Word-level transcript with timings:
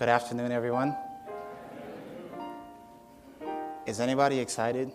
Good 0.00 0.08
afternoon, 0.08 0.50
everyone. 0.50 0.96
Is 3.84 4.00
anybody 4.00 4.38
excited? 4.38 4.90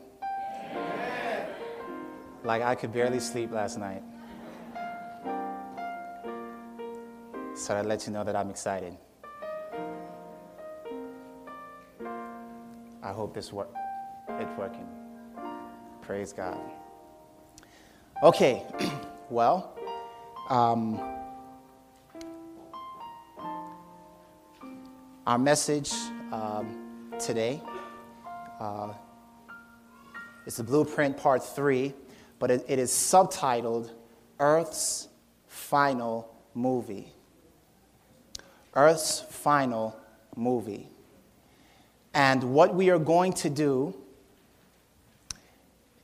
Like 2.44 2.64
I 2.64 2.74
could 2.74 2.92
barely 2.92 3.20
sleep 3.20 3.52
last 3.52 3.78
night. 3.78 4.02
So 7.56 7.76
I 7.76 7.84
let 7.84 8.08
you 8.08 8.14
know 8.14 8.24
that 8.24 8.36
I'm 8.36 8.50
excited. 8.50 8.98
I 13.04 13.12
hope 13.12 13.36
this 13.36 13.54
work 13.54 13.70
it's 14.40 14.58
working. 14.58 14.88
Praise 16.02 16.34
God. 16.34 16.58
Okay, 18.24 18.64
well, 19.30 19.78
um, 20.50 21.15
our 25.28 25.40
message 25.40 25.92
um, 26.32 27.12
today 27.20 27.60
uh, 28.60 28.94
is 30.46 30.58
the 30.58 30.64
blueprint 30.64 31.18
part 31.18 31.44
three, 31.44 31.96
but 32.38 32.52
it, 32.52 32.64
it 32.68 32.78
is 32.78 32.92
subtitled 32.92 33.90
Earth's 34.40 35.08
Final 35.48 36.32
Movie. 36.54 37.08
Earth's 38.76 39.22
Final 39.22 39.98
Movie. 40.36 40.88
And 42.14 42.44
what 42.54 42.76
we 42.76 42.92
are 42.92 43.00
going 43.00 43.34
to 43.34 43.50
do 43.50 43.96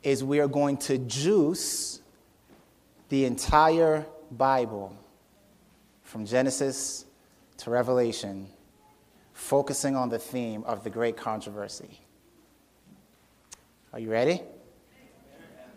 is 0.01 0.23
we 0.23 0.39
are 0.39 0.47
going 0.47 0.77
to 0.77 0.97
juice 0.97 2.01
the 3.09 3.25
entire 3.25 4.07
Bible 4.31 4.97
from 6.01 6.25
Genesis 6.25 7.05
to 7.57 7.69
Revelation, 7.69 8.47
focusing 9.41 9.95
on 9.95 10.07
the 10.07 10.19
theme 10.19 10.63
of 10.65 10.83
the 10.83 10.89
great 10.89 11.17
controversy. 11.17 11.99
Are 13.91 13.99
you 13.99 14.09
ready? 14.09 14.39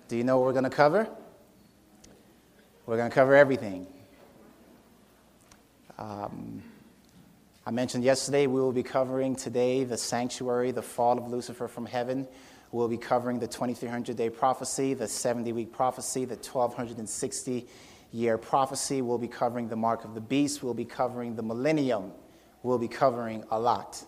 Do 0.07 0.17
you 0.17 0.23
know 0.23 0.37
what 0.37 0.45
we're 0.45 0.53
going 0.53 0.65
to 0.65 0.71
cover? 0.71 1.09
We're 2.85 2.99
going 2.99 3.11
to 3.11 3.15
cover 3.15 3.35
everything. 3.35 3.87
Um, 5.99 6.63
I 7.65 7.71
mentioned 7.71 8.05
yesterday 8.05 8.47
we 8.47 8.61
will 8.61 8.71
be 8.71 8.83
covering 8.83 9.35
today 9.35 9.85
the 9.85 9.97
sanctuary, 9.97 10.71
the 10.71 10.83
fall 10.83 11.17
of 11.17 11.29
Lucifer 11.29 11.67
from 11.67 11.87
heaven. 11.87 12.29
We'll 12.71 12.89
be 12.89 12.99
covering 12.99 13.39
the 13.39 13.49
2300 13.49 14.15
day 14.15 14.29
prophecy, 14.29 14.93
the 14.93 15.09
70 15.09 15.53
week 15.53 15.73
prophecy, 15.73 16.27
the 16.27 16.37
1260 16.37 17.67
year 18.13 18.37
prophecy. 18.37 19.01
We'll 19.01 19.19
be 19.19 19.27
covering 19.27 19.69
the 19.69 19.77
mark 19.77 20.05
of 20.05 20.15
the 20.15 20.21
beast. 20.21 20.63
We'll 20.63 20.75
be 20.75 20.85
covering 20.85 21.35
the 21.35 21.43
millennium. 21.43 22.13
We'll 22.65 22.79
be 22.79 22.89
covering 22.89 23.45
a 23.51 23.61
lot. 23.61 24.03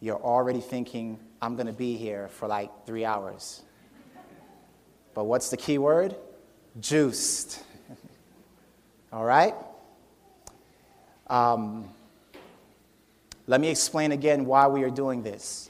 You're 0.00 0.22
already 0.22 0.60
thinking, 0.60 1.18
I'm 1.42 1.56
going 1.56 1.66
to 1.66 1.72
be 1.72 1.96
here 1.96 2.28
for 2.28 2.46
like 2.46 2.70
three 2.86 3.04
hours. 3.04 3.62
But 5.12 5.24
what's 5.24 5.50
the 5.50 5.56
key 5.56 5.76
word? 5.76 6.14
Juiced. 6.78 7.60
All 9.12 9.24
right? 9.24 9.54
Um, 11.26 11.88
let 13.48 13.60
me 13.60 13.70
explain 13.70 14.12
again 14.12 14.46
why 14.46 14.68
we 14.68 14.84
are 14.84 14.90
doing 14.90 15.24
this. 15.24 15.68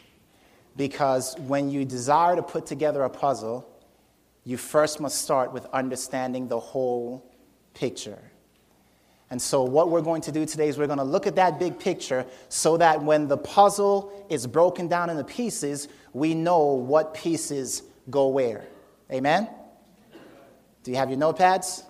Because 0.77 1.39
when 1.39 1.70
you 1.70 1.87
desire 1.87 2.37
to 2.37 2.43
put 2.43 2.67
together 2.67 3.03
a 3.03 3.11
puzzle, 3.11 3.67
you 4.45 4.59
first 4.59 5.00
must 5.00 5.23
start 5.23 5.55
with 5.55 5.65
understanding 5.73 6.48
the 6.48 6.61
whole 6.61 7.33
picture. 7.73 8.31
And 9.33 9.41
so, 9.41 9.62
what 9.62 9.88
we're 9.88 10.02
going 10.02 10.20
to 10.22 10.30
do 10.30 10.44
today 10.44 10.69
is 10.69 10.77
we're 10.77 10.86
going 10.86 10.98
to 10.98 11.05
look 11.05 11.27
at 11.27 11.36
that 11.36 11.58
big 11.58 11.78
picture 11.78 12.27
so 12.50 12.77
that 12.77 13.02
when 13.02 13.28
the 13.28 13.38
puzzle 13.38 14.27
is 14.28 14.47
broken 14.47 14.88
down 14.88 15.08
into 15.08 15.25
pieces, 15.25 15.88
we 16.12 16.34
know 16.34 16.75
what 16.75 17.14
pieces 17.14 17.82
go 18.10 18.28
where. 18.28 18.66
Amen? 19.10 19.48
Do 20.82 20.91
you 20.91 20.98
have 20.98 21.09
your 21.09 21.19
notepads? 21.19 21.82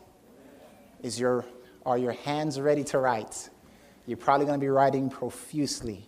Is 1.02 1.18
your, 1.18 1.44
are 1.84 1.98
your 1.98 2.12
hands 2.12 2.60
ready 2.60 2.84
to 2.84 2.98
write? 2.98 3.50
You're 4.06 4.18
probably 4.18 4.46
going 4.46 4.60
to 4.60 4.64
be 4.64 4.70
writing 4.70 5.10
profusely. 5.10 6.06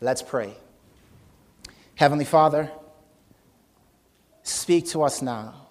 Let's 0.00 0.22
pray. 0.22 0.54
Heavenly 1.96 2.24
Father, 2.24 2.72
speak 4.42 4.88
to 4.88 5.02
us 5.02 5.20
now. 5.20 5.68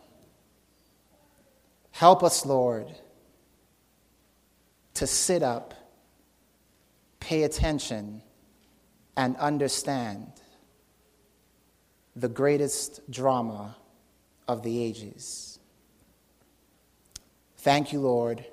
Help 1.90 2.22
us, 2.22 2.46
Lord, 2.46 2.94
to 4.96 5.08
sit 5.08 5.44
up, 5.44 5.74
pay 7.20 7.44
attention, 7.44 8.22
and 9.18 9.36
understand 9.38 10.32
the 12.16 12.30
greatest 12.30 13.10
drama 13.10 13.76
of 14.48 14.64
the 14.64 14.84
ages. 14.84 15.60
Thank 17.58 17.94
you, 17.94 18.00
Lord 18.00 18.46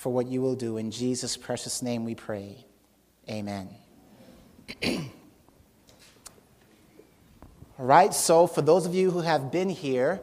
for 0.00 0.10
what 0.10 0.28
you 0.28 0.40
will 0.40 0.54
do. 0.54 0.78
In 0.78 0.90
Jesus' 0.90 1.36
precious 1.36 1.82
name 1.82 2.06
we 2.06 2.14
pray. 2.14 2.64
Amen. 3.28 3.68
All 4.82 4.98
right, 7.78 8.14
so 8.14 8.46
for 8.46 8.62
those 8.62 8.86
of 8.86 8.94
you 8.94 9.10
who 9.10 9.20
have 9.20 9.52
been 9.52 9.68
here 9.68 10.18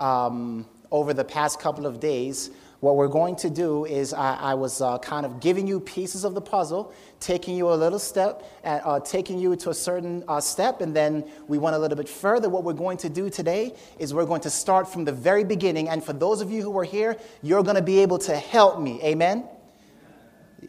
um, 0.00 0.66
over 0.90 1.14
the 1.14 1.22
past 1.24 1.60
couple 1.60 1.86
of 1.86 2.00
days, 2.00 2.50
what 2.82 2.96
we're 2.96 3.06
going 3.06 3.36
to 3.36 3.48
do 3.48 3.84
is 3.84 4.12
I, 4.12 4.34
I 4.34 4.54
was 4.54 4.80
uh, 4.80 4.98
kind 4.98 5.24
of 5.24 5.38
giving 5.38 5.68
you 5.68 5.78
pieces 5.78 6.24
of 6.24 6.34
the 6.34 6.40
puzzle, 6.40 6.92
taking 7.20 7.56
you 7.56 7.72
a 7.72 7.76
little 7.76 8.00
step, 8.00 8.42
uh, 8.64 8.98
taking 8.98 9.38
you 9.38 9.54
to 9.54 9.70
a 9.70 9.74
certain 9.74 10.24
uh, 10.26 10.40
step, 10.40 10.80
and 10.80 10.92
then 10.92 11.24
we 11.46 11.58
went 11.58 11.76
a 11.76 11.78
little 11.78 11.96
bit 11.96 12.08
further. 12.08 12.48
What 12.48 12.64
we're 12.64 12.72
going 12.72 12.98
to 12.98 13.08
do 13.08 13.30
today 13.30 13.72
is 14.00 14.12
we're 14.12 14.26
going 14.26 14.40
to 14.40 14.50
start 14.50 14.92
from 14.92 15.04
the 15.04 15.12
very 15.12 15.44
beginning. 15.44 15.90
And 15.90 16.02
for 16.02 16.12
those 16.12 16.40
of 16.40 16.50
you 16.50 16.60
who 16.60 16.76
are 16.76 16.82
here, 16.84 17.16
you're 17.40 17.62
going 17.62 17.76
to 17.76 17.82
be 17.82 18.00
able 18.00 18.18
to 18.18 18.34
help 18.34 18.80
me. 18.80 19.00
Amen? 19.04 19.44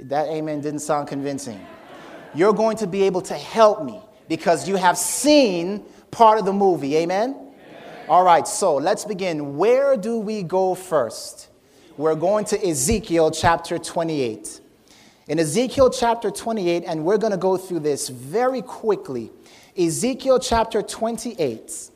That 0.02 0.28
amen 0.28 0.62
didn't 0.62 0.82
sound 0.82 1.08
convincing. 1.08 1.66
You're 2.36 2.54
going 2.54 2.78
to 2.78 2.86
be 2.86 3.02
able 3.04 3.22
to 3.22 3.34
help 3.34 3.84
me 3.84 4.00
because 4.30 4.70
you 4.70 4.76
have 4.76 5.00
seen 5.00 5.84
part 6.12 6.38
of 6.38 6.46
the 6.46 6.54
movie. 6.54 6.96
Amen? 6.98 7.32
amen? 7.32 8.06
All 8.08 8.24
right, 8.24 8.48
so 8.48 8.76
let's 8.76 9.04
begin. 9.04 9.58
Where 9.58 9.98
do 9.98 10.20
we 10.20 10.44
go 10.44 10.76
first? 10.76 11.50
We're 11.98 12.16
going 12.16 12.46
to 12.46 12.68
Ezekiel 12.68 13.30
chapter 13.32 13.78
28. 13.78 14.62
In 15.28 15.40
Ezekiel 15.40 15.90
chapter 15.90 16.32
28, 16.32 16.84
and 16.86 17.06
we're 17.06 17.18
going 17.18 17.32
to 17.32 17.38
go 17.38 17.56
through 17.56 17.80
this 17.80 18.10
very 18.10 18.62
quickly. 18.62 19.32
Ezekiel 19.78 20.40
chapter 20.40 20.82
28. 20.82 21.92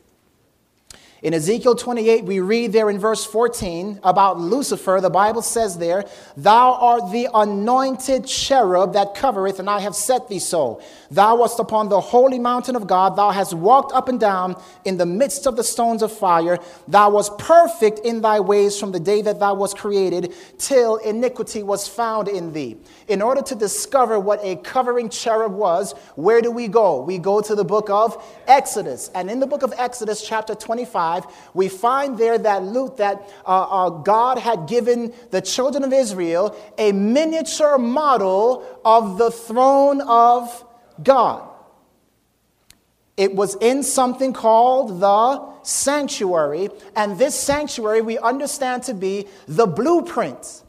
In 1.20 1.34
Ezekiel 1.34 1.74
28, 1.74 2.26
we 2.26 2.38
read 2.38 2.72
there 2.72 2.88
in 2.88 2.96
verse 3.00 3.24
14 3.24 3.98
about 4.04 4.38
Lucifer. 4.38 5.00
The 5.02 5.10
Bible 5.10 5.42
says 5.42 5.76
there, 5.76 6.04
Thou 6.36 6.74
art 6.74 7.10
the 7.10 7.28
anointed 7.34 8.24
cherub 8.24 8.92
that 8.92 9.16
covereth, 9.16 9.58
and 9.58 9.68
I 9.68 9.80
have 9.80 9.96
set 9.96 10.28
thee 10.28 10.38
so. 10.38 10.80
Thou 11.10 11.38
wast 11.38 11.58
upon 11.58 11.88
the 11.88 12.00
holy 12.00 12.38
mountain 12.38 12.76
of 12.76 12.86
God. 12.86 13.16
Thou 13.16 13.30
hast 13.32 13.52
walked 13.52 13.92
up 13.92 14.08
and 14.08 14.20
down 14.20 14.62
in 14.84 14.96
the 14.96 15.06
midst 15.06 15.48
of 15.48 15.56
the 15.56 15.64
stones 15.64 16.04
of 16.04 16.12
fire. 16.12 16.60
Thou 16.86 17.10
wast 17.10 17.36
perfect 17.36 17.98
in 18.00 18.20
thy 18.20 18.38
ways 18.38 18.78
from 18.78 18.92
the 18.92 19.00
day 19.00 19.20
that 19.22 19.40
thou 19.40 19.54
wast 19.54 19.76
created, 19.76 20.32
till 20.56 20.98
iniquity 20.98 21.64
was 21.64 21.88
found 21.88 22.28
in 22.28 22.52
thee. 22.52 22.76
In 23.08 23.22
order 23.22 23.42
to 23.42 23.56
discover 23.56 24.20
what 24.20 24.38
a 24.44 24.54
covering 24.54 25.08
cherub 25.08 25.52
was, 25.52 25.94
where 26.14 26.40
do 26.40 26.52
we 26.52 26.68
go? 26.68 27.02
We 27.02 27.18
go 27.18 27.40
to 27.40 27.56
the 27.56 27.64
book 27.64 27.90
of 27.90 28.24
Exodus. 28.46 29.10
And 29.16 29.28
in 29.28 29.40
the 29.40 29.48
book 29.48 29.64
of 29.64 29.74
Exodus, 29.76 30.22
chapter 30.24 30.54
25, 30.54 31.07
we 31.54 31.68
find 31.68 32.18
there 32.18 32.38
that 32.38 32.62
Luke, 32.62 32.96
that 32.98 33.28
uh, 33.46 33.86
uh, 33.86 33.90
God 33.90 34.38
had 34.38 34.66
given 34.66 35.12
the 35.30 35.40
children 35.40 35.84
of 35.84 35.92
Israel 35.92 36.56
a 36.76 36.92
miniature 36.92 37.78
model 37.78 38.64
of 38.84 39.18
the 39.18 39.30
throne 39.30 40.00
of 40.02 40.64
God. 41.02 41.48
It 43.16 43.34
was 43.34 43.56
in 43.60 43.82
something 43.82 44.32
called 44.32 45.00
the 45.00 45.44
sanctuary, 45.64 46.70
and 46.94 47.18
this 47.18 47.34
sanctuary 47.34 48.00
we 48.00 48.16
understand 48.18 48.84
to 48.84 48.94
be 48.94 49.26
the 49.48 49.66
blueprint. 49.66 50.62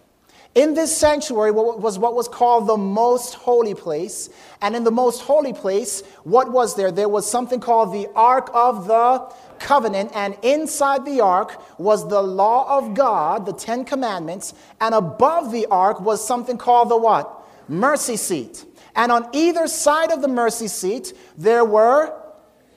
In 0.55 0.73
this 0.73 0.95
sanctuary 0.97 1.51
was 1.51 1.99
what 1.99 2.15
was 2.15 2.27
called 2.27 2.67
the 2.67 2.75
most 2.75 3.35
holy 3.35 3.75
place. 3.75 4.29
And 4.61 4.75
in 4.75 4.83
the 4.83 4.91
most 4.91 5.21
holy 5.21 5.53
place, 5.53 6.01
what 6.23 6.51
was 6.51 6.75
there? 6.75 6.91
There 6.91 7.07
was 7.07 7.29
something 7.29 7.59
called 7.59 7.93
the 7.93 8.07
Ark 8.15 8.49
of 8.53 8.87
the 8.87 9.31
Covenant. 9.59 10.11
And 10.13 10.37
inside 10.41 11.05
the 11.05 11.21
Ark 11.21 11.61
was 11.79 12.07
the 12.07 12.21
law 12.21 12.77
of 12.77 12.93
God, 12.93 13.45
the 13.45 13.53
Ten 13.53 13.85
Commandments. 13.85 14.53
And 14.79 14.95
above 14.95 15.51
the 15.51 15.67
Ark 15.67 16.01
was 16.01 16.25
something 16.25 16.57
called 16.57 16.89
the 16.89 16.97
what? 16.97 17.45
Mercy 17.67 18.17
seat. 18.17 18.65
And 18.95 19.11
on 19.11 19.29
either 19.33 19.67
side 19.67 20.11
of 20.11 20.21
the 20.21 20.27
mercy 20.27 20.67
seat, 20.67 21.13
there 21.37 21.63
were 21.63 22.13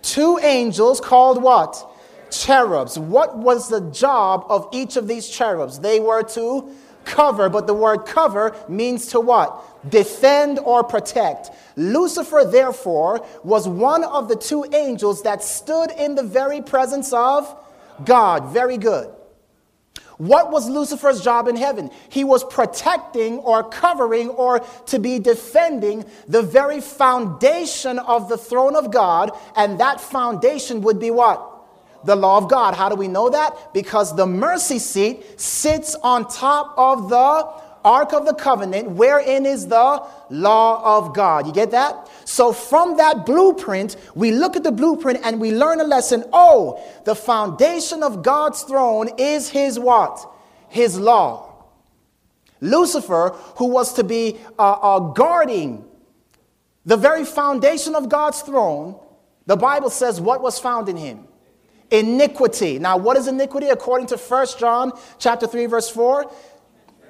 two 0.03 0.39
angels 0.43 1.01
called 1.01 1.43
what? 1.43 1.89
Cherubs. 2.31 2.99
What 2.99 3.37
was 3.37 3.69
the 3.69 3.81
job 3.91 4.45
of 4.49 4.69
each 4.73 4.97
of 4.97 5.09
these 5.09 5.29
cherubs? 5.29 5.81
They 5.81 6.01
were 6.01 6.23
to 6.23 6.73
cover, 7.05 7.49
but 7.49 7.67
the 7.67 7.75
word 7.75 8.05
cover 8.07 8.55
means 8.69 9.07
to 9.09 9.21
what? 9.21 9.72
Defend 9.89 10.59
or 10.61 10.85
protect. 10.85 11.51
Lucifer, 11.77 12.45
therefore, 12.45 13.27
was 13.43 13.67
one 13.67 14.05
of 14.05 14.29
the 14.29 14.37
two 14.37 14.65
angels 14.73 15.23
that 15.23 15.43
stood 15.43 15.91
in 15.91 16.15
the 16.15 16.23
very 16.23 16.61
presence 16.61 17.13
of 17.13 17.57
God. 18.05 18.53
Very 18.53 18.79
good. 18.79 19.13
What 20.19 20.53
was 20.53 20.69
Lucifer's 20.69 21.21
job 21.21 21.49
in 21.49 21.57
heaven? 21.57 21.91
He 22.09 22.23
was 22.23 22.45
protecting 22.45 23.39
or 23.39 23.69
covering 23.69 24.29
or 24.29 24.61
to 24.87 24.99
be 25.01 25.19
defending 25.19 26.05
the 26.29 26.43
very 26.43 26.81
foundation 26.81 27.99
of 27.99 28.29
the 28.29 28.39
throne 28.39 28.77
of 28.77 28.93
God, 28.93 29.33
and 29.57 29.81
that 29.81 30.01
foundation 30.01 30.83
would 30.83 31.01
be 31.01 31.11
what? 31.11 31.49
The 32.05 32.15
law 32.15 32.39
of 32.39 32.49
God. 32.49 32.75
How 32.75 32.89
do 32.89 32.95
we 32.95 33.09
know 33.09 33.31
that? 33.31 33.75
Because 33.75 34.15
the 34.15 34.27
mercy 34.27 34.79
seat 34.79 35.41
sits 35.41 35.97
on 35.97 36.29
top 36.29 36.75
of 36.77 37.09
the 37.09 37.62
Ark 37.85 38.13
of 38.13 38.27
the 38.27 38.35
Covenant, 38.35 38.91
wherein 38.91 39.47
is 39.47 39.67
the 39.67 40.07
law 40.31 40.99
of 40.99 41.15
God. 41.15 41.47
You 41.47 41.53
get 41.53 41.71
that? 41.73 42.09
So, 42.25 42.53
from 42.53 42.97
that 42.97 43.27
blueprint, 43.27 43.97
we 44.15 44.33
look 44.33 44.57
at 44.57 44.63
the 44.63 44.73
blueprint 44.73 45.21
and 45.25 45.41
we 45.41 45.53
learn 45.53 45.81
a 45.81 45.85
lesson. 45.85 46.25
Oh, 46.33 46.83
the 47.05 47.15
foundation 47.15 48.03
of 48.03 48.23
God's 48.23 48.63
throne 48.63 49.11
is 49.19 49.49
His 49.49 49.79
what? 49.79 50.27
His 50.69 50.99
law. 50.99 51.49
Lucifer, 52.61 53.31
who 53.57 53.67
was 53.67 53.95
to 53.95 54.05
be 54.05 54.39
uh, 54.59 54.73
uh, 54.73 54.99
guarding 55.01 55.85
the 56.87 56.97
very 56.97 57.25
foundation 57.25 57.95
of 57.95 58.09
God's 58.09 58.41
throne, 58.43 58.99
the 59.47 59.57
Bible 59.57 59.91
says 59.91 60.21
what 60.21 60.41
was 60.41 60.59
found 60.59 60.89
in 60.89 60.97
him? 60.97 61.27
Iniquity. 61.91 62.79
Now, 62.79 62.97
what 62.97 63.17
is 63.17 63.27
iniquity 63.27 63.69
according 63.69 64.07
to 64.09 64.17
1 64.17 64.47
John 64.59 64.93
chapter 65.19 65.47
3, 65.47 65.67
verse 65.67 65.91
4? 65.91 66.33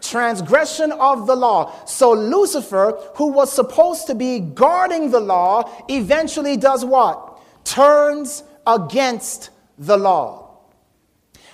Transgression 0.02 0.92
of 0.92 1.26
the 1.26 1.36
law. 1.36 1.84
So 1.86 2.12
Lucifer, 2.12 2.98
who 3.16 3.28
was 3.28 3.52
supposed 3.52 4.06
to 4.08 4.14
be 4.14 4.40
guarding 4.40 5.10
the 5.10 5.20
law, 5.20 5.70
eventually 5.88 6.56
does 6.56 6.84
what? 6.84 7.40
Turns 7.64 8.42
against 8.66 9.50
the 9.78 9.96
law. 9.96 10.42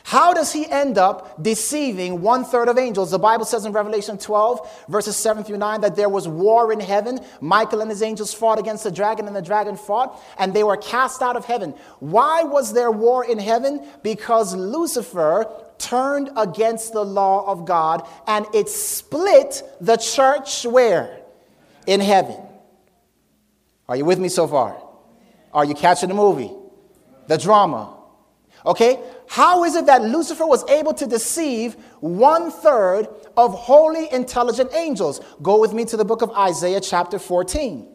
How 0.08 0.32
does 0.32 0.54
he 0.54 0.66
end 0.66 0.96
up 0.96 1.42
deceiving 1.42 2.22
one 2.22 2.42
third 2.42 2.68
of 2.68 2.78
angels? 2.78 3.10
The 3.10 3.18
Bible 3.18 3.44
says 3.44 3.66
in 3.66 3.72
Revelation 3.72 4.16
12, 4.16 4.86
verses 4.88 5.16
7 5.16 5.44
through 5.44 5.58
9, 5.58 5.82
that 5.82 5.96
there 5.96 6.08
was 6.08 6.26
war 6.26 6.72
in 6.72 6.80
heaven. 6.80 7.20
Michael 7.42 7.82
and 7.82 7.90
his 7.90 8.00
angels 8.00 8.32
fought 8.32 8.58
against 8.58 8.84
the 8.84 8.90
dragon, 8.90 9.26
and 9.26 9.36
the 9.36 9.42
dragon 9.42 9.76
fought, 9.76 10.18
and 10.38 10.54
they 10.54 10.64
were 10.64 10.78
cast 10.78 11.20
out 11.20 11.36
of 11.36 11.44
heaven. 11.44 11.74
Why 12.00 12.42
was 12.42 12.72
there 12.72 12.90
war 12.90 13.22
in 13.22 13.38
heaven? 13.38 13.86
Because 14.02 14.54
Lucifer 14.54 15.44
turned 15.78 16.30
against 16.36 16.92
the 16.92 17.04
law 17.04 17.50
of 17.50 17.64
God 17.64 18.06
and 18.26 18.46
it 18.54 18.68
split 18.68 19.62
the 19.80 19.96
church 19.96 20.64
where? 20.64 21.20
In 21.86 22.00
heaven. 22.00 22.36
Are 23.88 23.96
you 23.96 24.04
with 24.04 24.18
me 24.18 24.28
so 24.28 24.46
far? 24.46 24.82
Are 25.52 25.64
you 25.64 25.74
catching 25.74 26.08
the 26.08 26.14
movie? 26.14 26.52
The 27.26 27.38
drama. 27.38 27.96
Okay? 28.66 28.98
How 29.28 29.64
is 29.64 29.74
it 29.74 29.86
that 29.86 30.02
Lucifer 30.02 30.46
was 30.46 30.68
able 30.68 30.94
to 30.94 31.06
deceive 31.06 31.74
one 32.00 32.50
third 32.50 33.08
of 33.36 33.54
holy, 33.54 34.12
intelligent 34.12 34.72
angels? 34.74 35.20
Go 35.42 35.60
with 35.60 35.72
me 35.72 35.84
to 35.86 35.96
the 35.96 36.04
book 36.04 36.22
of 36.22 36.30
Isaiah, 36.32 36.80
chapter 36.80 37.18
14. 37.18 37.88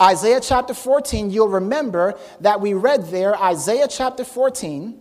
Isaiah 0.00 0.40
chapter 0.40 0.74
14, 0.74 1.30
you'll 1.30 1.48
remember 1.48 2.18
that 2.40 2.60
we 2.60 2.74
read 2.74 3.06
there, 3.06 3.36
Isaiah 3.36 3.86
chapter 3.88 4.24
14, 4.24 5.00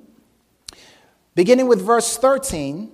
Beginning 1.35 1.67
with 1.67 1.81
verse 1.81 2.17
13, 2.17 2.91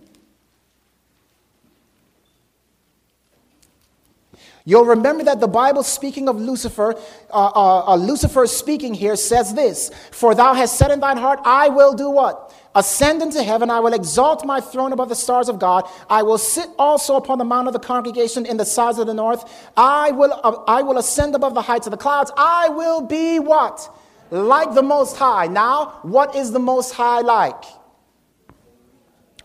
You'll 4.70 4.86
remember 4.86 5.24
that 5.24 5.40
the 5.40 5.48
Bible, 5.48 5.82
speaking 5.82 6.30
of 6.30 6.36
Lucifer, 6.36 6.94
uh, 7.32 7.34
uh, 7.34 7.86
uh, 7.88 7.96
Lucifer 7.96 8.46
speaking 8.46 8.94
here, 8.94 9.16
says 9.16 9.56
this 9.56 9.90
For 10.12 10.36
thou 10.36 10.54
hast 10.54 10.78
said 10.78 10.92
in 10.92 11.00
thine 11.00 11.18
heart, 11.18 11.40
I 11.44 11.70
will 11.70 11.94
do 11.96 12.12
what? 12.12 12.54
Ascend 12.76 13.24
into 13.24 13.42
heaven, 13.42 13.72
I 13.72 13.80
will 13.80 13.94
exalt 13.94 14.46
my 14.46 14.62
throne 14.62 14.94
above 14.94 15.10
the 15.10 15.16
stars 15.16 15.50
of 15.50 15.58
God. 15.58 15.90
I 16.08 16.22
will 16.22 16.38
sit 16.38 16.70
also 16.78 17.16
upon 17.16 17.40
the 17.40 17.46
mount 17.46 17.66
of 17.66 17.74
the 17.74 17.80
congregation 17.80 18.46
in 18.46 18.58
the 18.58 18.66
sides 18.66 19.00
of 19.00 19.08
the 19.08 19.14
north. 19.16 19.70
I 19.76 20.12
will, 20.12 20.40
uh, 20.44 20.64
I 20.68 20.84
will 20.84 21.00
ascend 21.00 21.34
above 21.34 21.56
the 21.56 21.64
heights 21.64 21.88
of 21.88 21.92
the 21.92 21.98
clouds. 21.98 22.32
I 22.38 22.70
will 22.70 23.02
be 23.02 23.40
what? 23.40 23.90
Like 24.30 24.76
the 24.76 24.84
Most 24.84 25.18
High. 25.18 25.48
Now, 25.48 26.00
what 26.04 26.36
is 26.36 26.52
the 26.52 26.60
Most 26.60 26.94
High 26.94 27.22
like? 27.22 27.64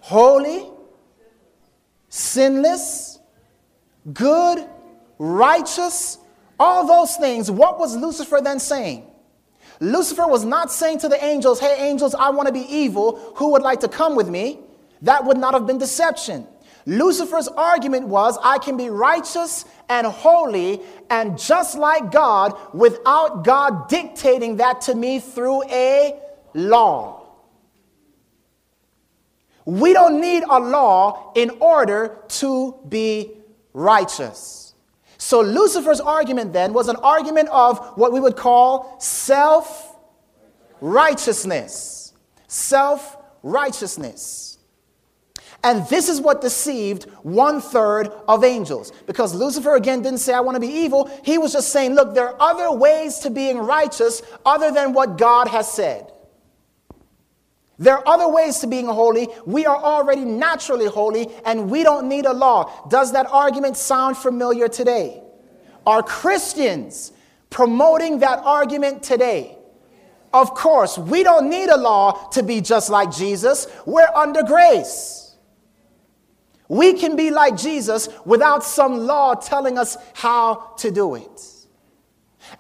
Holy, 0.05 0.67
sinless, 2.11 3.19
good, 4.13 4.69
righteous, 5.19 6.19
all 6.61 6.87
those 6.87 7.17
things. 7.17 7.51
What 7.51 7.79
was 7.79 7.97
Lucifer 7.97 8.41
then 8.43 8.61
saying? 8.61 9.07
Lucifer 9.81 10.27
was 10.27 10.45
not 10.45 10.71
saying 10.71 10.99
to 10.99 11.09
the 11.09 11.25
angels, 11.25 11.59
Hey, 11.59 11.89
angels, 11.89 12.15
I 12.15 12.29
want 12.29 12.49
to 12.49 12.53
be 12.53 12.67
evil. 12.71 13.33
Who 13.37 13.53
would 13.53 13.63
like 13.63 13.81
to 13.81 13.89
come 13.89 14.15
with 14.15 14.29
me? 14.29 14.59
That 15.01 15.25
would 15.25 15.39
not 15.39 15.55
have 15.55 15.67
been 15.67 15.79
deception. 15.79 16.47
Lucifer's 16.85 17.49
argument 17.49 18.07
was, 18.07 18.37
I 18.45 18.59
can 18.59 18.77
be 18.77 18.91
righteous 18.91 19.65
and 19.89 20.07
holy 20.07 20.83
and 21.09 21.39
just 21.39 21.79
like 21.79 22.13
God 22.13 22.53
without 22.75 23.43
God 23.43 23.89
dictating 23.89 24.57
that 24.57 24.83
to 24.83 24.95
me 24.95 25.19
through 25.19 25.63
a 25.71 26.21
law. 26.53 27.24
We 29.65 29.93
don't 29.93 30.21
need 30.21 30.43
a 30.49 30.59
law 30.61 31.33
in 31.35 31.51
order 31.61 32.19
to 32.29 32.77
be 32.89 33.33
righteous. 33.73 34.75
So 35.19 35.41
Lucifer's 35.41 36.01
argument 36.01 36.53
then 36.53 36.75
was 36.75 36.89
an 36.89 36.97
argument 36.97 37.49
of 37.49 37.79
what 37.97 38.13
we 38.13 38.21
would 38.21 38.37
call 38.37 38.97
self 39.01 39.97
righteousness. 40.81 42.13
Self 42.47 43.17
righteousness. 43.43 44.59
And 45.63 45.89
this 45.89 46.11
is 46.11 46.21
what 46.21 46.43
deceived 46.43 47.05
one 47.23 47.63
third 47.63 48.09
of 48.29 48.45
angels. 48.45 48.93
Because 49.07 49.35
Lucifer 49.35 49.77
again 49.77 50.03
didn't 50.03 50.19
say, 50.19 50.35
I 50.35 50.41
want 50.41 50.57
to 50.57 50.61
be 50.61 50.69
evil. 50.69 51.11
He 51.25 51.39
was 51.39 51.55
just 51.55 51.71
saying, 51.71 51.95
look, 51.95 52.15
there 52.15 52.29
are 52.29 52.37
other 52.39 52.71
ways 52.71 53.19
to 53.21 53.31
being 53.31 53.57
righteous 53.57 54.21
other 54.45 54.71
than 54.71 54.93
what 54.93 55.17
God 55.17 55.49
has 55.49 55.73
said. 55.73 56.13
There 57.79 57.97
are 57.97 58.07
other 58.07 58.29
ways 58.29 58.61
to 58.61 58.67
being 58.67 58.87
holy. 58.87 59.29
We 59.47 59.67
are 59.67 59.77
already 59.77 60.25
naturally 60.25 60.87
holy 60.87 61.29
and 61.45 61.71
we 61.71 61.83
don't 61.83 62.09
need 62.09 62.27
a 62.27 62.33
law. 62.33 62.87
Does 62.89 63.13
that 63.13 63.27
argument 63.27 63.77
sound 63.77 64.17
familiar 64.17 64.69
today? 64.69 65.23
Are 65.87 66.03
Christians 66.03 67.13
promoting 67.51 68.21
that 68.21 68.41
argument 68.45 69.03
today? 69.03 69.59
Of 70.33 70.55
course, 70.55 70.99
we 70.99 71.23
don't 71.23 71.49
need 71.49 71.69
a 71.69 71.77
law 71.77 72.29
to 72.31 72.43
be 72.43 72.61
just 72.61 72.91
like 72.91 73.13
Jesus. 73.13 73.67
We're 73.87 74.11
under 74.15 74.43
grace. 74.43 75.37
We 76.69 76.95
can 76.95 77.15
be 77.15 77.31
like 77.31 77.57
Jesus 77.57 78.09
without 78.25 78.65
some 78.65 78.99
law 78.99 79.35
telling 79.35 79.79
us 79.79 79.97
how 80.15 80.75
to 80.79 80.91
do 80.91 81.15
it. 81.15 81.54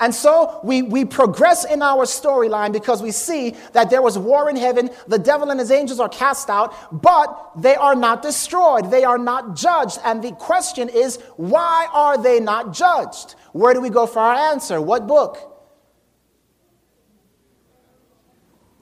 And 0.00 0.14
so 0.14 0.60
we, 0.62 0.82
we 0.82 1.04
progress 1.04 1.64
in 1.64 1.82
our 1.82 2.04
storyline 2.04 2.72
because 2.72 3.02
we 3.02 3.10
see 3.10 3.54
that 3.72 3.90
there 3.90 4.02
was 4.02 4.18
war 4.18 4.50
in 4.50 4.56
heaven, 4.56 4.90
the 5.06 5.18
devil 5.18 5.50
and 5.50 5.60
his 5.60 5.70
angels 5.70 6.00
are 6.00 6.08
cast 6.08 6.50
out, 6.50 7.02
but 7.02 7.52
they 7.56 7.76
are 7.76 7.94
not 7.94 8.22
destroyed, 8.22 8.90
they 8.90 9.04
are 9.04 9.18
not 9.18 9.56
judged. 9.56 9.98
And 10.04 10.22
the 10.22 10.32
question 10.32 10.88
is, 10.88 11.18
why 11.36 11.88
are 11.92 12.20
they 12.20 12.40
not 12.40 12.72
judged? 12.72 13.34
Where 13.52 13.74
do 13.74 13.80
we 13.80 13.90
go 13.90 14.06
for 14.06 14.20
our 14.20 14.52
answer? 14.52 14.80
What 14.80 15.06
book? 15.06 15.50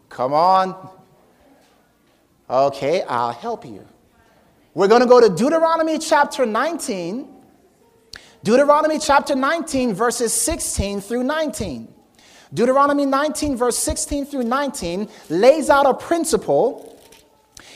Come 0.09 0.35
on. 0.35 0.91
Okay, 2.49 3.03
I'll 3.03 3.33
help 3.33 3.65
you. 3.65 3.87
We're 4.75 4.89
going 4.89 5.01
to 5.01 5.09
go 5.09 5.21
to 5.21 5.29
Deuteronomy 5.29 5.99
chapter 5.99 6.45
19 6.47 7.42
Deuteronomy 8.45 8.99
chapter 8.99 9.37
19, 9.37 9.95
verses 9.95 10.33
16 10.33 11.01
through 11.01 11.23
19. 11.23 11.87
Deuteronomy 12.53 13.07
19, 13.07 13.57
verse 13.57 13.79
16 13.79 14.27
through 14.27 14.43
19, 14.43 15.09
lays 15.29 15.71
out 15.71 15.87
a 15.87 15.95
principle 15.95 17.01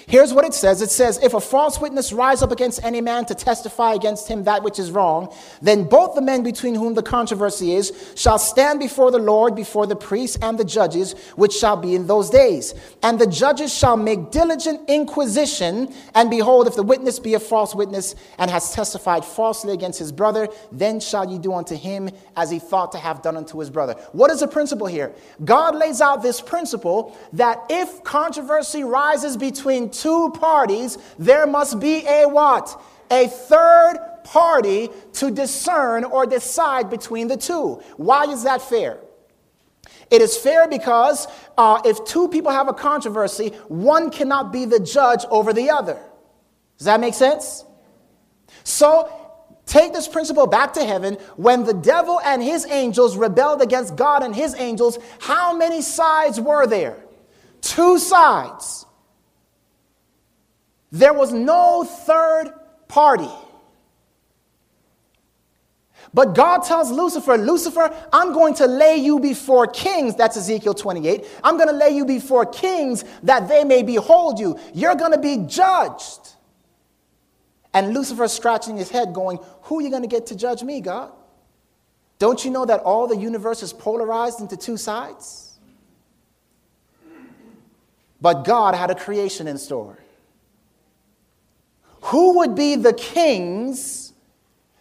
Here's 0.08 0.32
what 0.32 0.44
it 0.44 0.54
says 0.54 0.82
it 0.82 0.90
says, 0.90 1.18
If 1.20 1.34
a 1.34 1.40
false 1.40 1.80
witness 1.80 2.12
rise 2.12 2.40
up 2.40 2.52
against 2.52 2.84
any 2.84 3.00
man 3.00 3.24
to 3.24 3.34
testify 3.34 3.94
against 3.94 4.28
him 4.28 4.44
that 4.44 4.62
which 4.62 4.78
is 4.78 4.92
wrong, 4.92 5.34
then 5.60 5.82
both 5.82 6.14
the 6.14 6.22
men 6.22 6.44
between 6.44 6.76
whom 6.76 6.94
the 6.94 7.02
controversy 7.02 7.74
is 7.74 8.12
shall 8.14 8.38
stand 8.38 8.78
before 8.78 9.10
the 9.10 9.18
Lord, 9.18 9.56
before 9.56 9.84
the 9.84 9.96
priests 9.96 10.38
and 10.40 10.56
the 10.56 10.64
judges, 10.64 11.14
which 11.34 11.52
shall 11.52 11.76
be 11.76 11.96
in 11.96 12.06
those 12.06 12.30
days. 12.30 12.72
And 13.02 13.18
the 13.18 13.26
judges 13.26 13.74
shall 13.76 13.96
make 13.96 14.30
diligent 14.30 14.88
inquisition, 14.88 15.92
and 16.14 16.30
behold, 16.30 16.68
if 16.68 16.76
the 16.76 16.84
witness 16.84 17.18
be 17.18 17.34
a 17.34 17.40
false 17.40 17.74
witness 17.74 18.14
and 18.38 18.48
has 18.48 18.72
testified 18.72 19.24
falsely 19.24 19.72
against 19.72 19.98
his 19.98 20.12
brother, 20.12 20.46
then 20.70 21.00
shall 21.00 21.28
ye 21.28 21.36
do 21.36 21.52
unto 21.52 21.74
him 21.74 22.10
as 22.36 22.48
he 22.48 22.60
thought 22.60 22.92
to 22.92 22.98
have 22.98 23.22
done 23.22 23.36
unto 23.36 23.58
his 23.58 23.70
brother. 23.70 23.94
What 24.12 24.30
is 24.30 24.38
the 24.38 24.46
principle 24.46 24.86
here? 24.86 25.12
God 25.44 25.74
lays 25.74 26.00
out 26.00 26.22
this 26.22 26.40
principle 26.40 27.16
that 27.32 27.64
if 27.68 28.04
controversy 28.04 28.84
rises 28.84 29.36
between 29.36 29.90
two 30.00 30.30
parties, 30.30 30.98
there 31.18 31.46
must 31.46 31.80
be 31.80 32.06
a 32.06 32.26
what? 32.26 32.80
A 33.10 33.28
third 33.28 33.98
party 34.24 34.90
to 35.14 35.30
discern 35.30 36.04
or 36.04 36.26
decide 36.26 36.90
between 36.90 37.28
the 37.28 37.36
two. 37.36 37.80
Why 37.96 38.24
is 38.24 38.42
that 38.42 38.62
fair? 38.62 38.98
It 40.10 40.22
is 40.22 40.36
fair 40.36 40.68
because 40.68 41.26
uh, 41.58 41.80
if 41.84 42.04
two 42.04 42.28
people 42.28 42.52
have 42.52 42.68
a 42.68 42.74
controversy, 42.74 43.48
one 43.68 44.10
cannot 44.10 44.52
be 44.52 44.64
the 44.64 44.80
judge 44.80 45.24
over 45.30 45.52
the 45.52 45.70
other. 45.70 45.98
Does 46.78 46.84
that 46.84 47.00
make 47.00 47.14
sense? 47.14 47.64
So, 48.62 49.10
take 49.64 49.92
this 49.92 50.06
principle 50.06 50.46
back 50.46 50.74
to 50.74 50.84
heaven. 50.84 51.14
When 51.36 51.64
the 51.64 51.74
devil 51.74 52.20
and 52.20 52.42
his 52.42 52.66
angels 52.66 53.16
rebelled 53.16 53.62
against 53.62 53.96
God 53.96 54.22
and 54.22 54.34
his 54.34 54.54
angels, 54.54 54.98
how 55.20 55.56
many 55.56 55.82
sides 55.82 56.40
were 56.40 56.66
there? 56.66 56.98
Two 57.60 57.98
sides. 57.98 58.85
There 60.92 61.12
was 61.12 61.32
no 61.32 61.84
third 61.84 62.52
party. 62.88 63.30
But 66.14 66.34
God 66.34 66.62
tells 66.62 66.90
Lucifer, 66.90 67.36
Lucifer, 67.36 67.94
I'm 68.12 68.32
going 68.32 68.54
to 68.54 68.66
lay 68.66 68.96
you 68.96 69.20
before 69.20 69.66
kings. 69.66 70.14
That's 70.14 70.36
Ezekiel 70.36 70.74
28. 70.74 71.26
I'm 71.44 71.56
going 71.56 71.68
to 71.68 71.74
lay 71.74 71.90
you 71.90 72.04
before 72.04 72.46
kings 72.46 73.04
that 73.24 73.48
they 73.48 73.64
may 73.64 73.82
behold 73.82 74.38
you. 74.38 74.58
You're 74.72 74.94
going 74.94 75.12
to 75.12 75.18
be 75.18 75.44
judged. 75.46 76.32
And 77.74 77.92
Lucifer 77.92 78.28
scratching 78.28 78.76
his 78.76 78.88
head, 78.88 79.12
going, 79.12 79.38
Who 79.62 79.80
are 79.80 79.82
you 79.82 79.90
going 79.90 80.02
to 80.02 80.08
get 80.08 80.26
to 80.28 80.36
judge 80.36 80.62
me, 80.62 80.80
God? 80.80 81.12
Don't 82.18 82.42
you 82.44 82.50
know 82.50 82.64
that 82.64 82.80
all 82.80 83.06
the 83.06 83.16
universe 83.16 83.62
is 83.62 83.74
polarized 83.74 84.40
into 84.40 84.56
two 84.56 84.78
sides? 84.78 85.58
But 88.22 88.44
God 88.44 88.74
had 88.74 88.90
a 88.90 88.94
creation 88.94 89.46
in 89.46 89.58
store. 89.58 89.98
Who 92.06 92.38
would 92.38 92.54
be 92.54 92.76
the 92.76 92.92
kings? 92.92 94.06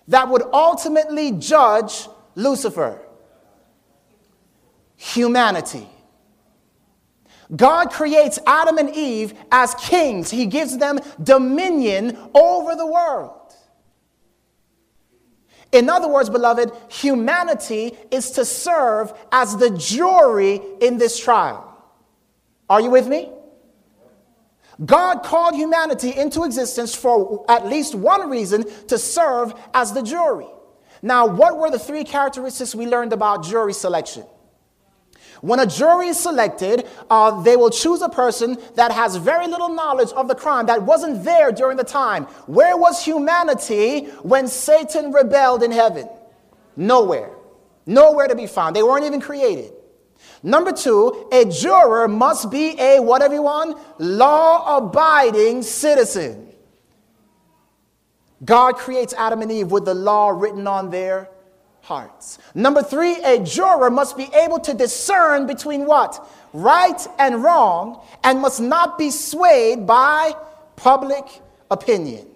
that 0.07 0.29
would 0.29 0.43
ultimately 0.53 1.31
judge 1.31 2.07
Lucifer 2.35 3.01
humanity. 4.97 5.87
God 7.55 7.91
creates 7.91 8.39
Adam 8.47 8.77
and 8.77 8.89
Eve 8.89 9.33
as 9.51 9.75
kings, 9.75 10.31
He 10.31 10.45
gives 10.45 10.77
them 10.77 10.99
dominion 11.21 12.17
over 12.33 12.75
the 12.75 12.85
world. 12.85 13.53
In 15.71 15.89
other 15.89 16.07
words, 16.07 16.29
beloved, 16.29 16.71
humanity 16.89 17.97
is 18.09 18.31
to 18.31 18.45
serve 18.45 19.13
as 19.31 19.57
the 19.57 19.69
jury 19.71 20.61
in 20.79 20.97
this 20.97 21.19
trial. 21.19 21.77
Are 22.69 22.79
you 22.79 22.89
with 22.89 23.07
me? 23.07 23.31
God 24.83 25.23
called 25.23 25.55
humanity 25.55 26.13
into 26.15 26.43
existence 26.43 26.93
for 26.93 27.45
at 27.47 27.67
least 27.67 27.95
one 27.95 28.29
reason 28.29 28.65
to 28.87 28.97
serve 28.97 29.53
as 29.73 29.93
the 29.93 30.01
jury. 30.01 30.47
Now, 31.01 31.27
what 31.27 31.57
were 31.57 31.69
the 31.69 31.79
three 31.79 32.03
characteristics 32.03 32.75
we 32.75 32.87
learned 32.87 33.13
about 33.13 33.43
jury 33.43 33.73
selection? 33.73 34.23
When 35.41 35.59
a 35.59 35.65
jury 35.65 36.07
is 36.07 36.19
selected, 36.19 36.87
uh, 37.09 37.41
they 37.43 37.55
will 37.55 37.69
choose 37.69 38.01
a 38.01 38.09
person 38.09 38.57
that 38.75 38.91
has 38.91 39.15
very 39.15 39.47
little 39.47 39.69
knowledge 39.69 40.11
of 40.13 40.27
the 40.27 40.35
crime, 40.35 40.65
that 40.65 40.81
wasn't 40.81 41.23
there 41.23 41.51
during 41.51 41.77
the 41.77 41.83
time. 41.83 42.23
Where 42.47 42.75
was 42.75 43.03
humanity 43.03 44.05
when 44.23 44.47
Satan 44.47 45.11
rebelled 45.11 45.61
in 45.61 45.71
heaven? 45.71 46.09
Nowhere. 46.75 47.31
Nowhere 47.85 48.27
to 48.27 48.35
be 48.35 48.47
found. 48.47 48.75
They 48.75 48.83
weren't 48.83 49.05
even 49.05 49.21
created. 49.21 49.73
Number 50.43 50.71
two, 50.71 51.27
a 51.31 51.45
juror 51.45 52.07
must 52.07 52.51
be 52.51 52.79
a 52.79 52.99
what 52.99 53.21
everyone? 53.21 53.75
Law 53.97 54.77
abiding 54.77 55.63
citizen. 55.63 56.53
God 58.43 58.75
creates 58.77 59.13
Adam 59.13 59.41
and 59.41 59.51
Eve 59.51 59.71
with 59.71 59.85
the 59.85 59.93
law 59.93 60.29
written 60.29 60.67
on 60.67 60.89
their 60.89 61.29
hearts. 61.81 62.37
Number 62.53 62.83
three, 62.83 63.15
a 63.23 63.39
juror 63.39 63.89
must 63.89 64.17
be 64.17 64.27
able 64.33 64.59
to 64.59 64.73
discern 64.73 65.47
between 65.47 65.85
what? 65.85 66.27
Right 66.53 67.07
and 67.17 67.43
wrong, 67.43 68.03
and 68.23 68.39
must 68.39 68.59
not 68.59 68.97
be 68.97 69.11
swayed 69.11 69.87
by 69.87 70.33
public 70.75 71.41
opinion. 71.71 72.27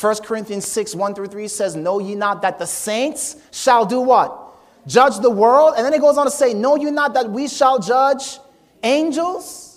1 0.00 0.16
Corinthians 0.16 0.66
6 0.66 0.94
1 0.94 1.14
through 1.14 1.26
3 1.26 1.48
says, 1.48 1.74
Know 1.74 1.98
ye 1.98 2.14
not 2.14 2.42
that 2.42 2.58
the 2.58 2.66
saints 2.66 3.36
shall 3.50 3.86
do 3.86 4.00
what? 4.00 4.47
Judge 4.86 5.18
the 5.18 5.30
world. 5.30 5.74
And 5.76 5.84
then 5.84 5.92
it 5.92 6.00
goes 6.00 6.18
on 6.18 6.26
to 6.26 6.30
say, 6.30 6.54
Know 6.54 6.76
you 6.76 6.90
not 6.90 7.14
that 7.14 7.30
we 7.30 7.48
shall 7.48 7.78
judge 7.78 8.38
angels? 8.82 9.68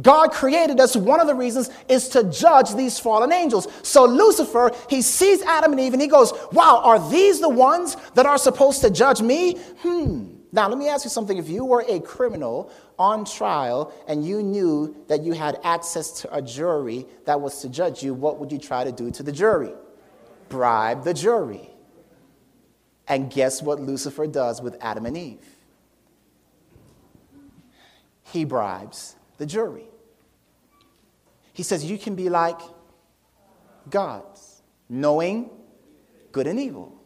God 0.00 0.32
created 0.32 0.80
us. 0.80 0.96
One 0.96 1.20
of 1.20 1.26
the 1.26 1.34
reasons 1.34 1.68
is 1.88 2.08
to 2.10 2.24
judge 2.24 2.74
these 2.74 2.98
fallen 2.98 3.30
angels. 3.30 3.68
So 3.82 4.06
Lucifer, 4.06 4.70
he 4.88 5.02
sees 5.02 5.42
Adam 5.42 5.72
and 5.72 5.80
Eve 5.80 5.92
and 5.92 6.00
he 6.00 6.08
goes, 6.08 6.32
Wow, 6.52 6.80
are 6.82 7.10
these 7.10 7.40
the 7.40 7.48
ones 7.48 7.96
that 8.14 8.24
are 8.24 8.38
supposed 8.38 8.80
to 8.82 8.90
judge 8.90 9.20
me? 9.20 9.58
Hmm. 9.80 10.36
Now, 10.54 10.68
let 10.68 10.78
me 10.78 10.88
ask 10.88 11.04
you 11.04 11.10
something. 11.10 11.38
If 11.38 11.48
you 11.48 11.64
were 11.64 11.84
a 11.88 11.98
criminal 12.00 12.70
on 12.98 13.24
trial 13.24 13.92
and 14.06 14.24
you 14.24 14.42
knew 14.42 14.94
that 15.08 15.22
you 15.22 15.32
had 15.32 15.58
access 15.64 16.20
to 16.22 16.34
a 16.34 16.42
jury 16.42 17.06
that 17.24 17.40
was 17.40 17.60
to 17.62 17.70
judge 17.70 18.02
you, 18.02 18.12
what 18.12 18.38
would 18.38 18.52
you 18.52 18.58
try 18.58 18.84
to 18.84 18.92
do 18.92 19.10
to 19.12 19.22
the 19.22 19.32
jury? 19.32 19.72
Bribe 20.50 21.04
the 21.04 21.14
jury. 21.14 21.71
And 23.08 23.30
guess 23.30 23.62
what 23.62 23.80
Lucifer 23.80 24.26
does 24.26 24.62
with 24.62 24.76
Adam 24.80 25.06
and 25.06 25.16
Eve? 25.16 25.44
He 28.24 28.44
bribes 28.44 29.16
the 29.38 29.46
jury. 29.46 29.86
He 31.52 31.62
says, 31.62 31.84
You 31.84 31.98
can 31.98 32.14
be 32.14 32.28
like 32.28 32.60
gods, 33.90 34.62
knowing 34.88 35.50
good 36.30 36.46
and 36.46 36.58
evil. 36.58 36.98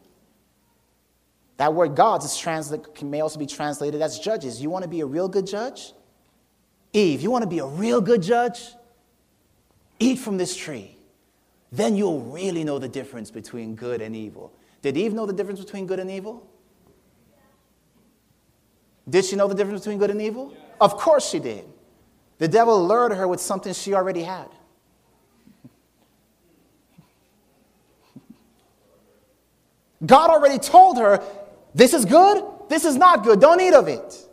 That 1.56 1.72
word 1.74 1.96
gods 1.96 2.24
is 2.24 2.76
may 3.02 3.20
also 3.20 3.38
be 3.38 3.46
translated 3.46 4.02
as 4.02 4.18
judges. 4.18 4.60
You 4.60 4.70
want 4.70 4.82
to 4.82 4.88
be 4.88 5.00
a 5.00 5.06
real 5.06 5.28
good 5.28 5.46
judge? 5.46 5.92
Eve, 6.92 7.22
you 7.22 7.30
want 7.30 7.42
to 7.42 7.48
be 7.48 7.58
a 7.58 7.66
real 7.66 8.00
good 8.00 8.22
judge? 8.22 8.60
Eat 9.98 10.18
from 10.18 10.36
this 10.36 10.54
tree. 10.54 10.96
Then 11.72 11.96
you'll 11.96 12.20
really 12.20 12.62
know 12.62 12.78
the 12.78 12.88
difference 12.88 13.30
between 13.30 13.74
good 13.74 14.00
and 14.00 14.14
evil. 14.14 14.52
Did 14.86 14.96
Eve 14.96 15.14
know 15.14 15.26
the 15.26 15.32
difference 15.32 15.58
between 15.58 15.84
good 15.84 15.98
and 15.98 16.08
evil? 16.08 16.46
Did 19.08 19.24
she 19.24 19.34
know 19.34 19.48
the 19.48 19.54
difference 19.56 19.80
between 19.80 19.98
good 19.98 20.12
and 20.12 20.22
evil? 20.22 20.54
Of 20.80 20.96
course 20.96 21.28
she 21.28 21.40
did. 21.40 21.64
The 22.38 22.46
devil 22.46 22.86
lured 22.86 23.10
her 23.10 23.26
with 23.26 23.40
something 23.40 23.72
she 23.72 23.94
already 23.94 24.22
had. 24.22 24.46
God 30.06 30.30
already 30.30 30.60
told 30.60 30.98
her, 30.98 31.20
this 31.74 31.92
is 31.92 32.04
good, 32.04 32.44
this 32.68 32.84
is 32.84 32.94
not 32.94 33.24
good, 33.24 33.40
don't 33.40 33.60
eat 33.60 33.74
of 33.74 33.88
it. 33.88 34.25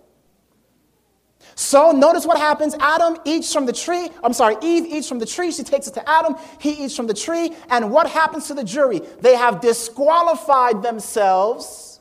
So 1.55 1.91
notice 1.91 2.25
what 2.25 2.37
happens. 2.37 2.75
Adam 2.79 3.17
eats 3.25 3.53
from 3.53 3.65
the 3.65 3.73
tree. 3.73 4.09
I'm 4.23 4.33
sorry, 4.33 4.55
Eve 4.61 4.85
eats 4.85 5.07
from 5.07 5.19
the 5.19 5.25
tree. 5.25 5.51
She 5.51 5.63
takes 5.63 5.87
it 5.87 5.93
to 5.95 6.09
Adam. 6.09 6.35
He 6.59 6.85
eats 6.85 6.95
from 6.95 7.07
the 7.07 7.13
tree. 7.13 7.55
And 7.69 7.91
what 7.91 8.09
happens 8.09 8.47
to 8.47 8.53
the 8.53 8.63
jury? 8.63 9.01
They 9.19 9.35
have 9.35 9.61
disqualified 9.61 10.81
themselves. 10.81 11.99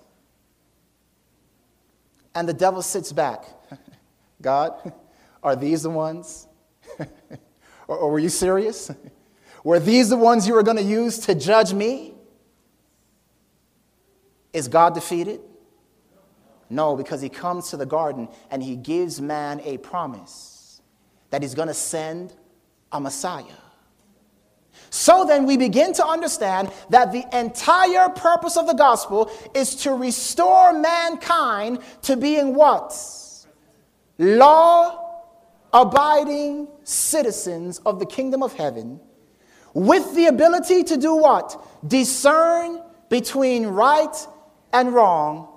And 2.35 2.49
the 2.49 2.55
devil 2.55 2.81
sits 2.81 3.13
back. 3.13 3.45
God, 4.41 4.93
are 5.43 5.55
these 5.55 5.83
the 5.83 5.91
ones? 5.91 6.49
or, 7.89 7.97
or 7.97 8.11
were 8.11 8.19
you 8.19 8.31
serious? 8.31 8.91
Were 9.65 9.79
these 9.79 10.09
the 10.09 10.17
ones 10.17 10.49
you 10.49 10.55
were 10.55 10.65
going 10.65 10.77
to 10.77 10.83
use 10.83 11.19
to 11.21 11.37
judge 11.37 11.73
me? 11.73 12.15
Is 14.53 14.67
God 14.67 14.93
defeated? 14.95 15.41
No, 16.73 16.97
because 16.97 17.21
he 17.21 17.29
comes 17.29 17.69
to 17.69 17.77
the 17.77 17.85
garden 17.85 18.31
and 18.51 18.63
he 18.63 18.77
gives 18.77 19.21
man 19.21 19.61
a 19.63 19.77
promise 19.77 20.81
that 21.29 21.43
he's 21.43 21.55
going 21.55 21.69
to 21.69 21.75
send 21.75 22.33
a 22.91 22.99
Messiah. 22.99 23.45
So 24.89 25.27
then 25.27 25.45
we 25.45 25.59
begin 25.59 25.93
to 25.93 26.07
understand 26.07 26.73
that 26.89 27.13
the 27.13 27.25
entire 27.39 28.09
purpose 28.09 28.57
of 28.57 28.67
the 28.67 28.73
gospel 28.73 29.31
is 29.55 29.75
to 29.83 29.93
restore 29.93 30.73
mankind 30.73 31.81
to 32.03 32.17
being 32.17 32.55
what? 32.55 32.99
Law 34.17 34.99
abiding 35.75 36.69
citizens 36.85 37.81
of 37.81 37.99
the 37.99 38.07
kingdom 38.07 38.43
of 38.43 38.55
heaven 38.55 38.99
with 39.75 40.15
the 40.15 40.25
ability 40.27 40.85
to 40.85 40.97
do 40.97 41.15
what? 41.15 41.63
Discern 41.87 42.81
between 43.11 43.67
right 43.67 44.27
and 44.73 44.95
wrong 44.95 45.52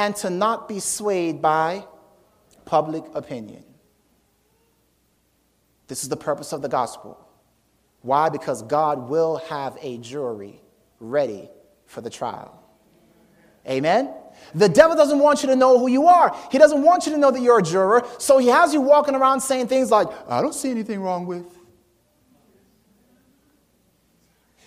and 0.00 0.16
to 0.16 0.30
not 0.30 0.66
be 0.66 0.80
swayed 0.80 1.42
by 1.42 1.84
public 2.64 3.04
opinion. 3.14 3.62
This 5.88 6.02
is 6.02 6.08
the 6.08 6.16
purpose 6.16 6.54
of 6.54 6.62
the 6.62 6.70
gospel. 6.70 7.22
Why? 8.00 8.30
Because 8.30 8.62
God 8.62 9.10
will 9.10 9.36
have 9.50 9.76
a 9.82 9.98
jury 9.98 10.58
ready 11.00 11.50
for 11.84 12.00
the 12.00 12.08
trial. 12.08 12.64
Amen? 13.68 14.14
The 14.54 14.70
devil 14.70 14.96
doesn't 14.96 15.18
want 15.18 15.42
you 15.42 15.50
to 15.50 15.56
know 15.56 15.78
who 15.78 15.88
you 15.88 16.06
are. 16.06 16.34
He 16.50 16.56
doesn't 16.56 16.82
want 16.82 17.04
you 17.04 17.12
to 17.12 17.18
know 17.18 17.30
that 17.30 17.42
you're 17.42 17.58
a 17.58 17.62
juror. 17.62 18.06
So 18.18 18.38
he 18.38 18.46
has 18.46 18.72
you 18.72 18.80
walking 18.80 19.14
around 19.14 19.42
saying 19.42 19.66
things 19.66 19.90
like, 19.90 20.08
I 20.26 20.40
don't 20.40 20.54
see 20.54 20.70
anything 20.70 21.02
wrong 21.02 21.26
with. 21.26 21.44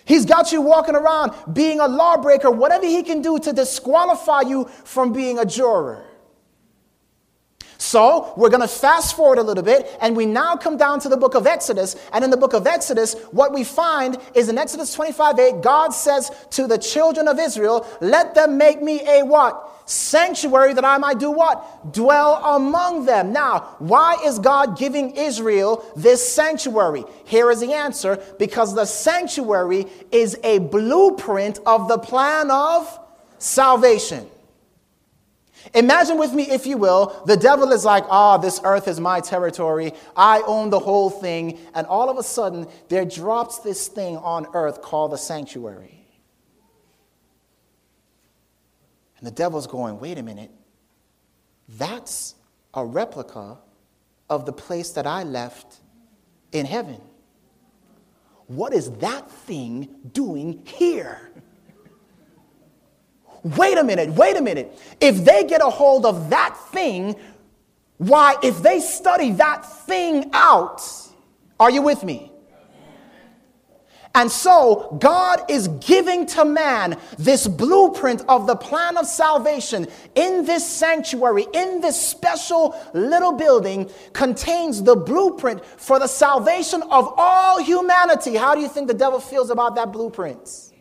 He's 0.04 0.26
got 0.26 0.52
you 0.52 0.60
walking 0.60 0.94
around 0.94 1.32
being 1.52 1.80
a 1.80 1.88
lawbreaker, 1.88 2.50
whatever 2.50 2.86
he 2.86 3.02
can 3.02 3.22
do 3.22 3.38
to 3.38 3.52
disqualify 3.52 4.42
you 4.42 4.66
from 4.84 5.12
being 5.12 5.38
a 5.38 5.44
juror. 5.44 6.04
So 7.84 8.32
we're 8.38 8.48
going 8.48 8.62
to 8.62 8.68
fast 8.68 9.14
forward 9.14 9.36
a 9.36 9.42
little 9.42 9.62
bit, 9.62 9.94
and 10.00 10.16
we 10.16 10.24
now 10.24 10.56
come 10.56 10.78
down 10.78 11.00
to 11.00 11.10
the 11.10 11.18
book 11.18 11.34
of 11.34 11.46
Exodus. 11.46 11.96
And 12.14 12.24
in 12.24 12.30
the 12.30 12.36
book 12.38 12.54
of 12.54 12.66
Exodus, 12.66 13.14
what 13.30 13.52
we 13.52 13.62
find 13.62 14.16
is 14.34 14.48
in 14.48 14.56
Exodus 14.56 14.94
25 14.94 15.38
8, 15.38 15.60
God 15.60 15.90
says 15.90 16.30
to 16.52 16.66
the 16.66 16.78
children 16.78 17.28
of 17.28 17.38
Israel, 17.38 17.86
Let 18.00 18.34
them 18.34 18.56
make 18.56 18.80
me 18.80 19.02
a 19.06 19.22
what? 19.22 19.70
Sanctuary 19.84 20.72
that 20.72 20.84
I 20.86 20.96
might 20.96 21.18
do 21.18 21.30
what? 21.30 21.92
Dwell 21.92 22.36
among 22.56 23.04
them. 23.04 23.34
Now, 23.34 23.76
why 23.80 24.16
is 24.24 24.38
God 24.38 24.78
giving 24.78 25.10
Israel 25.16 25.84
this 25.94 26.26
sanctuary? 26.26 27.04
Here 27.26 27.50
is 27.50 27.60
the 27.60 27.74
answer 27.74 28.16
because 28.38 28.74
the 28.74 28.86
sanctuary 28.86 29.86
is 30.10 30.38
a 30.42 30.58
blueprint 30.58 31.58
of 31.66 31.88
the 31.88 31.98
plan 31.98 32.50
of 32.50 32.98
salvation. 33.38 34.26
Imagine 35.72 36.18
with 36.18 36.32
me, 36.32 36.50
if 36.50 36.66
you 36.66 36.76
will, 36.76 37.22
the 37.26 37.36
devil 37.36 37.72
is 37.72 37.84
like, 37.84 38.04
ah, 38.08 38.36
this 38.36 38.60
earth 38.64 38.86
is 38.86 39.00
my 39.00 39.20
territory. 39.20 39.92
I 40.16 40.42
own 40.46 40.70
the 40.70 40.78
whole 40.78 41.08
thing. 41.08 41.58
And 41.74 41.86
all 41.86 42.10
of 42.10 42.18
a 42.18 42.22
sudden, 42.22 42.66
there 42.88 43.04
drops 43.04 43.58
this 43.60 43.88
thing 43.88 44.16
on 44.18 44.46
earth 44.52 44.82
called 44.82 45.12
the 45.12 45.18
sanctuary. 45.18 46.06
And 49.18 49.26
the 49.26 49.30
devil's 49.30 49.66
going, 49.66 49.98
wait 50.00 50.18
a 50.18 50.22
minute. 50.22 50.50
That's 51.68 52.34
a 52.74 52.84
replica 52.84 53.58
of 54.28 54.44
the 54.44 54.52
place 54.52 54.90
that 54.90 55.06
I 55.06 55.22
left 55.22 55.80
in 56.52 56.66
heaven. 56.66 57.00
What 58.46 58.74
is 58.74 58.90
that 58.98 59.30
thing 59.30 59.88
doing 60.12 60.62
here? 60.66 61.30
Wait 63.44 63.78
a 63.78 63.84
minute, 63.84 64.10
wait 64.10 64.36
a 64.36 64.42
minute. 64.42 64.76
If 65.00 65.24
they 65.24 65.44
get 65.44 65.60
a 65.62 65.70
hold 65.70 66.06
of 66.06 66.30
that 66.30 66.56
thing, 66.72 67.14
why, 67.98 68.36
if 68.42 68.62
they 68.62 68.80
study 68.80 69.32
that 69.32 69.64
thing 69.86 70.30
out, 70.32 70.82
are 71.60 71.70
you 71.70 71.82
with 71.82 72.02
me? 72.02 72.32
And 74.16 74.30
so, 74.30 74.96
God 75.00 75.50
is 75.50 75.66
giving 75.80 76.26
to 76.26 76.44
man 76.44 76.96
this 77.18 77.48
blueprint 77.48 78.22
of 78.28 78.46
the 78.46 78.54
plan 78.54 78.96
of 78.96 79.06
salvation 79.06 79.88
in 80.14 80.44
this 80.44 80.64
sanctuary, 80.64 81.46
in 81.52 81.80
this 81.80 82.00
special 82.00 82.80
little 82.94 83.32
building, 83.32 83.90
contains 84.12 84.84
the 84.84 84.94
blueprint 84.94 85.64
for 85.64 85.98
the 85.98 86.06
salvation 86.06 86.82
of 86.82 87.12
all 87.16 87.60
humanity. 87.60 88.36
How 88.36 88.54
do 88.54 88.60
you 88.60 88.68
think 88.68 88.86
the 88.86 88.94
devil 88.94 89.18
feels 89.18 89.50
about 89.50 89.74
that 89.74 89.90
blueprint? 89.90 90.73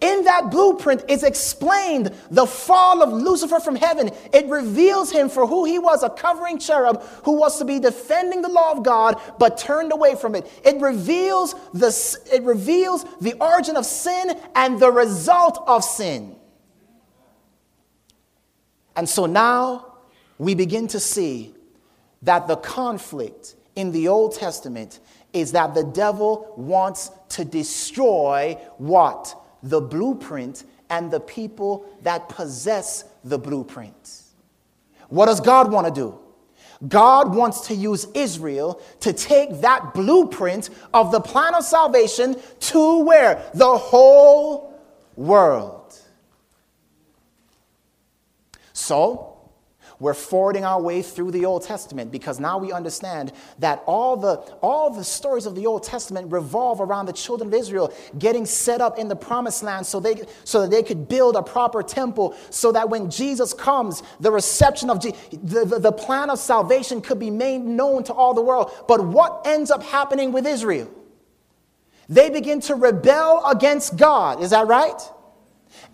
In 0.00 0.24
that 0.24 0.50
blueprint 0.50 1.04
is 1.08 1.22
explained 1.22 2.14
the 2.30 2.46
fall 2.46 3.02
of 3.02 3.12
Lucifer 3.12 3.60
from 3.60 3.76
heaven. 3.76 4.10
It 4.32 4.46
reveals 4.46 5.10
him 5.10 5.28
for 5.28 5.46
who 5.46 5.64
he 5.64 5.78
was, 5.78 6.02
a 6.02 6.10
covering 6.10 6.58
cherub 6.58 7.02
who 7.24 7.32
was 7.32 7.58
to 7.58 7.64
be 7.64 7.78
defending 7.78 8.42
the 8.42 8.48
law 8.48 8.72
of 8.72 8.82
God 8.82 9.20
but 9.38 9.56
turned 9.56 9.92
away 9.92 10.14
from 10.14 10.34
it. 10.34 10.46
It 10.64 10.80
reveals 10.80 11.54
the, 11.72 12.18
it 12.32 12.42
reveals 12.42 13.04
the 13.20 13.34
origin 13.40 13.76
of 13.76 13.86
sin 13.86 14.38
and 14.54 14.78
the 14.78 14.90
result 14.90 15.64
of 15.66 15.82
sin. 15.82 16.36
And 18.94 19.08
so 19.08 19.26
now 19.26 19.94
we 20.38 20.54
begin 20.54 20.88
to 20.88 21.00
see 21.00 21.54
that 22.22 22.46
the 22.48 22.56
conflict 22.56 23.54
in 23.74 23.92
the 23.92 24.08
Old 24.08 24.34
Testament 24.34 25.00
is 25.32 25.52
that 25.52 25.74
the 25.74 25.84
devil 25.84 26.52
wants 26.56 27.10
to 27.30 27.44
destroy 27.44 28.58
what? 28.78 29.34
The 29.68 29.80
blueprint 29.80 30.64
and 30.90 31.10
the 31.10 31.20
people 31.20 31.86
that 32.02 32.28
possess 32.28 33.04
the 33.24 33.38
blueprint. 33.38 34.22
What 35.08 35.26
does 35.26 35.40
God 35.40 35.70
want 35.70 35.86
to 35.86 35.92
do? 35.92 36.18
God 36.86 37.34
wants 37.34 37.68
to 37.68 37.74
use 37.74 38.06
Israel 38.14 38.80
to 39.00 39.12
take 39.12 39.62
that 39.62 39.94
blueprint 39.94 40.70
of 40.92 41.10
the 41.10 41.20
plan 41.20 41.54
of 41.54 41.64
salvation 41.64 42.36
to 42.60 43.04
where? 43.04 43.42
The 43.54 43.78
whole 43.78 44.78
world. 45.16 45.98
So, 48.72 49.35
we're 49.98 50.14
forwarding 50.14 50.64
our 50.64 50.80
way 50.80 51.02
through 51.02 51.30
the 51.30 51.46
Old 51.46 51.62
Testament 51.62 52.12
because 52.12 52.38
now 52.38 52.58
we 52.58 52.72
understand 52.72 53.32
that 53.58 53.82
all 53.86 54.16
the, 54.16 54.36
all 54.60 54.90
the 54.90 55.04
stories 55.04 55.46
of 55.46 55.54
the 55.54 55.66
Old 55.66 55.82
Testament 55.82 56.30
revolve 56.30 56.80
around 56.80 57.06
the 57.06 57.12
children 57.12 57.48
of 57.48 57.54
Israel 57.54 57.92
getting 58.18 58.44
set 58.44 58.80
up 58.80 58.98
in 58.98 59.08
the 59.08 59.16
promised 59.16 59.62
land 59.62 59.86
so, 59.86 60.00
they, 60.00 60.22
so 60.44 60.62
that 60.62 60.70
they 60.70 60.82
could 60.82 61.08
build 61.08 61.36
a 61.36 61.42
proper 61.42 61.82
temple 61.82 62.36
so 62.50 62.72
that 62.72 62.90
when 62.90 63.10
Jesus 63.10 63.54
comes, 63.54 64.02
the 64.20 64.30
reception 64.30 64.90
of 64.90 65.00
Je- 65.00 65.14
the, 65.30 65.64
the, 65.64 65.78
the 65.78 65.92
plan 65.92 66.28
of 66.30 66.38
salvation 66.38 67.00
could 67.00 67.18
be 67.18 67.30
made 67.30 67.58
known 67.62 68.04
to 68.04 68.12
all 68.12 68.34
the 68.34 68.42
world. 68.42 68.70
But 68.86 69.04
what 69.04 69.42
ends 69.46 69.70
up 69.70 69.82
happening 69.82 70.32
with 70.32 70.46
Israel? 70.46 70.90
They 72.08 72.30
begin 72.30 72.60
to 72.62 72.74
rebel 72.74 73.44
against 73.46 73.96
God. 73.96 74.42
Is 74.42 74.50
that 74.50 74.66
right? 74.66 75.00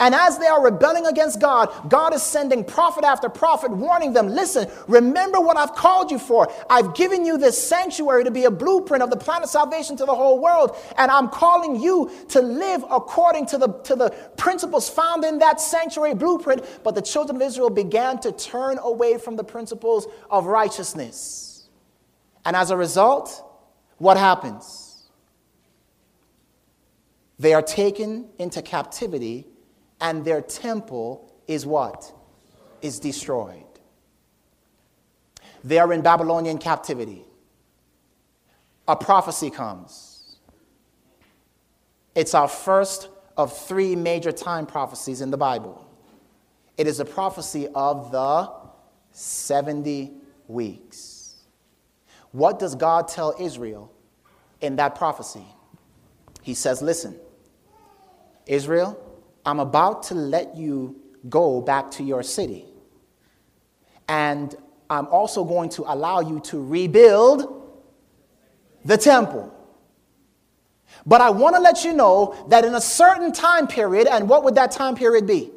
And 0.00 0.14
as 0.14 0.38
they 0.38 0.46
are 0.46 0.64
rebelling 0.64 1.06
against 1.06 1.40
God, 1.40 1.68
God 1.88 2.14
is 2.14 2.22
sending 2.22 2.64
prophet 2.64 3.04
after 3.04 3.28
prophet, 3.28 3.70
warning 3.70 4.12
them 4.12 4.28
listen, 4.28 4.68
remember 4.88 5.40
what 5.40 5.56
I've 5.56 5.74
called 5.74 6.10
you 6.10 6.18
for. 6.18 6.52
I've 6.68 6.94
given 6.94 7.24
you 7.24 7.38
this 7.38 7.62
sanctuary 7.68 8.24
to 8.24 8.30
be 8.30 8.44
a 8.44 8.50
blueprint 8.50 9.02
of 9.02 9.10
the 9.10 9.16
plan 9.16 9.42
of 9.42 9.48
salvation 9.48 9.96
to 9.98 10.04
the 10.04 10.14
whole 10.14 10.40
world. 10.40 10.76
And 10.96 11.10
I'm 11.10 11.28
calling 11.28 11.80
you 11.80 12.10
to 12.30 12.40
live 12.40 12.84
according 12.90 13.46
to 13.46 13.58
the, 13.58 13.68
to 13.68 13.94
the 13.94 14.10
principles 14.36 14.88
found 14.88 15.24
in 15.24 15.38
that 15.38 15.60
sanctuary 15.60 16.14
blueprint. 16.14 16.64
But 16.82 16.94
the 16.94 17.02
children 17.02 17.36
of 17.36 17.42
Israel 17.42 17.70
began 17.70 18.18
to 18.20 18.32
turn 18.32 18.78
away 18.78 19.18
from 19.18 19.36
the 19.36 19.44
principles 19.44 20.06
of 20.30 20.46
righteousness. 20.46 21.68
And 22.44 22.56
as 22.56 22.70
a 22.70 22.76
result, 22.76 23.44
what 23.98 24.16
happens? 24.16 25.08
They 27.38 27.54
are 27.54 27.62
taken 27.62 28.28
into 28.38 28.62
captivity 28.62 29.46
and 30.02 30.24
their 30.24 30.42
temple 30.42 31.32
is 31.46 31.64
what? 31.64 32.12
Is 32.82 32.98
destroyed. 32.98 33.62
They 35.64 35.78
are 35.78 35.92
in 35.92 36.02
Babylonian 36.02 36.58
captivity. 36.58 37.24
A 38.88 38.96
prophecy 38.96 39.48
comes. 39.48 40.38
It's 42.16 42.34
our 42.34 42.48
first 42.48 43.08
of 43.36 43.56
three 43.56 43.94
major 43.96 44.32
time 44.32 44.66
prophecies 44.66 45.20
in 45.20 45.30
the 45.30 45.36
Bible. 45.36 45.88
It 46.76 46.88
is 46.88 46.98
a 46.98 47.04
prophecy 47.04 47.68
of 47.74 48.10
the 48.10 48.50
70 49.12 50.10
weeks. 50.48 51.36
What 52.32 52.58
does 52.58 52.74
God 52.74 53.06
tell 53.06 53.34
Israel 53.38 53.92
in 54.60 54.76
that 54.76 54.96
prophecy? 54.96 55.46
He 56.42 56.54
says, 56.54 56.82
Listen, 56.82 57.14
Israel, 58.46 59.11
I'm 59.44 59.60
about 59.60 60.04
to 60.04 60.14
let 60.14 60.56
you 60.56 60.96
go 61.28 61.60
back 61.60 61.90
to 61.92 62.02
your 62.02 62.22
city. 62.22 62.64
And 64.08 64.54
I'm 64.90 65.06
also 65.06 65.44
going 65.44 65.70
to 65.70 65.84
allow 65.92 66.20
you 66.20 66.40
to 66.40 66.62
rebuild 66.62 67.70
the 68.84 68.96
temple. 68.96 69.52
But 71.06 71.20
I 71.20 71.30
want 71.30 71.56
to 71.56 71.62
let 71.62 71.84
you 71.84 71.92
know 71.92 72.46
that 72.48 72.64
in 72.64 72.74
a 72.74 72.80
certain 72.80 73.32
time 73.32 73.66
period, 73.66 74.06
and 74.06 74.28
what 74.28 74.44
would 74.44 74.54
that 74.56 74.70
time 74.70 74.94
period 74.94 75.26
be? 75.26 75.50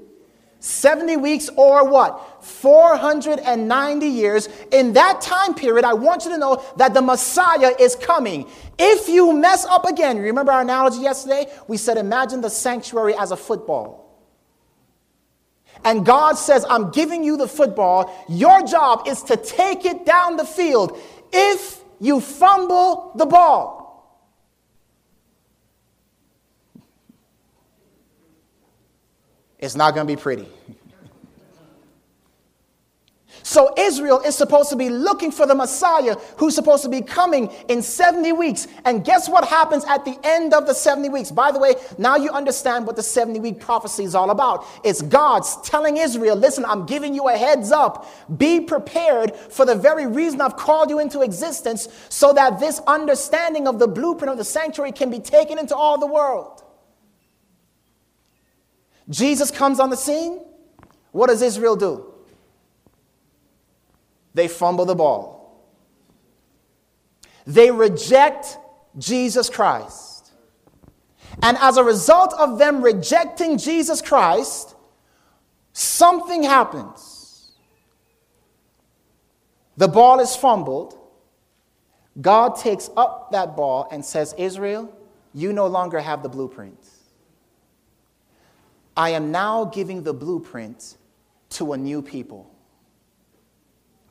70 0.59 1.17
weeks 1.17 1.49
or 1.55 1.87
what? 1.87 2.43
490 2.43 4.07
years. 4.07 4.49
In 4.71 4.93
that 4.93 5.21
time 5.21 5.53
period, 5.53 5.85
I 5.85 5.93
want 5.93 6.25
you 6.25 6.31
to 6.31 6.37
know 6.37 6.63
that 6.77 6.93
the 6.93 7.01
Messiah 7.01 7.73
is 7.79 7.95
coming. 7.95 8.47
If 8.77 9.07
you 9.07 9.33
mess 9.33 9.65
up 9.65 9.85
again, 9.85 10.17
remember 10.17 10.51
our 10.51 10.61
analogy 10.61 10.99
yesterday? 10.99 11.47
We 11.67 11.77
said, 11.77 11.97
imagine 11.97 12.41
the 12.41 12.49
sanctuary 12.49 13.15
as 13.15 13.31
a 13.31 13.37
football. 13.37 14.05
And 15.83 16.05
God 16.05 16.33
says, 16.33 16.65
I'm 16.67 16.89
giving 16.89 17.23
you 17.23 17.37
the 17.37 17.47
football. 17.47 18.11
Your 18.27 18.63
job 18.63 19.07
is 19.07 19.21
to 19.23 19.37
take 19.37 19.85
it 19.85 20.05
down 20.05 20.35
the 20.35 20.45
field. 20.45 20.99
If 21.31 21.83
you 21.99 22.19
fumble 22.19 23.11
the 23.15 23.25
ball, 23.25 23.74
It's 29.59 29.75
not 29.75 29.95
going 29.95 30.07
to 30.07 30.15
be 30.15 30.21
pretty. 30.21 30.47
So 33.45 33.71
Israel 33.77 34.21
is 34.21 34.35
supposed 34.35 34.71
to 34.71 34.75
be 34.75 34.89
looking 34.89 35.29
for 35.29 35.45
the 35.45 35.53
Messiah 35.53 36.15
who's 36.37 36.55
supposed 36.55 36.81
to 36.81 36.89
be 36.89 37.03
coming 37.03 37.51
in 37.69 37.83
70 37.83 38.31
weeks. 38.31 38.67
And 38.85 39.05
guess 39.05 39.29
what 39.29 39.47
happens 39.47 39.85
at 39.85 40.03
the 40.03 40.17
end 40.23 40.51
of 40.55 40.65
the 40.65 40.73
70 40.73 41.09
weeks? 41.09 41.29
By 41.29 41.51
the 41.51 41.59
way, 41.59 41.75
now 41.99 42.15
you 42.15 42.31
understand 42.31 42.87
what 42.87 42.95
the 42.95 43.03
70 43.03 43.39
week 43.39 43.59
prophecy 43.59 44.03
is 44.03 44.15
all 44.15 44.31
about. 44.31 44.65
It's 44.83 45.03
God's 45.03 45.57
telling 45.61 45.97
Israel, 45.97 46.35
listen, 46.35 46.65
I'm 46.65 46.87
giving 46.87 47.13
you 47.13 47.29
a 47.29 47.37
heads 47.37 47.71
up. 47.71 48.09
Be 48.35 48.61
prepared 48.61 49.35
for 49.35 49.63
the 49.63 49.75
very 49.75 50.07
reason 50.07 50.41
I've 50.41 50.57
called 50.57 50.89
you 50.89 50.97
into 50.97 51.21
existence 51.21 51.87
so 52.09 52.33
that 52.33 52.59
this 52.59 52.81
understanding 52.87 53.67
of 53.67 53.77
the 53.77 53.87
blueprint 53.87 54.31
of 54.31 54.39
the 54.39 54.43
sanctuary 54.43 54.91
can 54.91 55.11
be 55.11 55.19
taken 55.19 55.59
into 55.59 55.75
all 55.75 55.99
the 55.99 56.07
world. 56.07 56.63
Jesus 59.09 59.51
comes 59.51 59.79
on 59.79 59.89
the 59.89 59.97
scene. 59.97 60.41
What 61.11 61.27
does 61.27 61.41
Israel 61.41 61.75
do? 61.75 62.15
they 64.35 64.47
fumble 64.49 64.85
the 64.85 64.95
ball. 64.95 65.65
They 67.47 67.71
reject 67.71 68.57
Jesus 68.97 69.49
Christ. 69.49 70.33
And 71.41 71.57
as 71.57 71.77
a 71.77 71.83
result 71.83 72.33
of 72.33 72.59
them 72.59 72.81
rejecting 72.81 73.57
Jesus 73.57 74.01
Christ, 74.01 74.75
something 75.73 76.43
happens. 76.43 77.53
The 79.77 79.87
ball 79.87 80.19
is 80.19 80.35
fumbled. 80.35 80.97
God 82.21 82.57
takes 82.57 82.89
up 82.95 83.31
that 83.31 83.55
ball 83.55 83.87
and 83.91 84.03
says, 84.03 84.33
Israel, 84.37 84.93
you 85.33 85.51
no 85.51 85.67
longer 85.67 85.99
have 85.99 86.23
the 86.23 86.29
blueprint. 86.29 86.79
I 88.97 89.09
am 89.09 89.31
now 89.31 89.65
giving 89.65 90.03
the 90.03 90.13
blueprint 90.13 90.97
to 91.51 91.73
a 91.73 91.77
new 91.77 92.01
people. 92.01 92.49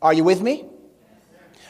Are 0.02 0.12
you 0.12 0.24
with 0.24 0.42
me? 0.42 0.66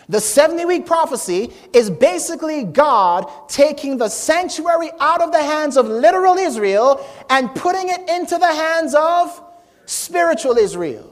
The 0.09 0.21
70 0.21 0.67
week 0.67 0.87
prophecy 0.87 1.53
is 1.73 1.89
basically 1.89 2.65
God 2.65 3.31
taking 3.49 3.97
the 3.97 4.09
sanctuary 4.09 4.91
out 5.01 5.23
of 5.23 5.33
the 5.33 5.43
hands 5.43 5.77
of 5.77 5.89
literal 5.89 6.37
Israel 6.37 7.07
and 7.31 7.55
putting 7.55 7.89
it 7.89 8.09
into 8.09 8.37
the 8.37 8.53
hands 8.53 8.95
of 8.95 9.43
spiritual 9.87 10.59
Israel. 10.59 11.11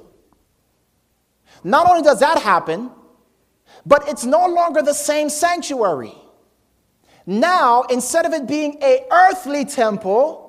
Not 1.64 1.88
only 1.88 2.02
does 2.02 2.20
that 2.20 2.38
happen, 2.38 2.90
but 3.86 4.08
it's 4.08 4.24
no 4.24 4.46
longer 4.46 4.82
the 4.82 4.92
same 4.92 5.30
sanctuary. 5.30 6.14
Now, 7.24 7.82
instead 7.82 8.26
of 8.26 8.32
it 8.32 8.46
being 8.46 8.78
a 8.82 9.06
earthly 9.10 9.64
temple, 9.64 10.41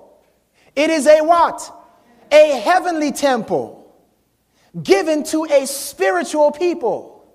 it 0.75 0.89
is 0.89 1.07
a 1.07 1.21
what? 1.21 1.71
A 2.31 2.59
heavenly 2.59 3.11
temple 3.11 3.83
given 4.81 5.23
to 5.25 5.45
a 5.45 5.67
spiritual 5.67 6.51
people. 6.51 7.25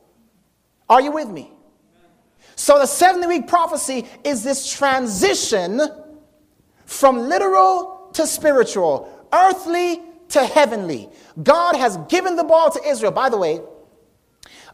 Are 0.88 1.00
you 1.00 1.12
with 1.12 1.28
me? 1.28 1.52
So 2.56 2.78
the 2.78 2.86
70 2.86 3.26
week 3.28 3.46
prophecy 3.46 4.06
is 4.24 4.42
this 4.42 4.70
transition 4.72 5.80
from 6.86 7.28
literal 7.28 8.10
to 8.14 8.26
spiritual, 8.26 9.28
earthly 9.32 10.02
to 10.30 10.44
heavenly. 10.44 11.08
God 11.40 11.76
has 11.76 11.96
given 12.08 12.34
the 12.34 12.42
ball 12.42 12.70
to 12.70 12.82
Israel. 12.84 13.12
By 13.12 13.28
the 13.28 13.38
way, 13.38 13.60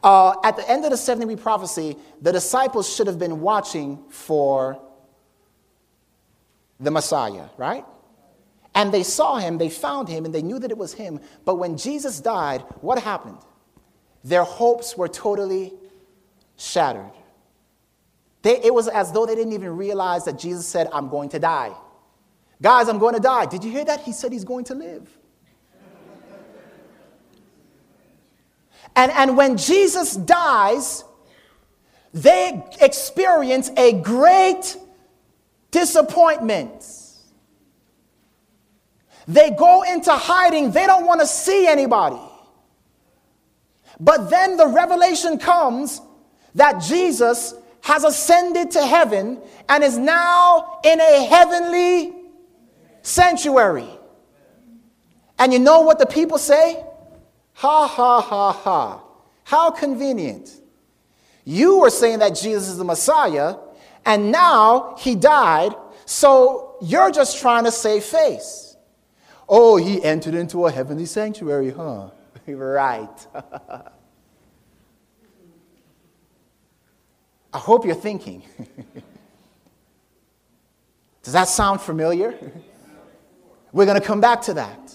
uh, 0.02 0.34
at 0.44 0.56
the 0.56 0.68
end 0.70 0.84
of 0.84 0.90
the 0.90 0.96
70 0.96 1.26
week 1.26 1.42
prophecy, 1.42 1.96
the 2.22 2.32
disciples 2.32 2.94
should 2.94 3.06
have 3.06 3.18
been 3.18 3.40
watching 3.40 4.02
for 4.08 4.80
the 6.80 6.90
Messiah, 6.90 7.48
right? 7.58 7.84
And 8.74 8.92
they 8.92 9.02
saw 9.02 9.36
him, 9.36 9.58
they 9.58 9.70
found 9.70 10.08
him, 10.08 10.24
and 10.24 10.34
they 10.34 10.42
knew 10.42 10.58
that 10.58 10.70
it 10.70 10.78
was 10.78 10.94
him. 10.94 11.20
But 11.44 11.56
when 11.56 11.76
Jesus 11.76 12.20
died, 12.20 12.62
what 12.80 12.98
happened? 12.98 13.38
Their 14.24 14.42
hopes 14.42 14.96
were 14.96 15.08
totally 15.08 15.72
shattered. 16.56 17.12
They, 18.42 18.62
it 18.62 18.74
was 18.74 18.88
as 18.88 19.12
though 19.12 19.26
they 19.26 19.34
didn't 19.34 19.52
even 19.52 19.76
realize 19.76 20.24
that 20.24 20.38
Jesus 20.38 20.66
said, 20.66 20.88
I'm 20.92 21.08
going 21.08 21.28
to 21.30 21.38
die. 21.38 21.72
Guys, 22.60 22.88
I'm 22.88 22.98
going 22.98 23.14
to 23.14 23.20
die. 23.20 23.46
Did 23.46 23.62
you 23.64 23.70
hear 23.70 23.84
that? 23.84 24.00
He 24.00 24.12
said 24.12 24.32
he's 24.32 24.44
going 24.44 24.64
to 24.66 24.74
live. 24.74 25.08
and, 28.96 29.12
and 29.12 29.36
when 29.36 29.56
Jesus 29.56 30.16
dies, 30.16 31.04
they 32.12 32.62
experience 32.80 33.70
a 33.76 33.92
great 33.92 34.76
disappointment. 35.70 37.03
They 39.26 39.50
go 39.50 39.82
into 39.82 40.12
hiding, 40.12 40.70
they 40.70 40.86
don't 40.86 41.06
want 41.06 41.20
to 41.20 41.26
see 41.26 41.66
anybody. 41.66 42.20
But 44.00 44.28
then 44.28 44.56
the 44.56 44.66
revelation 44.66 45.38
comes 45.38 46.00
that 46.54 46.82
Jesus 46.82 47.54
has 47.80 48.04
ascended 48.04 48.70
to 48.72 48.84
heaven 48.84 49.40
and 49.68 49.84
is 49.84 49.98
now 49.98 50.80
in 50.84 51.00
a 51.00 51.24
heavenly 51.26 52.14
sanctuary. 53.02 53.88
And 55.38 55.52
you 55.52 55.58
know 55.58 55.80
what 55.80 55.98
the 55.98 56.06
people 56.06 56.38
say? 56.38 56.82
Ha 57.54 57.86
ha 57.86 58.20
ha 58.20 58.52
ha. 58.52 59.02
How 59.44 59.70
convenient. 59.70 60.50
You 61.44 61.78
were 61.78 61.90
saying 61.90 62.20
that 62.20 62.30
Jesus 62.30 62.68
is 62.68 62.78
the 62.78 62.84
Messiah, 62.84 63.56
and 64.06 64.32
now 64.32 64.96
he 64.98 65.14
died, 65.14 65.74
so 66.06 66.76
you're 66.80 67.10
just 67.10 67.38
trying 67.40 67.64
to 67.64 67.70
save 67.70 68.04
face. 68.04 68.73
Oh, 69.48 69.76
he 69.76 70.02
entered 70.02 70.34
into 70.34 70.66
a 70.66 70.70
heavenly 70.70 71.06
sanctuary, 71.06 71.70
huh? 71.70 72.10
right. 72.46 73.26
I 77.52 77.58
hope 77.58 77.84
you're 77.86 77.94
thinking. 77.94 78.42
Does 81.22 81.32
that 81.32 81.48
sound 81.48 81.80
familiar? 81.80 82.34
We're 83.72 83.86
going 83.86 84.00
to 84.00 84.06
come 84.06 84.20
back 84.20 84.42
to 84.42 84.54
that. 84.54 84.94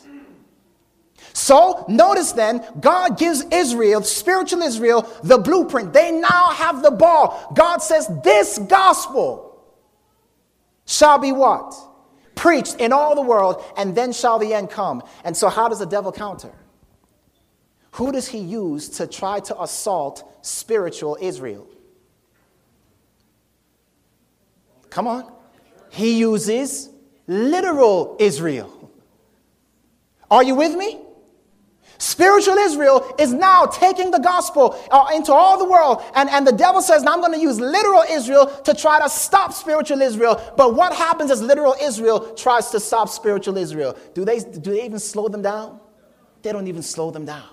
So, 1.33 1.85
notice 1.87 2.31
then, 2.33 2.65
God 2.79 3.17
gives 3.17 3.43
Israel, 3.51 4.03
spiritual 4.03 4.61
Israel, 4.61 5.09
the 5.23 5.37
blueprint. 5.37 5.93
They 5.93 6.11
now 6.11 6.49
have 6.49 6.81
the 6.81 6.91
ball. 6.91 7.51
God 7.55 7.77
says, 7.77 8.09
This 8.23 8.57
gospel 8.57 9.63
shall 10.85 11.17
be 11.17 11.31
what? 11.31 11.73
Preached 12.39 12.77
in 12.77 12.93
all 12.93 13.15
the 13.15 13.21
world, 13.21 13.61
and 13.77 13.93
then 13.93 14.13
shall 14.13 14.39
the 14.39 14.53
end 14.53 14.69
come. 14.69 15.03
And 15.25 15.35
so, 15.35 15.49
how 15.49 15.67
does 15.67 15.79
the 15.79 15.85
devil 15.85 16.11
counter? 16.11 16.53
Who 17.91 18.13
does 18.13 18.29
he 18.29 18.37
use 18.37 18.87
to 18.89 19.07
try 19.07 19.41
to 19.41 19.61
assault 19.61 20.23
spiritual 20.41 21.17
Israel? 21.19 21.67
Come 24.89 25.05
on. 25.05 25.31
He 25.89 26.17
uses 26.17 26.89
literal 27.27 28.15
Israel. 28.19 28.91
Are 30.31 30.43
you 30.43 30.55
with 30.55 30.75
me? 30.75 30.99
Spiritual 31.99 32.55
Israel 32.55 33.13
is 33.19 33.33
now 33.33 33.65
taking 33.65 34.09
the 34.09 34.19
gospel 34.19 34.81
uh, 34.89 35.07
into 35.13 35.33
all 35.33 35.57
the 35.57 35.69
world. 35.69 36.01
And, 36.15 36.29
and 36.29 36.47
the 36.47 36.53
devil 36.53 36.81
says, 36.81 37.03
now 37.03 37.13
I'm 37.13 37.19
going 37.19 37.33
to 37.33 37.39
use 37.39 37.59
literal 37.59 38.03
Israel 38.09 38.47
to 38.47 38.73
try 38.73 39.01
to 39.01 39.09
stop 39.09 39.51
spiritual 39.51 40.01
Israel. 40.01 40.41
But 40.55 40.75
what 40.75 40.93
happens 40.93 41.29
as 41.29 41.41
literal 41.41 41.75
Israel 41.81 42.33
tries 42.35 42.69
to 42.69 42.79
stop 42.79 43.09
spiritual 43.09 43.57
Israel? 43.57 43.97
Do 44.13 44.23
they, 44.23 44.39
do 44.39 44.71
they 44.71 44.85
even 44.85 44.97
slow 44.97 45.27
them 45.27 45.41
down? 45.41 45.81
They 46.41 46.53
don't 46.53 46.67
even 46.67 46.83
slow 46.83 47.11
them 47.11 47.25
down. 47.25 47.49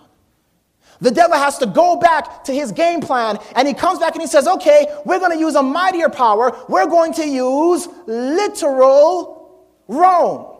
The 1.00 1.10
devil 1.10 1.36
has 1.36 1.58
to 1.58 1.66
go 1.66 1.96
back 1.96 2.44
to 2.44 2.54
his 2.54 2.70
game 2.70 3.00
plan 3.00 3.38
and 3.56 3.66
he 3.66 3.74
comes 3.74 3.98
back 3.98 4.14
and 4.14 4.22
he 4.22 4.28
says, 4.28 4.46
okay, 4.46 4.86
we're 5.04 5.18
going 5.18 5.32
to 5.32 5.38
use 5.38 5.56
a 5.56 5.62
mightier 5.62 6.08
power. 6.08 6.56
We're 6.68 6.86
going 6.86 7.12
to 7.14 7.26
use 7.26 7.88
literal 8.06 9.66
Rome. 9.88 10.56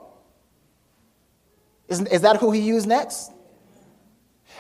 Is, 1.87 2.01
is 2.03 2.23
that 2.23 2.39
who 2.39 2.51
he 2.51 2.61
used 2.61 2.89
next? 2.89 3.31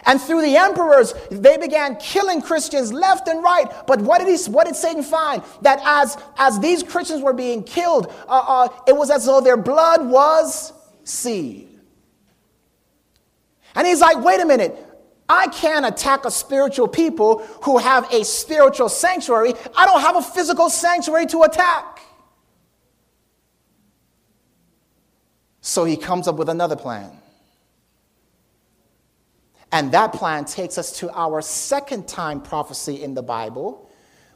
And 0.05 0.21
through 0.21 0.43
the 0.43 0.57
emperors, 0.57 1.15
they 1.31 1.57
began 1.57 1.97
killing 1.97 2.41
Christians 2.41 2.93
left 2.93 3.29
and 3.29 3.43
right. 3.43 3.67
But 3.87 4.01
what 4.01 4.19
did, 4.19 4.29
he, 4.29 4.51
what 4.51 4.67
did 4.67 4.77
Satan 4.77 5.03
find? 5.03 5.43
That 5.63 5.81
as, 5.85 6.17
as 6.37 6.61
these 6.61 6.83
Christians 6.83 7.23
were 7.23 7.33
being 7.33 7.65
killed, 7.65 8.13
uh, 8.29 8.45
uh, 8.47 8.69
it 8.87 8.97
was 8.97 9.11
as 9.11 9.27
though 9.27 9.41
their 9.41 9.57
blood 9.57 10.07
was 10.09 10.73
seed. 11.05 11.69
And 13.75 13.87
he's 13.87 14.01
like, 14.01 14.23
wait 14.23 14.41
a 14.41 14.47
minute. 14.47 14.83
I 15.29 15.49
can't 15.49 15.85
attack 15.85 16.25
a 16.25 16.31
spiritual 16.31 16.87
people 16.87 17.39
who 17.63 17.79
have 17.79 18.13
a 18.13 18.25
spiritual 18.25 18.89
sanctuary. 18.89 19.55
I 19.77 19.87
don't 19.87 20.01
have 20.01 20.17
a 20.17 20.23
physical 20.23 20.71
sanctuary 20.71 21.27
to 21.27 21.43
attack. 21.43 22.01
So 25.61 25.85
he 25.85 25.97
comes 25.97 26.29
up 26.29 26.37
with 26.37 26.49
another 26.49 26.77
plan. 26.77 27.11
And 29.73 29.91
that 29.93 30.13
plan 30.13 30.45
takes 30.45 30.77
us 30.79 30.93
to 31.01 31.11
our 31.13 31.43
second 31.43 32.07
time 32.09 32.41
prophecy 32.41 33.03
in 33.03 33.15
the 33.15 33.23
Bible, 33.23 33.91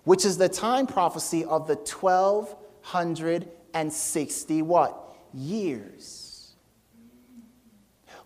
which 0.05 0.25
is 0.25 0.39
the 0.39 0.49
time 0.49 0.87
prophecy 0.87 1.45
of 1.45 1.67
the 1.67 1.75
1260 1.77 4.63
what? 4.63 5.17
Years. 5.33 6.55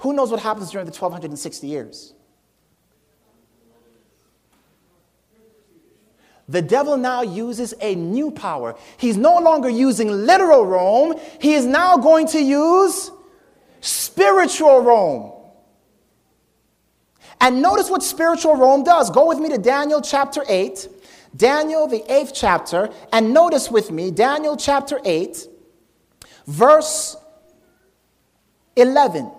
Who 0.00 0.12
knows 0.12 0.30
what 0.30 0.40
happens 0.40 0.70
during 0.70 0.84
the 0.86 0.92
1260 0.92 1.66
years? 1.66 2.14
the 6.48 6.62
devil 6.62 6.96
now 6.96 7.22
uses 7.22 7.74
a 7.80 7.94
new 7.94 8.30
power. 8.30 8.76
He's 8.96 9.16
no 9.16 9.38
longer 9.38 9.68
using 9.68 10.10
literal 10.10 10.66
Rome, 10.66 11.14
he 11.40 11.54
is 11.54 11.64
now 11.64 11.96
going 11.96 12.26
to 12.28 12.40
use 12.40 13.10
spiritual 13.80 14.82
Rome. 14.82 15.32
And 17.40 17.60
notice 17.60 17.90
what 17.90 18.02
spiritual 18.02 18.56
Rome 18.56 18.84
does. 18.84 19.10
Go 19.10 19.26
with 19.26 19.38
me 19.38 19.48
to 19.50 19.58
Daniel 19.58 20.00
chapter 20.00 20.44
8. 20.48 20.88
Daniel, 21.36 21.86
the 21.86 22.04
eighth 22.12 22.32
chapter, 22.34 22.90
and 23.12 23.34
notice 23.34 23.70
with 23.70 23.90
me 23.90 24.10
Daniel 24.10 24.56
chapter 24.56 25.00
8, 25.04 25.48
verse 26.46 27.16
11. 28.76 29.30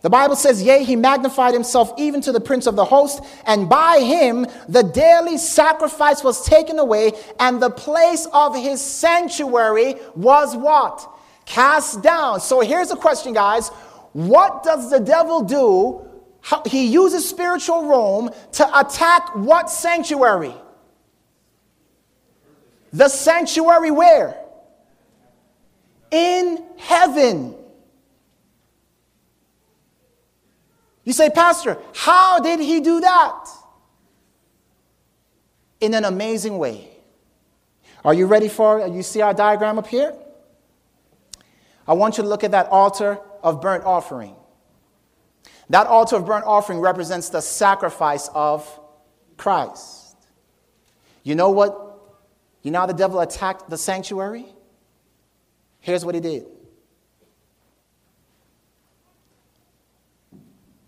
The 0.00 0.10
Bible 0.10 0.34
says, 0.34 0.60
Yea, 0.60 0.82
he 0.82 0.96
magnified 0.96 1.54
himself 1.54 1.92
even 1.96 2.20
to 2.22 2.32
the 2.32 2.40
prince 2.40 2.66
of 2.66 2.74
the 2.74 2.84
host, 2.84 3.22
and 3.46 3.68
by 3.68 4.00
him 4.00 4.48
the 4.68 4.82
daily 4.82 5.38
sacrifice 5.38 6.24
was 6.24 6.44
taken 6.44 6.80
away, 6.80 7.12
and 7.38 7.62
the 7.62 7.70
place 7.70 8.26
of 8.32 8.56
his 8.56 8.80
sanctuary 8.80 9.94
was 10.16 10.56
what? 10.56 11.08
Cast 11.44 12.02
down. 12.02 12.40
So 12.40 12.60
here's 12.60 12.90
a 12.90 12.96
question, 12.96 13.32
guys. 13.32 13.70
What 14.12 14.62
does 14.62 14.90
the 14.90 15.00
devil 15.00 15.42
do? 15.42 16.08
He 16.66 16.86
uses 16.86 17.28
spiritual 17.28 17.86
Rome 17.86 18.30
to 18.52 18.78
attack 18.78 19.34
what 19.34 19.70
sanctuary? 19.70 20.54
The 22.92 23.08
sanctuary 23.08 23.90
where? 23.90 24.38
In 26.10 26.62
heaven. 26.76 27.54
You 31.04 31.12
say, 31.12 31.30
Pastor, 31.30 31.78
how 31.94 32.40
did 32.40 32.60
he 32.60 32.80
do 32.80 33.00
that? 33.00 33.48
In 35.80 35.94
an 35.94 36.04
amazing 36.04 36.58
way. 36.58 36.90
Are 38.04 38.14
you 38.14 38.26
ready 38.26 38.48
for 38.48 38.80
it? 38.80 38.92
you 38.92 39.02
see 39.02 39.20
our 39.20 39.32
diagram 39.32 39.78
up 39.78 39.86
here? 39.86 40.12
I 41.86 41.94
want 41.94 42.18
you 42.18 42.24
to 42.24 42.28
look 42.28 42.44
at 42.44 42.50
that 42.50 42.66
altar 42.66 43.18
of 43.42 43.60
burnt 43.60 43.84
offering. 43.84 44.34
That 45.70 45.86
altar 45.86 46.16
of 46.16 46.26
burnt 46.26 46.44
offering 46.44 46.80
represents 46.80 47.28
the 47.30 47.40
sacrifice 47.40 48.28
of 48.34 48.66
Christ. 49.36 50.16
You 51.22 51.34
know 51.34 51.50
what? 51.50 51.78
You 52.62 52.70
know 52.70 52.80
how 52.80 52.86
the 52.86 52.92
devil 52.92 53.20
attacked 53.20 53.70
the 53.70 53.78
sanctuary? 53.78 54.46
Here's 55.80 56.04
what 56.04 56.14
he 56.14 56.20
did 56.20 56.46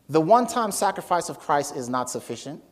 The 0.08 0.20
one 0.20 0.46
time 0.46 0.70
sacrifice 0.70 1.28
of 1.28 1.38
Christ 1.38 1.74
is 1.76 1.88
not 1.88 2.10
sufficient. 2.10 2.62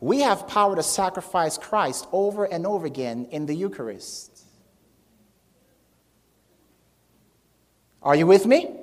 We 0.00 0.20
have 0.20 0.46
power 0.46 0.76
to 0.76 0.82
sacrifice 0.82 1.58
Christ 1.58 2.06
over 2.12 2.44
and 2.44 2.64
over 2.64 2.86
again 2.86 3.26
in 3.30 3.46
the 3.46 3.54
Eucharist. 3.54 4.37
Are 8.08 8.16
you 8.16 8.26
with 8.26 8.46
me? 8.46 8.74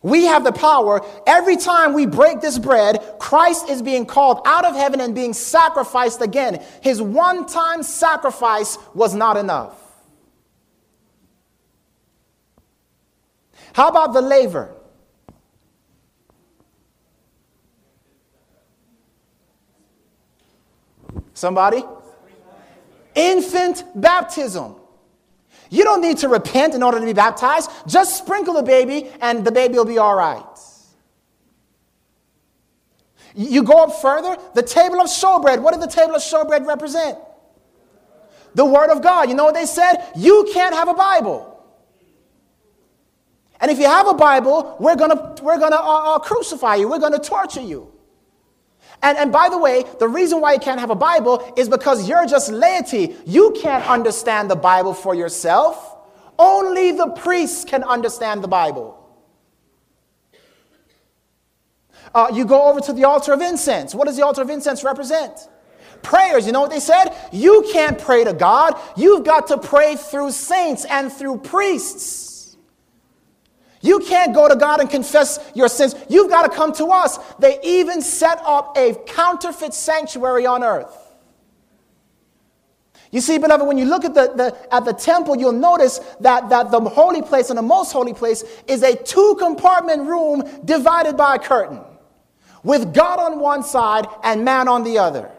We 0.00 0.24
have 0.24 0.42
the 0.42 0.50
power. 0.50 1.04
Every 1.26 1.58
time 1.58 1.92
we 1.92 2.06
break 2.06 2.40
this 2.40 2.58
bread, 2.58 3.04
Christ 3.18 3.68
is 3.68 3.82
being 3.82 4.06
called 4.06 4.40
out 4.46 4.64
of 4.64 4.74
heaven 4.74 5.02
and 5.02 5.14
being 5.14 5.34
sacrificed 5.34 6.22
again. 6.22 6.64
His 6.80 7.02
one 7.02 7.44
time 7.44 7.82
sacrifice 7.82 8.78
was 8.94 9.14
not 9.14 9.36
enough. 9.36 9.74
How 13.74 13.88
about 13.88 14.14
the 14.14 14.22
laver? 14.22 14.74
Somebody? 21.34 21.84
Infant 23.14 23.84
baptism. 23.94 24.76
You 25.70 25.84
don't 25.84 26.00
need 26.00 26.18
to 26.18 26.28
repent 26.28 26.74
in 26.74 26.82
order 26.82 26.98
to 26.98 27.04
be 27.04 27.12
baptized. 27.12 27.70
Just 27.86 28.16
sprinkle 28.16 28.54
the 28.54 28.62
baby 28.62 29.10
and 29.20 29.44
the 29.44 29.52
baby 29.52 29.74
will 29.74 29.84
be 29.84 29.98
all 29.98 30.14
right. 30.14 30.44
You 33.34 33.62
go 33.62 33.84
up 33.84 34.00
further, 34.00 34.36
the 34.54 34.62
table 34.62 35.00
of 35.00 35.08
showbread. 35.08 35.60
What 35.60 35.72
did 35.72 35.82
the 35.82 35.92
table 35.94 36.16
of 36.16 36.22
showbread 36.22 36.66
represent? 36.66 37.18
The 38.54 38.64
Word 38.64 38.90
of 38.90 39.02
God. 39.02 39.28
You 39.28 39.36
know 39.36 39.44
what 39.44 39.54
they 39.54 39.66
said? 39.66 40.04
You 40.16 40.48
can't 40.52 40.74
have 40.74 40.88
a 40.88 40.94
Bible. 40.94 41.54
And 43.60 43.70
if 43.70 43.78
you 43.78 43.86
have 43.86 44.08
a 44.08 44.14
Bible, 44.14 44.76
we're 44.80 44.96
going 44.96 45.10
to 45.10 45.42
we're 45.42 45.58
gonna, 45.58 45.76
uh, 45.76 46.14
uh, 46.14 46.18
crucify 46.18 46.76
you, 46.76 46.88
we're 46.88 46.98
going 46.98 47.12
to 47.12 47.18
torture 47.18 47.60
you. 47.60 47.92
And, 49.02 49.16
and 49.16 49.32
by 49.32 49.48
the 49.48 49.58
way, 49.58 49.84
the 50.00 50.08
reason 50.08 50.40
why 50.40 50.54
you 50.54 50.58
can't 50.58 50.80
have 50.80 50.90
a 50.90 50.94
Bible 50.94 51.54
is 51.56 51.68
because 51.68 52.08
you're 52.08 52.26
just 52.26 52.50
laity. 52.50 53.16
You 53.26 53.56
can't 53.60 53.86
understand 53.86 54.50
the 54.50 54.56
Bible 54.56 54.94
for 54.94 55.14
yourself. 55.14 55.96
Only 56.38 56.92
the 56.92 57.08
priests 57.08 57.64
can 57.64 57.84
understand 57.84 58.42
the 58.42 58.48
Bible. 58.48 58.94
Uh, 62.14 62.30
you 62.32 62.44
go 62.44 62.70
over 62.70 62.80
to 62.80 62.92
the 62.92 63.04
altar 63.04 63.32
of 63.32 63.40
incense. 63.40 63.94
What 63.94 64.06
does 64.06 64.16
the 64.16 64.24
altar 64.24 64.42
of 64.42 64.50
incense 64.50 64.82
represent? 64.82 65.48
Prayers. 66.02 66.46
You 66.46 66.52
know 66.52 66.60
what 66.60 66.70
they 66.70 66.80
said? 66.80 67.10
You 67.32 67.68
can't 67.72 67.98
pray 67.98 68.24
to 68.24 68.32
God. 68.32 68.74
You've 68.96 69.24
got 69.24 69.48
to 69.48 69.58
pray 69.58 69.96
through 69.96 70.30
saints 70.30 70.84
and 70.84 71.12
through 71.12 71.38
priests. 71.38 72.27
You 73.80 74.00
can't 74.00 74.34
go 74.34 74.48
to 74.48 74.56
God 74.56 74.80
and 74.80 74.90
confess 74.90 75.38
your 75.54 75.68
sins. 75.68 75.94
You've 76.08 76.30
got 76.30 76.42
to 76.42 76.56
come 76.56 76.72
to 76.74 76.86
us. 76.86 77.18
They 77.38 77.58
even 77.62 78.02
set 78.02 78.40
up 78.44 78.76
a 78.76 78.94
counterfeit 79.06 79.72
sanctuary 79.72 80.46
on 80.46 80.64
earth. 80.64 81.08
You 83.10 83.20
see, 83.20 83.38
beloved, 83.38 83.66
when 83.66 83.78
you 83.78 83.86
look 83.86 84.04
at 84.04 84.14
the, 84.14 84.32
the, 84.34 84.74
at 84.74 84.84
the 84.84 84.92
temple, 84.92 85.36
you'll 85.36 85.52
notice 85.52 85.98
that, 86.20 86.50
that 86.50 86.70
the 86.70 86.80
holy 86.80 87.22
place 87.22 87.48
and 87.48 87.58
the 87.58 87.62
most 87.62 87.92
holy 87.92 88.12
place 88.12 88.44
is 88.66 88.82
a 88.82 88.94
two 88.94 89.36
compartment 89.38 90.06
room 90.06 90.42
divided 90.64 91.16
by 91.16 91.36
a 91.36 91.38
curtain, 91.38 91.80
with 92.62 92.92
God 92.92 93.18
on 93.18 93.40
one 93.40 93.62
side 93.62 94.06
and 94.22 94.44
man 94.44 94.68
on 94.68 94.84
the 94.84 94.98
other. 94.98 95.30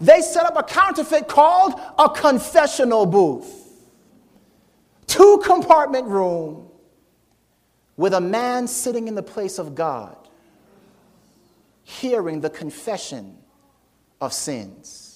They 0.00 0.20
set 0.20 0.44
up 0.44 0.56
a 0.56 0.62
counterfeit 0.62 1.28
called 1.28 1.80
a 1.98 2.08
confessional 2.08 3.06
booth. 3.06 3.62
Two 5.06 5.40
compartment 5.44 6.06
room 6.06 6.68
with 7.96 8.14
a 8.14 8.20
man 8.20 8.66
sitting 8.66 9.06
in 9.06 9.14
the 9.14 9.22
place 9.22 9.58
of 9.58 9.74
God, 9.74 10.16
hearing 11.84 12.40
the 12.40 12.50
confession 12.50 13.38
of 14.20 14.32
sins. 14.32 15.14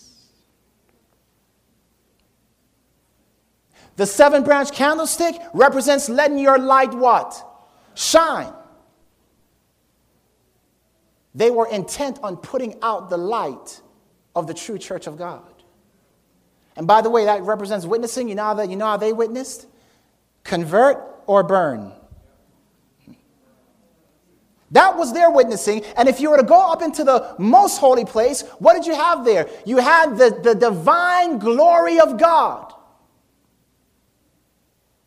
The 3.96 4.06
seven 4.06 4.44
branch 4.44 4.70
candlestick 4.70 5.34
represents 5.54 6.08
letting 6.08 6.38
your 6.38 6.56
light 6.56 6.94
what? 6.94 7.44
Shine. 7.94 8.52
They 11.34 11.50
were 11.50 11.66
intent 11.68 12.20
on 12.22 12.36
putting 12.36 12.76
out 12.80 13.10
the 13.10 13.16
light 13.16 13.80
of 14.38 14.46
the 14.46 14.54
true 14.54 14.78
church 14.78 15.06
of 15.06 15.18
God. 15.18 15.42
And 16.76 16.86
by 16.86 17.02
the 17.02 17.10
way, 17.10 17.24
that 17.24 17.42
represents 17.42 17.84
witnessing. 17.84 18.28
You 18.28 18.36
know 18.36 18.44
how, 18.44 18.54
that, 18.54 18.70
you 18.70 18.76
know 18.76 18.86
how 18.86 18.96
they 18.96 19.12
witnessed? 19.12 19.66
Convert 20.44 20.98
or 21.26 21.42
burn. 21.42 21.92
That 24.70 24.96
was 24.96 25.12
their 25.12 25.30
witnessing. 25.30 25.84
And 25.96 26.08
if 26.08 26.20
you 26.20 26.30
were 26.30 26.36
to 26.36 26.44
go 26.44 26.70
up 26.70 26.82
into 26.82 27.02
the 27.02 27.34
most 27.38 27.78
holy 27.78 28.04
place, 28.04 28.42
what 28.58 28.74
did 28.74 28.86
you 28.86 28.94
have 28.94 29.24
there? 29.24 29.48
You 29.64 29.78
had 29.78 30.18
the, 30.18 30.38
the 30.42 30.54
divine 30.54 31.38
glory 31.38 31.98
of 31.98 32.18
God. 32.18 32.72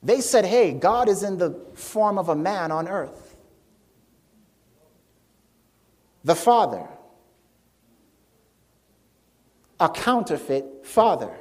They 0.03 0.19
said, 0.19 0.45
hey, 0.45 0.73
God 0.73 1.07
is 1.07 1.21
in 1.21 1.37
the 1.37 1.51
form 1.75 2.17
of 2.17 2.29
a 2.29 2.35
man 2.35 2.71
on 2.71 2.87
earth. 2.87 3.35
The 6.23 6.35
Father 6.35 6.87
a 9.81 9.89
counterfeit 9.89 10.85
father. 10.85 11.31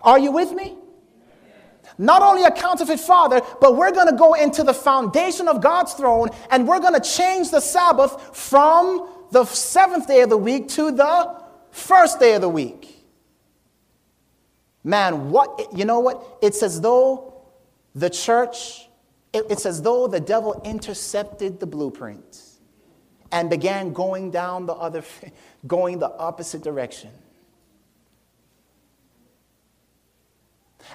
Are 0.00 0.18
you 0.18 0.30
with 0.30 0.52
me? 0.52 0.76
Not 1.98 2.22
only 2.22 2.44
a 2.44 2.50
counterfeit 2.50 3.00
father, 3.00 3.42
but 3.60 3.76
we're 3.76 3.90
going 3.90 4.08
to 4.08 4.16
go 4.16 4.34
into 4.34 4.62
the 4.62 4.72
foundation 4.72 5.48
of 5.48 5.60
God's 5.60 5.92
throne 5.94 6.28
and 6.50 6.66
we're 6.66 6.80
going 6.80 6.94
to 6.94 7.00
change 7.00 7.50
the 7.50 7.60
Sabbath 7.60 8.36
from 8.36 9.08
the 9.32 9.44
seventh 9.44 10.06
day 10.06 10.20
of 10.22 10.30
the 10.30 10.36
week 10.36 10.68
to 10.68 10.92
the 10.92 11.42
first 11.70 12.20
day 12.20 12.34
of 12.34 12.40
the 12.40 12.48
week. 12.48 13.04
Man, 14.84 15.30
what, 15.30 15.68
you 15.74 15.84
know 15.84 16.00
what? 16.00 16.38
It's 16.42 16.62
as 16.62 16.80
though 16.80 17.42
the 17.94 18.10
church, 18.10 18.88
it's 19.32 19.66
as 19.66 19.82
though 19.82 20.06
the 20.06 20.20
devil 20.20 20.60
intercepted 20.64 21.58
the 21.58 21.66
blueprint 21.66 22.40
and 23.34 23.50
began 23.50 23.92
going 23.92 24.30
down 24.30 24.66
the 24.66 24.74
other, 24.74 25.02
going 25.66 25.98
the 25.98 26.10
opposite 26.16 26.62
direction. 26.62 27.10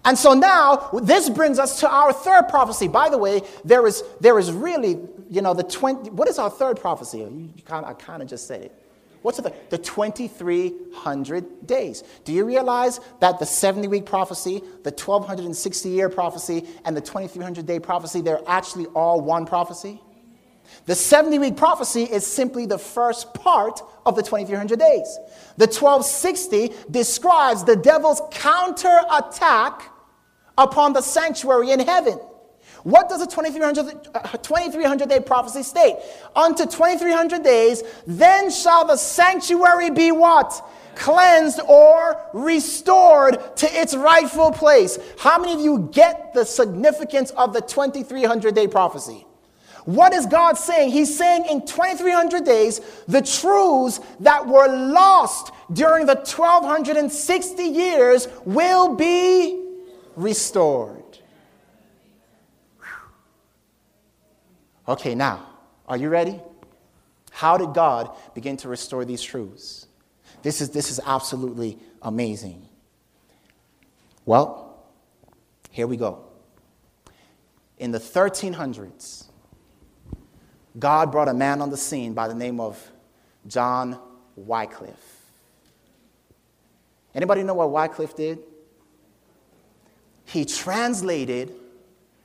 And 0.05 0.17
so 0.17 0.33
now 0.33 0.89
this 1.03 1.29
brings 1.29 1.59
us 1.59 1.79
to 1.81 1.89
our 1.89 2.13
third 2.13 2.43
prophecy. 2.43 2.87
By 2.87 3.09
the 3.09 3.17
way, 3.17 3.41
there 3.65 3.85
is, 3.85 4.03
there 4.21 4.39
is 4.39 4.51
really, 4.51 4.97
you 5.29 5.41
know, 5.41 5.53
the 5.53 5.63
20, 5.63 6.11
what 6.11 6.27
is 6.27 6.39
our 6.39 6.49
third 6.49 6.79
prophecy? 6.79 7.19
You, 7.19 7.51
you 7.55 7.63
kind 7.63 7.85
of, 7.85 7.91
I 7.91 7.93
kind 7.93 8.21
of 8.21 8.29
just 8.29 8.47
said 8.47 8.61
it. 8.61 8.75
What's 9.21 9.37
the, 9.37 9.53
the 9.69 9.77
2300 9.77 11.67
days? 11.67 12.03
Do 12.23 12.31
you 12.31 12.45
realize 12.45 13.01
that 13.19 13.37
the 13.39 13.45
70 13.45 13.89
week 13.89 14.05
prophecy, 14.05 14.59
the 14.83 14.91
1260 14.91 15.89
year 15.89 16.09
prophecy, 16.09 16.65
and 16.85 16.95
the 16.95 17.01
2300 17.01 17.65
day 17.65 17.79
prophecy, 17.79 18.21
they're 18.21 18.39
actually 18.47 18.85
all 18.87 19.19
one 19.19 19.45
prophecy? 19.45 20.01
The 20.89 20.95
70 20.95 21.37
week 21.37 21.55
prophecy 21.55 22.01
is 22.01 22.25
simply 22.25 22.65
the 22.65 22.79
first 22.79 23.35
part 23.35 23.79
of 24.07 24.15
the 24.15 24.23
2300 24.23 24.79
days. 24.79 25.19
The 25.57 25.67
1260 25.67 26.71
describes 26.89 27.63
the 27.63 27.75
devil's 27.75 28.23
counterattack 28.31 29.83
upon 30.57 30.93
the 30.93 31.01
sanctuary 31.03 31.69
in 31.69 31.79
heaven. 31.79 32.17
What 32.81 33.07
does 33.07 33.19
the 33.19 33.27
2300, 33.27 34.09
uh, 34.15 34.37
2300 34.37 35.07
day 35.07 35.19
prophecy 35.19 35.61
state? 35.61 35.97
Unto 36.35 36.65
2300 36.65 37.43
days, 37.43 37.83
then 38.07 38.49
shall 38.49 38.87
the 38.87 38.97
sanctuary 38.97 39.91
be 39.91 40.11
what? 40.11 40.59
Cleansed 40.95 41.59
or 41.67 42.19
restored 42.33 43.55
to 43.57 43.67
its 43.79 43.95
rightful 43.95 44.49
place. 44.53 44.97
How 45.19 45.37
many 45.37 45.53
of 45.53 45.59
you 45.59 45.87
get 45.91 46.33
the 46.33 46.45
significance 46.45 47.29
of 47.29 47.53
the 47.53 47.61
2300 47.61 48.55
day 48.55 48.67
prophecy? 48.67 49.27
What 49.85 50.13
is 50.13 50.25
God 50.25 50.57
saying? 50.57 50.91
He's 50.91 51.17
saying 51.17 51.45
in 51.49 51.65
2300 51.65 52.43
days, 52.43 52.81
the 53.07 53.21
truths 53.21 53.99
that 54.19 54.45
were 54.45 54.67
lost 54.67 55.51
during 55.71 56.05
the 56.05 56.15
1260 56.15 57.63
years 57.63 58.27
will 58.45 58.95
be 58.95 59.65
restored. 60.15 61.03
Okay, 64.87 65.13
now, 65.15 65.47
are 65.87 65.97
you 65.97 66.09
ready? 66.09 66.39
How 67.31 67.57
did 67.57 67.73
God 67.73 68.09
begin 68.33 68.57
to 68.57 68.67
restore 68.67 69.05
these 69.05 69.21
truths? 69.21 69.87
This 70.41 70.61
is, 70.61 70.71
this 70.71 70.89
is 70.89 70.99
absolutely 71.05 71.77
amazing. 72.01 72.67
Well, 74.25 74.83
here 75.71 75.87
we 75.87 75.95
go. 75.95 76.25
In 77.77 77.91
the 77.91 77.99
1300s, 77.99 79.28
God 80.79 81.11
brought 81.11 81.27
a 81.27 81.33
man 81.33 81.61
on 81.61 81.69
the 81.69 81.77
scene 81.77 82.13
by 82.13 82.27
the 82.27 82.35
name 82.35 82.59
of 82.59 82.91
John 83.47 83.99
Wycliffe. 84.35 84.95
Anybody 87.13 87.43
know 87.43 87.53
what 87.53 87.71
Wycliffe 87.71 88.15
did? 88.15 88.39
He 90.25 90.45
translated 90.45 91.53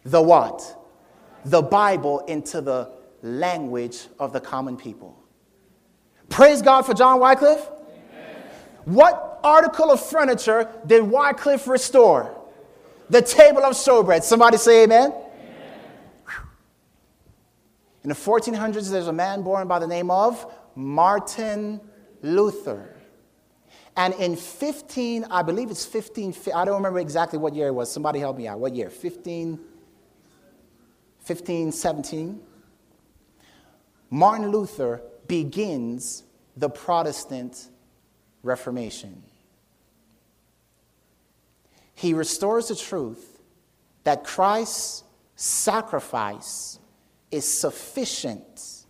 the 0.05 0.23
what? 0.23 0.77
the 1.45 1.63
Bible 1.63 2.21
into 2.21 2.61
the 2.61 2.91
language 3.23 4.07
of 4.19 4.33
the 4.33 4.41
common 4.41 4.77
people. 4.77 5.19
Praise 6.29 6.63
God 6.63 6.83
for 6.83 6.95
John 6.95 7.21
Wycliffe. 7.21 7.69
Amen. 7.69 8.43
What 8.85 9.41
article 9.45 9.91
of 9.91 10.05
furniture 10.05 10.69
did 10.87 11.03
Wycliffe 11.03 11.69
restore? 11.69 12.35
The 13.11 13.21
table 13.21 13.63
of 13.63 13.75
showbread. 13.75 14.23
Somebody 14.23 14.57
say 14.57 14.85
amen. 14.85 15.13
In 18.05 18.11
the 18.11 18.15
1400s, 18.15 18.91
there's 18.91 19.09
a 19.09 19.13
man 19.13 19.43
born 19.43 19.67
by 19.67 19.79
the 19.79 19.87
name 19.87 20.11
of 20.11 20.47
Martin 20.77 21.81
Luther. 22.23 22.95
And 23.97 24.15
in 24.15 24.37
15, 24.37 25.25
I 25.31 25.43
believe 25.43 25.71
it's 25.71 25.87
15, 25.87 26.35
I 26.55 26.65
don't 26.65 26.75
remember 26.75 26.99
exactly 26.99 27.39
what 27.39 27.55
year 27.55 27.69
it 27.69 27.75
was. 27.75 27.91
Somebody 27.91 28.19
help 28.19 28.37
me 28.37 28.47
out. 28.47 28.59
What 28.59 28.75
year? 28.75 28.91
15. 28.91 29.59
1517, 31.27 32.39
Martin 34.11 34.51
Luther 34.51 35.01
begins 35.27 36.23
the 36.55 36.69
Protestant 36.69 37.71
Reformation. 38.43 39.23
He 41.95 42.13
restores 42.13 42.69
the 42.69 42.77
truth 42.77 43.41
that 44.03 44.23
Christ's 44.23 45.03
sacrifice 45.35 46.79
is 47.35 47.45
sufficient. 47.47 48.85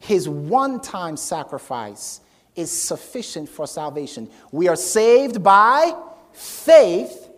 His 0.00 0.28
one 0.28 0.80
time 0.80 1.16
sacrifice 1.16 2.20
is 2.56 2.70
sufficient 2.70 3.48
for 3.48 3.66
salvation. 3.66 4.28
We 4.52 4.68
are 4.68 4.76
saved 4.76 5.42
by 5.42 5.94
faith 6.32 7.28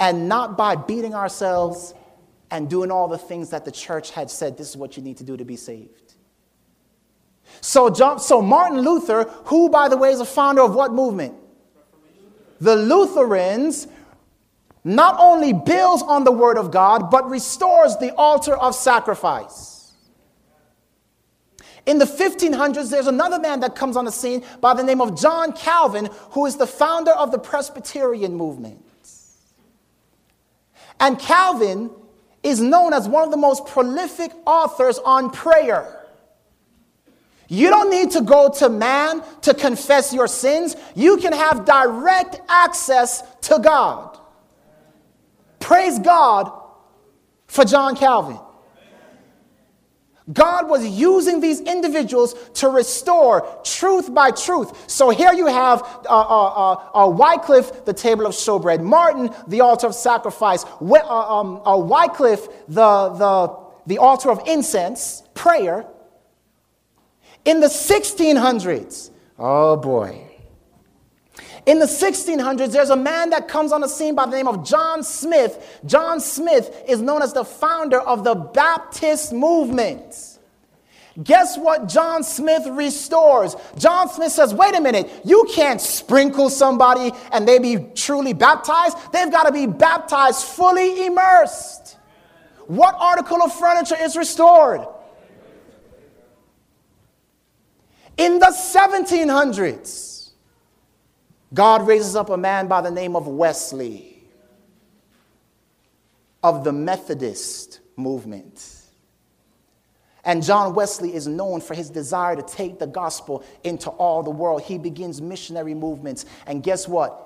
and 0.00 0.28
not 0.28 0.56
by 0.56 0.76
beating 0.76 1.14
ourselves 1.14 1.94
and 2.50 2.70
doing 2.70 2.90
all 2.90 3.08
the 3.08 3.18
things 3.18 3.50
that 3.50 3.64
the 3.64 3.72
church 3.72 4.10
had 4.10 4.30
said 4.30 4.56
this 4.56 4.70
is 4.70 4.76
what 4.76 4.96
you 4.96 5.02
need 5.02 5.18
to 5.18 5.24
do 5.24 5.36
to 5.36 5.44
be 5.44 5.56
saved. 5.56 6.14
So, 7.60 7.90
John, 7.90 8.20
so 8.20 8.40
Martin 8.40 8.80
Luther, 8.80 9.24
who, 9.46 9.68
by 9.68 9.88
the 9.88 9.96
way, 9.96 10.10
is 10.10 10.20
a 10.20 10.24
founder 10.24 10.62
of 10.62 10.74
what 10.74 10.92
movement? 10.92 11.34
The 12.60 12.76
Lutherans 12.76 13.88
not 14.84 15.16
only 15.18 15.52
builds 15.52 16.02
on 16.02 16.24
the 16.24 16.32
Word 16.32 16.56
of 16.56 16.70
God, 16.70 17.10
but 17.10 17.28
restores 17.28 17.96
the 17.96 18.14
altar 18.14 18.56
of 18.56 18.74
sacrifice. 18.74 19.77
In 21.88 21.96
the 21.96 22.04
1500s, 22.04 22.90
there's 22.90 23.06
another 23.06 23.38
man 23.38 23.60
that 23.60 23.74
comes 23.74 23.96
on 23.96 24.04
the 24.04 24.12
scene 24.12 24.44
by 24.60 24.74
the 24.74 24.82
name 24.84 25.00
of 25.00 25.18
John 25.18 25.54
Calvin, 25.54 26.10
who 26.32 26.44
is 26.44 26.56
the 26.56 26.66
founder 26.66 27.12
of 27.12 27.32
the 27.32 27.38
Presbyterian 27.38 28.34
movement. 28.34 28.84
And 31.00 31.18
Calvin 31.18 31.90
is 32.42 32.60
known 32.60 32.92
as 32.92 33.08
one 33.08 33.24
of 33.24 33.30
the 33.30 33.38
most 33.38 33.64
prolific 33.64 34.32
authors 34.44 34.98
on 34.98 35.30
prayer. 35.30 36.06
You 37.48 37.70
don't 37.70 37.88
need 37.88 38.10
to 38.10 38.20
go 38.20 38.50
to 38.58 38.68
man 38.68 39.22
to 39.40 39.54
confess 39.54 40.12
your 40.12 40.28
sins. 40.28 40.76
You 40.94 41.16
can 41.16 41.32
have 41.32 41.64
direct 41.64 42.42
access 42.50 43.22
to 43.42 43.58
God. 43.60 44.18
Praise 45.58 45.98
God 45.98 46.52
for 47.46 47.64
John 47.64 47.96
Calvin. 47.96 48.38
God 50.32 50.68
was 50.68 50.86
using 50.86 51.40
these 51.40 51.60
individuals 51.60 52.34
to 52.54 52.68
restore 52.68 53.46
truth 53.64 54.12
by 54.12 54.30
truth. 54.30 54.90
So 54.90 55.10
here 55.10 55.32
you 55.32 55.46
have 55.46 55.82
uh, 55.82 56.08
uh, 56.08 56.72
uh, 56.74 57.04
uh 57.06 57.08
Wycliffe, 57.08 57.84
the 57.84 57.94
table 57.94 58.26
of 58.26 58.32
showbread, 58.32 58.82
Martin, 58.82 59.30
the 59.46 59.62
altar 59.62 59.86
of 59.86 59.94
sacrifice, 59.94 60.64
uh, 60.64 61.38
um, 61.38 61.62
uh, 61.64 61.76
Wycliffe, 61.76 62.46
the, 62.68 63.08
the, 63.10 63.56
the 63.86 63.98
altar 63.98 64.30
of 64.30 64.46
incense, 64.46 65.22
prayer. 65.34 65.86
In 67.44 67.60
the 67.60 67.68
1600s, 67.68 69.10
oh 69.38 69.76
boy. 69.76 70.27
In 71.68 71.78
the 71.80 71.84
1600s, 71.84 72.72
there's 72.72 72.88
a 72.88 72.96
man 72.96 73.28
that 73.28 73.46
comes 73.46 73.72
on 73.72 73.82
the 73.82 73.88
scene 73.88 74.14
by 74.14 74.24
the 74.24 74.34
name 74.34 74.48
of 74.48 74.64
John 74.64 75.02
Smith. 75.02 75.78
John 75.84 76.18
Smith 76.18 76.82
is 76.88 77.02
known 77.02 77.20
as 77.20 77.34
the 77.34 77.44
founder 77.44 78.00
of 78.00 78.24
the 78.24 78.34
Baptist 78.34 79.34
movement. 79.34 80.38
Guess 81.22 81.58
what 81.58 81.86
John 81.86 82.24
Smith 82.24 82.66
restores? 82.68 83.54
John 83.76 84.08
Smith 84.08 84.32
says, 84.32 84.54
wait 84.54 84.74
a 84.76 84.80
minute, 84.80 85.10
you 85.26 85.46
can't 85.54 85.78
sprinkle 85.78 86.48
somebody 86.48 87.12
and 87.32 87.46
they 87.46 87.58
be 87.58 87.76
truly 87.94 88.32
baptized. 88.32 88.96
They've 89.12 89.30
got 89.30 89.42
to 89.42 89.52
be 89.52 89.66
baptized 89.66 90.44
fully 90.44 91.04
immersed. 91.04 91.98
What 92.66 92.94
article 92.98 93.42
of 93.42 93.52
furniture 93.54 93.96
is 94.00 94.16
restored? 94.16 94.86
In 98.16 98.38
the 98.38 98.46
1700s, 98.46 100.17
God 101.52 101.86
raises 101.86 102.14
up 102.14 102.30
a 102.30 102.36
man 102.36 102.68
by 102.68 102.80
the 102.80 102.90
name 102.90 103.16
of 103.16 103.26
Wesley 103.26 104.22
of 106.42 106.64
the 106.64 106.72
Methodist 106.72 107.80
movement. 107.96 108.74
And 110.24 110.42
John 110.42 110.74
Wesley 110.74 111.14
is 111.14 111.26
known 111.26 111.60
for 111.60 111.74
his 111.74 111.88
desire 111.88 112.36
to 112.36 112.42
take 112.42 112.78
the 112.78 112.86
gospel 112.86 113.44
into 113.64 113.88
all 113.90 114.22
the 114.22 114.30
world. 114.30 114.62
He 114.62 114.76
begins 114.76 115.22
missionary 115.22 115.74
movements. 115.74 116.26
And 116.46 116.62
guess 116.62 116.86
what? 116.86 117.24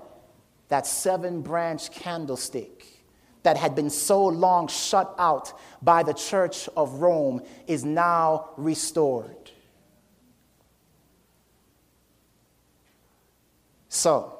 That 0.68 0.86
seven 0.86 1.42
branch 1.42 1.90
candlestick 1.90 2.86
that 3.42 3.56
had 3.56 3.74
been 3.74 3.90
so 3.90 4.24
long 4.24 4.68
shut 4.68 5.14
out 5.18 5.52
by 5.82 6.04
the 6.04 6.14
church 6.14 6.68
of 6.76 6.94
Rome 6.94 7.42
is 7.66 7.84
now 7.84 8.50
restored. 8.56 9.41
So, 13.94 14.32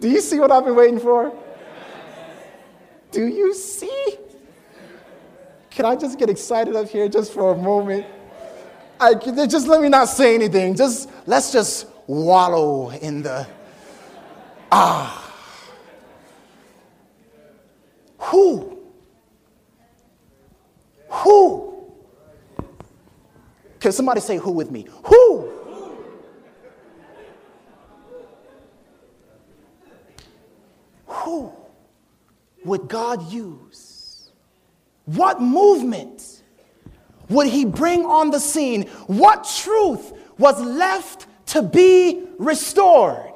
do 0.00 0.08
you 0.08 0.22
see 0.22 0.40
what 0.40 0.50
I've 0.50 0.64
been 0.64 0.74
waiting 0.74 0.98
for? 0.98 1.30
Do 3.10 3.26
you 3.26 3.52
see? 3.52 4.16
Can 5.68 5.84
I 5.84 5.94
just 5.94 6.18
get 6.18 6.30
excited 6.30 6.74
up 6.74 6.88
here 6.88 7.06
just 7.06 7.34
for 7.34 7.52
a 7.52 7.54
moment? 7.54 8.06
I, 8.98 9.12
just 9.12 9.68
let 9.68 9.82
me 9.82 9.90
not 9.90 10.08
say 10.08 10.34
anything. 10.36 10.74
Just 10.74 11.10
let's 11.26 11.52
just 11.52 11.86
wallow 12.06 12.88
in 12.92 13.20
the 13.20 13.46
ah. 14.70 15.34
Who? 18.16 18.78
Who? 21.10 21.71
Can 23.82 23.90
somebody 23.90 24.20
say 24.20 24.36
who 24.36 24.52
with 24.52 24.70
me? 24.70 24.86
Who? 25.06 25.50
Who 31.06 31.52
would 32.64 32.86
God 32.86 33.32
use? 33.32 34.30
What 35.06 35.42
movement 35.42 36.44
would 37.28 37.48
He 37.48 37.64
bring 37.64 38.04
on 38.04 38.30
the 38.30 38.38
scene? 38.38 38.86
What 39.08 39.50
truth 39.52 40.12
was 40.38 40.60
left 40.60 41.26
to 41.46 41.62
be 41.62 42.22
restored? 42.38 43.31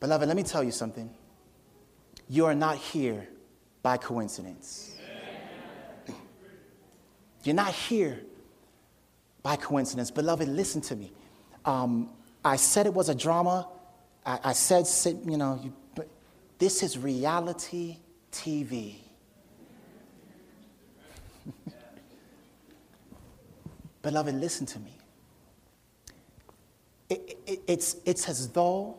Beloved, 0.00 0.28
let 0.28 0.36
me 0.36 0.42
tell 0.42 0.62
you 0.62 0.70
something. 0.70 1.10
You 2.28 2.46
are 2.46 2.54
not 2.54 2.76
here 2.76 3.28
by 3.82 3.96
coincidence. 3.96 4.96
You're 7.42 7.54
not 7.54 7.72
here 7.72 8.20
by 9.42 9.56
coincidence. 9.56 10.10
Beloved, 10.10 10.46
listen 10.48 10.80
to 10.82 10.94
me. 10.96 11.12
Um, 11.64 12.10
I 12.44 12.56
said 12.56 12.86
it 12.86 12.94
was 12.94 13.08
a 13.08 13.14
drama. 13.14 13.68
I, 14.24 14.38
I 14.44 14.52
said, 14.52 14.86
you 15.26 15.36
know, 15.36 15.58
you, 15.62 15.72
but 15.94 16.08
this 16.58 16.82
is 16.82 16.98
reality 16.98 17.96
TV. 18.30 18.96
Beloved, 24.02 24.34
listen 24.34 24.66
to 24.66 24.78
me. 24.78 24.92
It, 27.10 27.38
it, 27.46 27.60
it's, 27.66 27.96
it's 28.04 28.28
as 28.28 28.48
though 28.50 28.98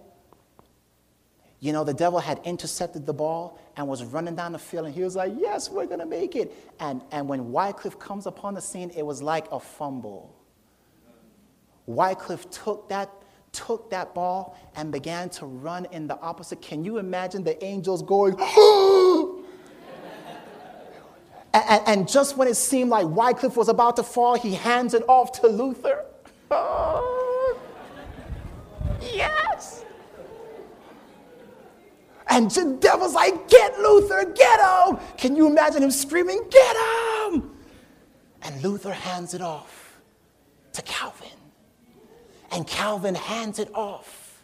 you 1.62 1.74
know, 1.74 1.84
the 1.84 1.94
devil 1.94 2.20
had 2.20 2.40
intercepted 2.46 3.06
the 3.06 3.14
ball 3.14 3.60
and 3.76 3.88
was 3.88 4.04
running 4.04 4.36
down 4.36 4.54
the 4.54 4.60
field, 4.60 4.86
and 4.86 4.96
he 4.96 5.04
was 5.04 5.16
like, 5.16 5.34
Yes, 5.38 5.70
we're 5.70 5.86
going 5.86 6.00
to 6.00 6.06
make 6.06 6.36
it. 6.36 6.54
And, 6.80 7.02
and 7.12 7.28
when 7.28 7.52
Wycliffe 7.52 8.00
comes 8.00 8.28
upon 8.28 8.54
the 8.54 8.62
scene, 8.62 8.92
it 8.96 9.06
was 9.06 9.22
like 9.22 9.52
a 9.52 9.60
fumble. 9.60 10.34
Wycliffe 11.86 12.50
took 12.50 12.88
that, 12.90 13.10
took 13.52 13.90
that 13.90 14.14
ball 14.14 14.58
and 14.76 14.92
began 14.92 15.30
to 15.32 15.46
run 15.46 15.86
in 15.92 16.08
the 16.08 16.18
opposite. 16.20 16.62
Can 16.62 16.86
you 16.86 16.98
imagine 16.98 17.44
the 17.44 17.62
angels 17.64 18.04
going, 18.04 18.36
and, 21.54 21.82
and, 21.88 22.08
just 22.08 22.38
when 22.38 22.48
it 22.48 22.56
seemed 22.56 22.92
like 22.92 23.08
Wycliffe 23.08 23.58
was 23.58 23.68
about 23.68 23.98
to 23.98 24.04
fall, 24.04 24.36
he 24.36 24.54
hands 24.54 24.94
it 24.94 25.04
off 25.10 25.42
to 25.42 25.48
Luther. 25.48 26.06
yes! 29.02 29.84
And 32.30 32.50
the 32.52 32.78
devil's 32.80 33.14
like, 33.14 33.50
Get 33.50 33.80
Luther, 33.80 34.26
get 34.36 34.60
him. 34.60 34.98
Can 35.18 35.36
you 35.36 35.48
imagine 35.48 35.84
him 35.84 35.92
screaming, 35.92 36.42
Get 36.50 36.76
him? 36.76 37.52
And 38.42 38.64
Luther 38.64 38.94
hands 38.94 39.34
it 39.34 39.42
off 39.42 40.00
to 40.74 40.82
Calvin. 40.84 41.28
And 42.52 42.66
Calvin 42.66 43.16
hands 43.16 43.60
it 43.60 43.70
off 43.74 44.44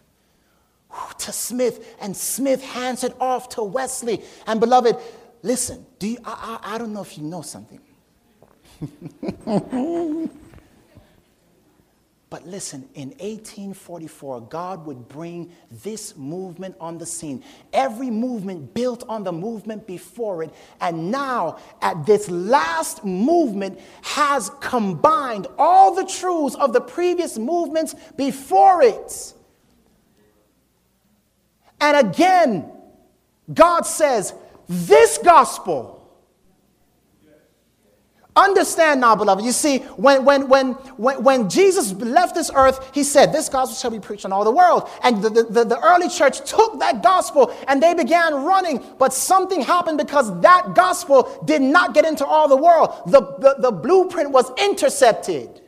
to 1.19 1.31
Smith. 1.31 1.95
And 1.99 2.15
Smith 2.15 2.63
hands 2.63 3.03
it 3.03 3.15
off 3.19 3.49
to 3.49 3.63
Wesley. 3.63 4.21
And 4.47 4.59
beloved, 4.59 4.97
listen, 5.43 5.85
do 5.99 6.07
you, 6.07 6.17
I, 6.25 6.59
I, 6.63 6.75
I 6.75 6.77
don't 6.77 6.93
know 6.93 7.01
if 7.01 7.17
you 7.17 7.23
know 7.23 7.41
something. 7.41 7.79
But 12.35 12.45
listen, 12.45 12.89
in 12.95 13.11
1844, 13.11 14.41
God 14.41 14.85
would 14.85 15.07
bring 15.07 15.53
this 15.71 16.17
movement 16.17 16.75
on 16.81 16.97
the 16.97 17.05
scene. 17.05 17.41
Every 17.71 18.09
movement 18.09 18.73
built 18.73 19.05
on 19.07 19.23
the 19.23 19.31
movement 19.31 19.87
before 19.87 20.43
it. 20.43 20.53
And 20.81 21.09
now, 21.11 21.59
at 21.81 22.05
this 22.05 22.29
last 22.29 23.05
movement, 23.05 23.79
has 24.01 24.51
combined 24.59 25.47
all 25.57 25.95
the 25.95 26.03
truths 26.03 26.55
of 26.55 26.73
the 26.73 26.81
previous 26.81 27.37
movements 27.37 27.95
before 28.17 28.81
it. 28.81 29.33
And 31.79 32.05
again, 32.05 32.69
God 33.53 33.83
says, 33.83 34.33
This 34.67 35.19
gospel 35.19 35.94
Understand 38.37 38.99
now, 38.99 39.15
beloved. 39.15 39.45
You 39.45 39.53
see, 39.53 39.79
when, 39.95 40.25
when, 40.25 40.49
when, 40.49 40.73
when, 40.97 41.23
when 41.23 41.49
Jesus 41.49 41.93
left 41.93 42.35
this 42.35 42.51
earth, 42.53 42.91
he 42.93 43.01
said, 43.01 43.31
This 43.31 43.47
gospel 43.47 43.75
shall 43.75 43.91
be 43.91 44.05
preached 44.05 44.25
in 44.25 44.33
all 44.33 44.43
the 44.43 44.51
world. 44.51 44.89
And 45.03 45.21
the, 45.21 45.29
the, 45.29 45.63
the 45.63 45.79
early 45.79 46.09
church 46.09 46.49
took 46.49 46.79
that 46.79 47.01
gospel 47.01 47.55
and 47.69 47.81
they 47.81 47.93
began 47.93 48.33
running. 48.43 48.83
But 48.97 49.13
something 49.13 49.61
happened 49.61 49.97
because 49.97 50.37
that 50.41 50.73
gospel 50.75 51.43
did 51.45 51.61
not 51.61 51.93
get 51.93 52.03
into 52.03 52.25
all 52.25 52.49
the 52.49 52.57
world. 52.57 53.03
The, 53.05 53.21
the, 53.21 53.55
the 53.59 53.71
blueprint 53.71 54.31
was 54.31 54.51
intercepted. 54.59 55.61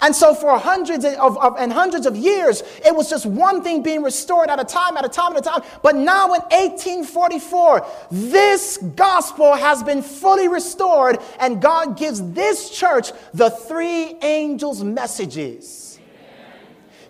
And 0.00 0.14
so, 0.14 0.32
for 0.32 0.56
hundreds 0.58 1.04
of, 1.04 1.36
of, 1.38 1.56
and 1.58 1.72
hundreds 1.72 2.06
of 2.06 2.16
years, 2.16 2.62
it 2.84 2.94
was 2.94 3.10
just 3.10 3.26
one 3.26 3.62
thing 3.64 3.82
being 3.82 4.02
restored 4.02 4.48
at 4.48 4.60
a 4.60 4.64
time, 4.64 4.96
at 4.96 5.04
a 5.04 5.08
time, 5.08 5.32
at 5.32 5.38
a 5.38 5.42
time. 5.42 5.62
But 5.82 5.96
now, 5.96 6.26
in 6.34 6.42
1844, 6.42 7.86
this 8.10 8.76
gospel 8.94 9.54
has 9.54 9.82
been 9.82 10.02
fully 10.02 10.46
restored, 10.46 11.18
and 11.40 11.60
God 11.60 11.98
gives 11.98 12.22
this 12.32 12.70
church 12.70 13.10
the 13.34 13.50
three 13.50 14.14
angels' 14.22 14.84
messages. 14.84 15.88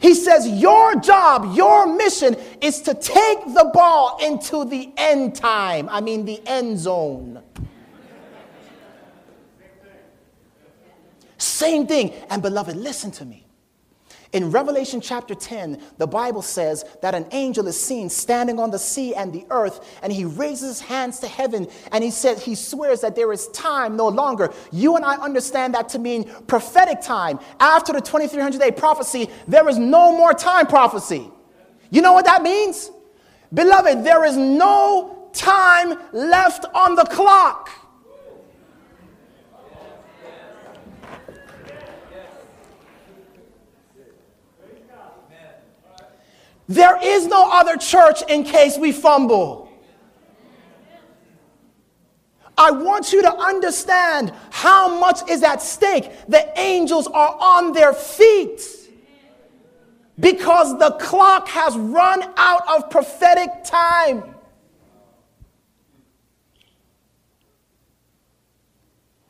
He 0.01 0.15
says, 0.15 0.49
Your 0.49 0.95
job, 0.97 1.55
your 1.55 1.95
mission 1.95 2.37
is 2.63 2.81
to 2.83 2.95
take 2.95 3.41
the 3.53 3.71
ball 3.75 4.19
into 4.25 4.65
the 4.65 4.91
end 4.97 5.35
time. 5.35 5.89
I 5.91 6.01
mean, 6.01 6.25
the 6.25 6.41
end 6.47 6.79
zone. 6.79 7.43
Same 11.39 11.87
thing. 11.87 12.13
And 12.31 12.43
beloved, 12.43 12.77
listen 12.77 13.11
to 13.13 13.25
me. 13.25 13.49
In 14.33 14.51
Revelation 14.51 15.01
chapter 15.01 15.35
10, 15.35 15.81
the 15.97 16.07
Bible 16.07 16.43
says 16.43 16.85
that 17.01 17.15
an 17.15 17.27
angel 17.33 17.67
is 17.67 17.83
seen 17.83 18.11
standing 18.11 18.59
on 18.59 18.71
the 18.71 18.79
sea 18.79 19.15
and 19.15 19.33
the 19.33 19.47
earth, 19.49 19.99
and 20.03 20.13
he 20.13 20.27
raises 20.27 20.69
his 20.69 20.81
hands 20.81 21.19
to 21.21 21.29
heaven 21.29 21.67
and 21.93 22.05
he 22.05 22.11
says, 22.11 22.45
he 22.45 22.55
swears 22.55 23.01
that 23.01 23.17
there 23.17 23.33
is 23.33 23.49
time 23.49 23.97
no 23.97 24.09
longer. 24.09 24.53
You 24.71 24.97
and 24.97 25.05
I 25.05 25.15
understand 25.17 25.75
that 25.75 25.89
to 25.91 25.99
mean 25.99 26.31
prophetic 26.47 27.01
time. 27.01 27.39
After 27.59 27.95
the 27.95 28.03
2300 28.03 28.61
day 28.61 28.71
prophecy, 28.71 29.31
there 29.47 29.67
is 29.67 29.79
no 29.79 30.13
more 30.15 30.35
time 30.35 30.67
prophecy. 30.67 31.31
You 31.91 32.03
know 32.03 32.13
what 32.13 32.27
that 32.27 32.43
means? 32.43 32.91
Beloved, 33.55 34.05
there 34.05 34.27
is 34.27 34.37
no 34.37 35.31
time 35.33 35.99
left 36.13 36.67
on 36.75 36.97
the 36.97 37.05
clock. 37.05 37.71
There 46.69 46.99
is 47.03 47.27
no 47.27 47.49
other 47.51 47.77
church 47.77 48.23
in 48.29 48.45
case 48.45 48.77
we 48.77 48.93
fumble. 48.93 49.69
I 52.59 52.73
want 52.73 53.13
you 53.13 53.23
to 53.23 53.33
understand 53.35 54.33
how 54.51 54.99
much 54.99 55.29
is 55.31 55.43
at 55.43 55.63
stake. 55.63 56.11
The 56.29 56.47
angels 56.61 57.07
are 57.07 57.37
on 57.41 57.73
their 57.73 57.93
feet 57.93 58.61
because 60.19 60.77
the 60.79 60.91
clock 61.01 61.49
has 61.49 61.77
run 61.77 62.23
out 62.37 62.69
of 62.69 62.91
prophetic 62.91 63.49
time. 63.65 64.35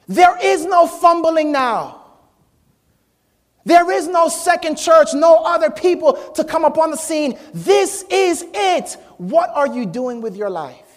There 0.08 0.38
is 0.42 0.64
no 0.64 0.86
fumbling 0.86 1.52
now. 1.52 1.97
There 3.68 3.92
is 3.92 4.08
no 4.08 4.28
second 4.28 4.76
church, 4.76 5.08
no 5.12 5.42
other 5.44 5.68
people 5.68 6.14
to 6.36 6.42
come 6.42 6.64
upon 6.64 6.90
the 6.90 6.96
scene. 6.96 7.38
This 7.52 8.02
is 8.08 8.42
it. 8.54 8.96
What 9.18 9.50
are 9.50 9.66
you 9.66 9.84
doing 9.84 10.22
with 10.22 10.36
your 10.36 10.48
life? 10.48 10.87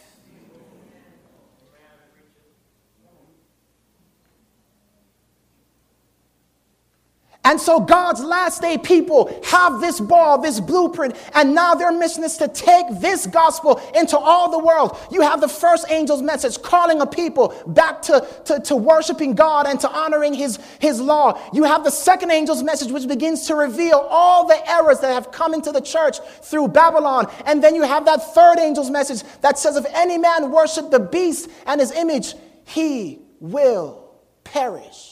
And 7.44 7.60
so 7.60 7.80
God's 7.80 8.22
last 8.22 8.62
day 8.62 8.78
people 8.78 9.36
have 9.46 9.82
this 9.82 10.00
ball, 10.00 10.38
this 10.38 10.60
blueprint, 10.60 11.16
and 11.34 11.56
now 11.56 11.74
their 11.74 11.92
mission 11.92 12.24
is 12.24 12.38
to 12.38 12.48
take 12.48 12.86
this 13.00 13.26
gospel 13.26 13.82
into 13.96 14.16
all 14.16 14.52
the 14.52 14.60
world. 14.60 14.96
You 15.12 15.22
have 15.22 15.42
the 15.42 15.48
first 15.48 15.90
angel's 15.90 16.22
message 16.22 16.62
calling 16.62 17.02
a 17.02 17.08
people 17.08 17.56
back 17.66 18.04
to, 18.04 18.28
to, 18.46 18.60
to 18.60 18.76
worshiping 18.76 19.34
God 19.34 19.66
and 19.66 19.80
to 19.80 19.90
honoring 19.90 20.36
his, 20.36 20.60
his 20.78 21.02
law. 21.02 21.42
You 21.52 21.64
have 21.64 21.84
the 21.84 21.90
second 21.90 22.30
angel's 22.30 22.62
message, 22.62 22.92
which 22.92 23.08
begins 23.08 23.48
to 23.48 23.56
reveal 23.56 23.98
all 23.98 24.46
the 24.48 24.70
errors 24.70 25.00
that 25.00 25.12
have 25.12 25.32
come 25.32 25.56
into 25.56 25.72
the 25.72 25.82
church 25.82 26.20
through 26.44 26.68
Babylon. 26.68 27.32
And 27.48 27.64
then 27.64 27.74
you 27.74 27.82
have 27.82 28.06
that 28.06 28.36
third 28.36 28.60
angel's 28.60 28.92
message 28.92 29.24
that 29.42 29.58
says, 29.58 29.78
if 29.78 29.86
any 29.96 30.20
man 30.20 30.52
worship 30.52 30.92
the 30.92 31.00
beast 31.00 31.50
and 31.66 31.82
his 31.82 31.92
image, 31.92 32.36
he 32.66 33.24
will 33.40 34.14
perish. 34.44 35.11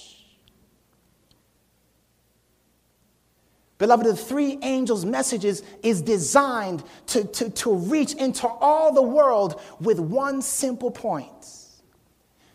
Beloved, 3.79 4.05
the 4.05 4.15
three 4.15 4.59
angels' 4.61 5.05
messages 5.05 5.63
is 5.81 6.01
designed 6.01 6.83
to, 7.07 7.23
to, 7.23 7.49
to 7.49 7.73
reach 7.73 8.13
into 8.13 8.45
all 8.45 8.93
the 8.93 9.01
world 9.01 9.61
with 9.79 9.99
one 9.99 10.41
simple 10.41 10.91
point. 10.91 11.55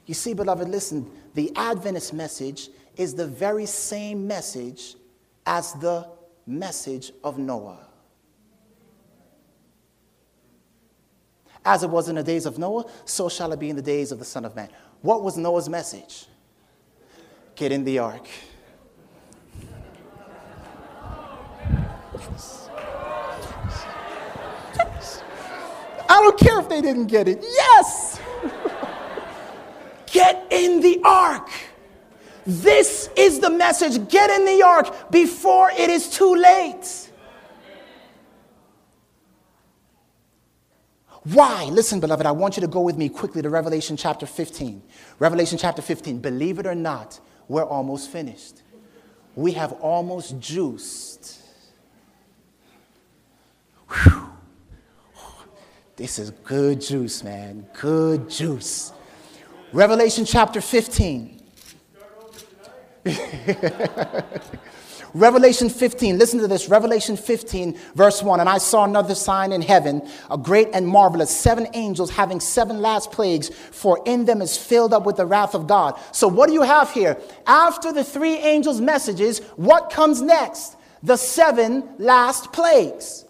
You 0.05 0.13
see, 0.13 0.35
beloved, 0.35 0.69
listen, 0.69 1.11
the 1.33 1.51
Adventist 1.57 2.13
message 2.13 2.69
is 2.97 3.15
the 3.15 3.27
very 3.27 3.65
same 3.65 4.27
message 4.27 4.97
as 5.47 5.73
the 5.75 6.07
message 6.47 7.11
of 7.25 7.39
Noah. 7.39 7.79
As 11.65 11.83
it 11.83 11.89
was 11.89 12.11
in 12.11 12.17
the 12.17 12.23
days 12.23 12.45
of 12.45 12.59
Noah, 12.59 12.85
so 13.07 13.31
shall 13.31 13.51
it 13.53 13.59
be 13.59 13.71
in 13.71 13.77
the 13.77 13.83
days 13.83 14.13
of 14.13 14.19
the 14.19 14.27
Son 14.27 14.45
of 14.45 14.55
Man. 14.55 14.69
What 15.01 15.23
was 15.23 15.39
Noah's 15.39 15.71
message? 15.71 16.27
Get 17.57 17.73
in 17.73 17.83
the 17.85 17.99
ark. 17.99 18.29
I 26.09 26.23
don't 26.23 26.39
care 26.39 26.61
if 26.61 26.69
they 26.69 26.81
didn't 26.81 27.07
get 27.07 27.29
it. 27.29 27.43
Yes! 27.43 28.21
get 30.07 30.47
in 30.51 30.81
the 30.81 31.01
ark. 31.05 31.49
This 32.47 33.09
is 33.17 33.41
the 33.41 33.51
message. 33.51 34.09
Get 34.09 34.31
in 34.31 34.45
the 34.45 34.63
ark 34.63 35.11
before 35.11 35.71
it 35.71 35.91
is 35.91 36.11
too 36.11 36.35
late. 36.35 37.11
Why? 41.25 41.65
Listen, 41.65 42.01
beloved, 42.01 42.27
I 42.27 42.33
want 42.33 42.57
you 42.59 42.61
to 42.61 42.67
go 42.67 42.83
with 42.83 42.99
me 42.99 43.09
quickly 43.09 43.41
to 43.41 43.49
Revelation 43.49 43.97
chapter 43.97 44.27
15. 44.27 44.83
Revelation 45.19 45.57
chapter 45.57 45.81
15. 45.81 46.19
Believe 46.19 46.59
it 46.59 46.67
or 46.67 46.75
not, 46.75 47.19
we're 47.49 47.65
almost 47.65 48.11
finished. 48.11 48.61
We 49.35 49.53
have 49.53 49.73
almost 49.73 50.39
juiced 50.39 51.44
Whew. 53.89 54.29
This 55.97 56.19
is 56.19 56.31
good 56.31 56.81
juice, 56.81 57.23
man. 57.23 57.67
Good 57.81 58.29
juice. 58.29 58.93
Revelation 59.73 60.25
chapter 60.25 60.61
15. 60.61 61.41
Revelation 65.15 65.69
15, 65.69 66.19
listen 66.19 66.41
to 66.41 66.49
this. 66.49 66.69
Revelation 66.69 67.17
15, 67.17 67.79
verse 67.95 68.21
1. 68.21 68.41
And 68.41 68.49
I 68.49 68.59
saw 68.59 68.83
another 68.83 69.15
sign 69.15 69.53
in 69.53 69.63
heaven, 69.63 70.09
a 70.29 70.37
great 70.37 70.71
and 70.73 70.85
marvelous, 70.87 71.31
seven 71.31 71.69
angels 71.75 72.11
having 72.11 72.41
seven 72.41 72.81
last 72.81 73.13
plagues, 73.13 73.49
for 73.49 74.03
in 74.07 74.25
them 74.25 74.43
is 74.43 74.57
filled 74.57 74.93
up 74.93 75.07
with 75.07 75.17
the 75.17 75.27
wrath 75.27 75.55
of 75.55 75.69
God. 75.69 76.01
So, 76.11 76.27
what 76.27 76.49
do 76.49 76.53
you 76.53 76.63
have 76.63 76.91
here? 76.91 77.17
After 77.47 77.93
the 77.93 78.03
three 78.03 78.35
angels' 78.35 78.81
messages, 78.81 79.39
what 79.55 79.91
comes 79.91 80.21
next? 80.21 80.77
The 81.05 81.17
seven 81.17 81.89
last 81.99 82.53
plagues. 82.53 83.25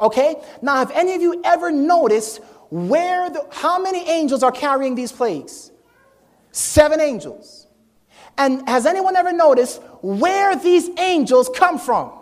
Okay? 0.00 0.36
Now, 0.62 0.76
have 0.76 0.90
any 0.92 1.14
of 1.14 1.22
you 1.22 1.40
ever 1.44 1.70
noticed 1.70 2.40
where 2.70 3.28
the, 3.30 3.46
how 3.50 3.80
many 3.82 4.08
angels 4.08 4.42
are 4.42 4.52
carrying 4.52 4.94
these 4.94 5.12
plagues? 5.12 5.70
Seven 6.52 7.00
angels. 7.00 7.66
And 8.38 8.66
has 8.68 8.86
anyone 8.86 9.16
ever 9.16 9.32
noticed 9.32 9.82
where 10.02 10.56
these 10.56 10.88
angels 10.98 11.50
come 11.54 11.78
from? 11.78 12.12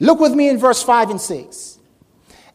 Look 0.00 0.20
with 0.20 0.34
me 0.34 0.48
in 0.48 0.58
verse 0.58 0.82
5 0.82 1.10
and 1.10 1.20
6. 1.20 1.78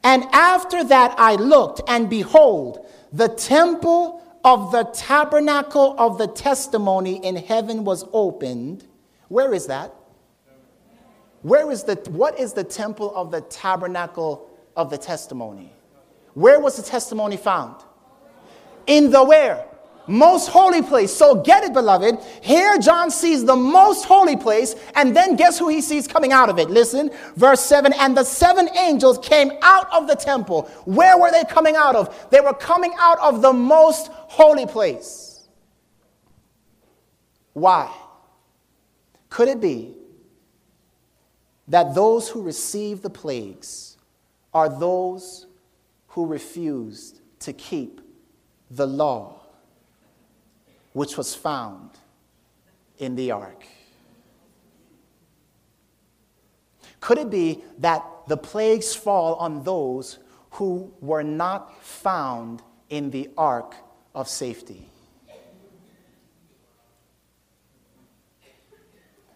And 0.03 0.23
after 0.31 0.83
that 0.83 1.15
I 1.17 1.35
looked, 1.35 1.81
and 1.87 2.09
behold, 2.09 2.85
the 3.11 3.27
temple 3.27 4.23
of 4.43 4.71
the 4.71 4.83
tabernacle 4.83 5.95
of 5.97 6.17
the 6.17 6.27
testimony 6.27 7.23
in 7.25 7.35
heaven 7.35 7.83
was 7.83 8.05
opened. 8.13 8.85
Where 9.27 9.53
is 9.53 9.67
that? 9.67 9.93
Where 11.41 11.71
is 11.71 11.83
the, 11.83 11.95
what 12.09 12.39
is 12.39 12.53
the 12.53 12.63
temple 12.63 13.15
of 13.15 13.31
the 13.31 13.41
tabernacle 13.41 14.49
of 14.75 14.89
the 14.89 14.97
testimony? 14.97 15.71
Where 16.33 16.59
was 16.59 16.77
the 16.77 16.83
testimony 16.83 17.37
found? 17.37 17.75
In 18.87 19.11
the 19.11 19.23
where? 19.23 19.65
Most 20.07 20.49
holy 20.49 20.81
place. 20.81 21.13
So 21.13 21.35
get 21.35 21.63
it, 21.63 21.71
beloved. 21.71 22.17
Here, 22.41 22.79
John 22.79 23.11
sees 23.11 23.45
the 23.45 23.55
most 23.55 24.05
holy 24.05 24.35
place, 24.35 24.75
and 24.95 25.15
then 25.15 25.35
guess 25.35 25.59
who 25.59 25.69
he 25.69 25.81
sees 25.81 26.07
coming 26.07 26.31
out 26.31 26.49
of 26.49 26.57
it? 26.57 26.69
Listen, 26.69 27.11
verse 27.35 27.61
7 27.61 27.93
And 27.93 28.17
the 28.17 28.23
seven 28.23 28.69
angels 28.75 29.19
came 29.19 29.51
out 29.61 29.87
of 29.93 30.07
the 30.07 30.15
temple. 30.15 30.63
Where 30.85 31.17
were 31.17 31.29
they 31.29 31.43
coming 31.43 31.75
out 31.75 31.95
of? 31.95 32.31
They 32.31 32.41
were 32.41 32.55
coming 32.55 32.93
out 32.97 33.19
of 33.19 33.43
the 33.43 33.53
most 33.53 34.07
holy 34.11 34.65
place. 34.65 35.47
Why? 37.53 37.93
Could 39.29 39.47
it 39.47 39.61
be 39.61 39.98
that 41.69 41.93
those 41.93 42.27
who 42.27 42.41
receive 42.41 43.01
the 43.01 43.09
plagues 43.09 43.97
are 44.53 44.67
those 44.67 45.45
who 46.07 46.25
refused 46.25 47.21
to 47.39 47.53
keep 47.53 48.01
the 48.71 48.87
law 48.87 49.39
which 50.93 51.15
was 51.15 51.35
found 51.35 51.91
in 52.97 53.15
the 53.15 53.31
ark. 53.31 53.65
Could 56.99 57.19
it 57.19 57.29
be 57.29 57.63
that 57.77 58.03
the 58.27 58.35
plagues 58.35 58.93
fall 58.93 59.35
on 59.35 59.63
those 59.63 60.17
who 60.51 60.91
were 60.99 61.23
not 61.23 61.81
found 61.83 62.61
in 62.89 63.11
the 63.11 63.29
ark 63.37 63.75
of 64.13 64.27
safety? 64.27 64.89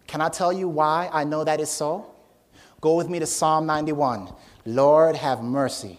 Can 0.08 0.20
I 0.20 0.28
tell 0.28 0.52
you 0.52 0.68
why 0.68 1.08
I 1.12 1.24
know 1.24 1.44
that 1.44 1.60
is 1.60 1.70
so? 1.70 2.13
Go 2.84 2.96
with 2.96 3.08
me 3.08 3.18
to 3.18 3.24
Psalm 3.24 3.64
91. 3.64 4.28
Lord, 4.66 5.16
have 5.16 5.42
mercy. 5.42 5.98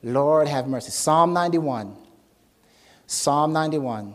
Lord, 0.00 0.46
have 0.46 0.68
mercy. 0.68 0.92
Psalm 0.92 1.32
91. 1.32 1.96
Psalm 3.08 3.52
91. 3.52 4.14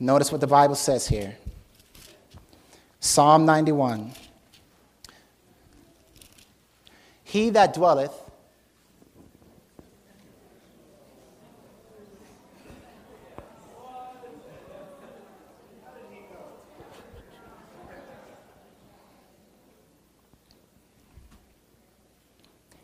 Notice 0.00 0.32
what 0.32 0.40
the 0.40 0.48
Bible 0.48 0.74
says 0.74 1.06
here. 1.06 1.36
Psalm 2.98 3.46
91. 3.46 4.10
He 7.22 7.50
that 7.50 7.74
dwelleth 7.74 8.23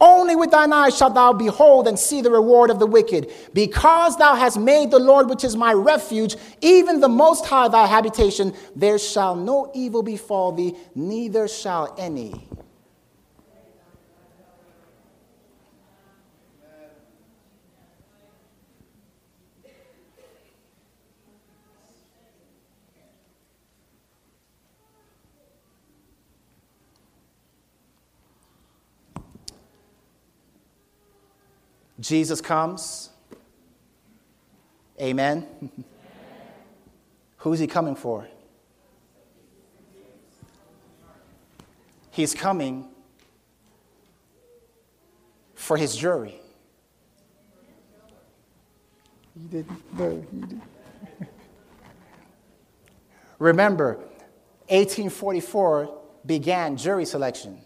Only 0.00 0.34
with 0.34 0.50
thine 0.50 0.72
eyes 0.72 0.96
shalt 0.96 1.14
thou 1.14 1.34
behold 1.34 1.86
and 1.86 1.98
see 1.98 2.22
the 2.22 2.30
reward 2.30 2.70
of 2.70 2.78
the 2.78 2.86
wicked. 2.86 3.30
Because 3.52 4.16
thou 4.16 4.34
hast 4.34 4.58
made 4.58 4.90
the 4.90 4.98
Lord, 4.98 5.28
which 5.28 5.44
is 5.44 5.56
my 5.56 5.72
refuge, 5.74 6.36
even 6.62 7.00
the 7.00 7.08
Most 7.08 7.44
High 7.44 7.68
thy 7.68 7.86
habitation, 7.86 8.54
there 8.74 8.98
shall 8.98 9.36
no 9.36 9.70
evil 9.74 10.02
befall 10.02 10.52
thee, 10.52 10.74
neither 10.94 11.46
shall 11.48 11.94
any. 11.98 12.48
Jesus 32.00 32.40
comes. 32.40 33.10
Amen. 35.00 35.46
Who's 37.38 37.58
he 37.58 37.66
coming 37.66 37.94
for? 37.94 38.26
He's 42.10 42.34
coming 42.34 42.88
for 45.54 45.76
his 45.76 45.94
jury. 45.94 46.40
He 49.34 49.40
didn't. 49.48 49.98
No, 49.98 50.26
he 50.30 50.40
didn't. 50.40 50.62
Remember, 53.38 53.94
1844 54.68 55.98
began 56.26 56.76
jury 56.76 57.06
selection. 57.06 57.58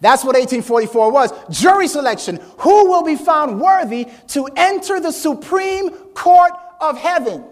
That's 0.00 0.22
what 0.24 0.36
1844 0.36 1.10
was 1.10 1.32
jury 1.50 1.88
selection. 1.88 2.40
Who 2.58 2.88
will 2.88 3.02
be 3.02 3.16
found 3.16 3.60
worthy 3.60 4.06
to 4.28 4.48
enter 4.56 5.00
the 5.00 5.12
Supreme 5.12 5.90
Court 6.14 6.52
of 6.80 6.96
Heaven 6.96 7.44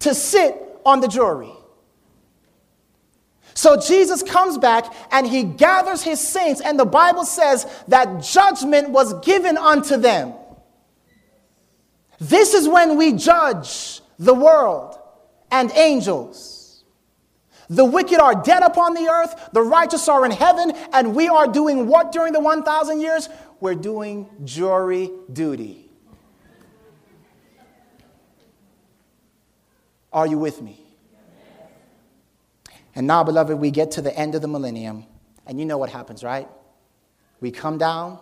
to 0.00 0.14
sit 0.14 0.56
on 0.84 1.00
the 1.00 1.08
jury? 1.08 1.52
So 3.54 3.80
Jesus 3.80 4.22
comes 4.24 4.58
back 4.58 4.92
and 5.12 5.26
he 5.26 5.44
gathers 5.44 6.02
his 6.02 6.20
saints, 6.20 6.60
and 6.60 6.78
the 6.78 6.84
Bible 6.84 7.24
says 7.24 7.66
that 7.86 8.22
judgment 8.22 8.90
was 8.90 9.14
given 9.24 9.56
unto 9.56 9.96
them. 9.96 10.34
This 12.18 12.54
is 12.54 12.68
when 12.68 12.96
we 12.96 13.12
judge 13.12 14.00
the 14.18 14.34
world 14.34 14.98
and 15.52 15.70
angels. 15.72 16.53
The 17.70 17.84
wicked 17.84 18.20
are 18.20 18.34
dead 18.34 18.62
upon 18.62 18.94
the 18.94 19.08
earth, 19.08 19.50
the 19.52 19.62
righteous 19.62 20.08
are 20.08 20.24
in 20.24 20.30
heaven, 20.30 20.72
and 20.92 21.14
we 21.14 21.28
are 21.28 21.46
doing 21.46 21.86
what 21.86 22.12
during 22.12 22.32
the 22.32 22.40
1,000 22.40 23.00
years? 23.00 23.28
We're 23.60 23.74
doing 23.74 24.28
jury 24.44 25.10
duty. 25.32 25.90
Are 30.12 30.26
you 30.26 30.38
with 30.38 30.62
me? 30.62 30.80
And 32.94 33.06
now, 33.06 33.24
beloved, 33.24 33.58
we 33.58 33.70
get 33.70 33.90
to 33.92 34.02
the 34.02 34.16
end 34.16 34.34
of 34.34 34.42
the 34.42 34.48
millennium, 34.48 35.06
and 35.46 35.58
you 35.58 35.66
know 35.66 35.78
what 35.78 35.90
happens, 35.90 36.22
right? 36.22 36.48
We 37.40 37.50
come 37.50 37.78
down, 37.78 38.20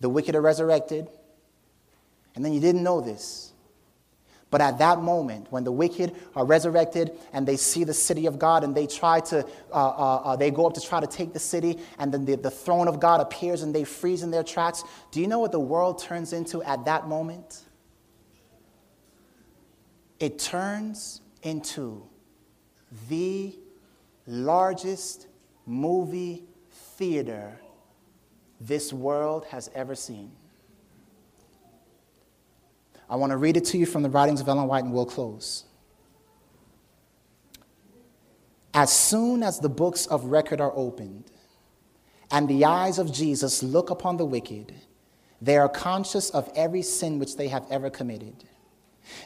the 0.00 0.08
wicked 0.08 0.34
are 0.34 0.42
resurrected, 0.42 1.08
and 2.34 2.44
then 2.44 2.52
you 2.52 2.60
didn't 2.60 2.82
know 2.82 3.00
this. 3.00 3.52
But 4.56 4.62
at 4.62 4.78
that 4.78 5.02
moment, 5.02 5.48
when 5.50 5.64
the 5.64 5.70
wicked 5.70 6.16
are 6.34 6.46
resurrected 6.46 7.18
and 7.34 7.46
they 7.46 7.58
see 7.58 7.84
the 7.84 7.92
city 7.92 8.24
of 8.24 8.38
God 8.38 8.64
and 8.64 8.74
they 8.74 8.86
try 8.86 9.20
to, 9.20 9.44
uh, 9.70 9.74
uh, 9.74 10.22
uh, 10.24 10.36
they 10.36 10.50
go 10.50 10.66
up 10.66 10.72
to 10.72 10.80
try 10.80 10.98
to 10.98 11.06
take 11.06 11.34
the 11.34 11.38
city, 11.38 11.78
and 11.98 12.10
then 12.10 12.24
the, 12.24 12.36
the 12.36 12.50
throne 12.50 12.88
of 12.88 12.98
God 12.98 13.20
appears 13.20 13.60
and 13.62 13.74
they 13.74 13.84
freeze 13.84 14.22
in 14.22 14.30
their 14.30 14.42
tracks, 14.42 14.82
do 15.10 15.20
you 15.20 15.26
know 15.26 15.40
what 15.40 15.52
the 15.52 15.60
world 15.60 16.00
turns 16.00 16.32
into 16.32 16.62
at 16.62 16.86
that 16.86 17.06
moment? 17.06 17.64
It 20.20 20.38
turns 20.38 21.20
into 21.42 22.08
the 23.10 23.54
largest 24.26 25.26
movie 25.66 26.46
theater 26.96 27.60
this 28.58 28.90
world 28.90 29.44
has 29.50 29.70
ever 29.74 29.94
seen. 29.94 30.32
I 33.08 33.16
want 33.16 33.30
to 33.30 33.36
read 33.36 33.56
it 33.56 33.64
to 33.66 33.78
you 33.78 33.86
from 33.86 34.02
the 34.02 34.10
writings 34.10 34.40
of 34.40 34.48
Ellen 34.48 34.66
White, 34.66 34.84
and 34.84 34.92
we'll 34.92 35.06
close. 35.06 35.64
As 38.74 38.92
soon 38.92 39.42
as 39.42 39.58
the 39.58 39.68
books 39.68 40.06
of 40.06 40.24
record 40.24 40.60
are 40.60 40.72
opened, 40.74 41.30
and 42.30 42.48
the 42.48 42.64
eyes 42.64 42.98
of 42.98 43.12
Jesus 43.12 43.62
look 43.62 43.90
upon 43.90 44.16
the 44.16 44.24
wicked, 44.24 44.74
they 45.40 45.56
are 45.56 45.68
conscious 45.68 46.30
of 46.30 46.50
every 46.56 46.82
sin 46.82 47.18
which 47.18 47.36
they 47.36 47.48
have 47.48 47.64
ever 47.70 47.90
committed. 47.90 48.44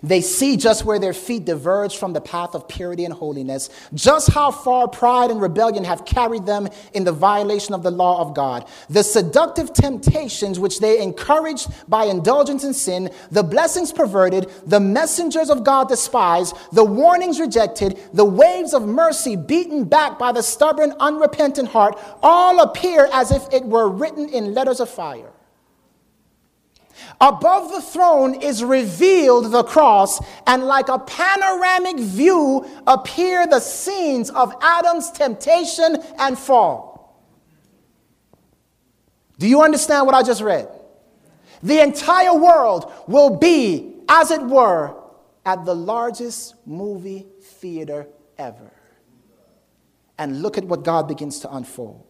They 0.02 0.20
see 0.20 0.56
just 0.56 0.84
where 0.84 0.98
their 0.98 1.12
feet 1.12 1.44
diverge 1.44 1.96
from 1.96 2.12
the 2.12 2.20
path 2.20 2.54
of 2.54 2.68
purity 2.68 3.04
and 3.04 3.12
holiness, 3.12 3.68
just 3.92 4.30
how 4.30 4.50
far 4.50 4.88
pride 4.88 5.30
and 5.30 5.40
rebellion 5.40 5.84
have 5.84 6.04
carried 6.04 6.46
them 6.46 6.68
in 6.94 7.04
the 7.04 7.12
violation 7.12 7.74
of 7.74 7.82
the 7.82 7.90
law 7.90 8.20
of 8.20 8.34
God. 8.34 8.66
The 8.88 9.02
seductive 9.02 9.72
temptations 9.72 10.58
which 10.58 10.80
they 10.80 11.02
encouraged 11.02 11.68
by 11.88 12.04
indulgence 12.04 12.64
in 12.64 12.72
sin, 12.72 13.10
the 13.30 13.42
blessings 13.42 13.92
perverted, 13.92 14.50
the 14.66 14.80
messengers 14.80 15.50
of 15.50 15.64
God 15.64 15.88
despised, 15.88 16.56
the 16.72 16.84
warnings 16.84 17.38
rejected, 17.38 17.98
the 18.14 18.24
waves 18.24 18.72
of 18.72 18.86
mercy 18.86 19.36
beaten 19.36 19.84
back 19.84 20.18
by 20.18 20.32
the 20.32 20.42
stubborn, 20.42 20.94
unrepentant 21.00 21.68
heart, 21.68 21.98
all 22.22 22.60
appear 22.60 23.08
as 23.12 23.30
if 23.30 23.42
it 23.52 23.64
were 23.64 23.88
written 23.88 24.28
in 24.28 24.54
letters 24.54 24.80
of 24.80 24.88
fire. 24.88 25.30
Above 27.20 27.70
the 27.70 27.82
throne 27.82 28.34
is 28.40 28.64
revealed 28.64 29.52
the 29.52 29.62
cross, 29.62 30.20
and 30.46 30.64
like 30.64 30.88
a 30.88 30.98
panoramic 30.98 31.98
view 31.98 32.66
appear 32.86 33.46
the 33.46 33.60
scenes 33.60 34.30
of 34.30 34.54
Adam's 34.62 35.10
temptation 35.10 35.98
and 36.18 36.38
fall. 36.38 36.90
Do 39.38 39.46
you 39.46 39.62
understand 39.62 40.06
what 40.06 40.14
I 40.14 40.22
just 40.22 40.40
read? 40.40 40.68
The 41.62 41.80
entire 41.82 42.34
world 42.34 42.90
will 43.06 43.36
be, 43.36 43.96
as 44.08 44.30
it 44.30 44.42
were, 44.42 44.96
at 45.44 45.66
the 45.66 45.74
largest 45.74 46.54
movie 46.66 47.26
theater 47.42 48.06
ever. 48.38 48.70
And 50.18 50.40
look 50.40 50.56
at 50.56 50.64
what 50.64 50.84
God 50.84 51.06
begins 51.06 51.40
to 51.40 51.54
unfold. 51.54 52.06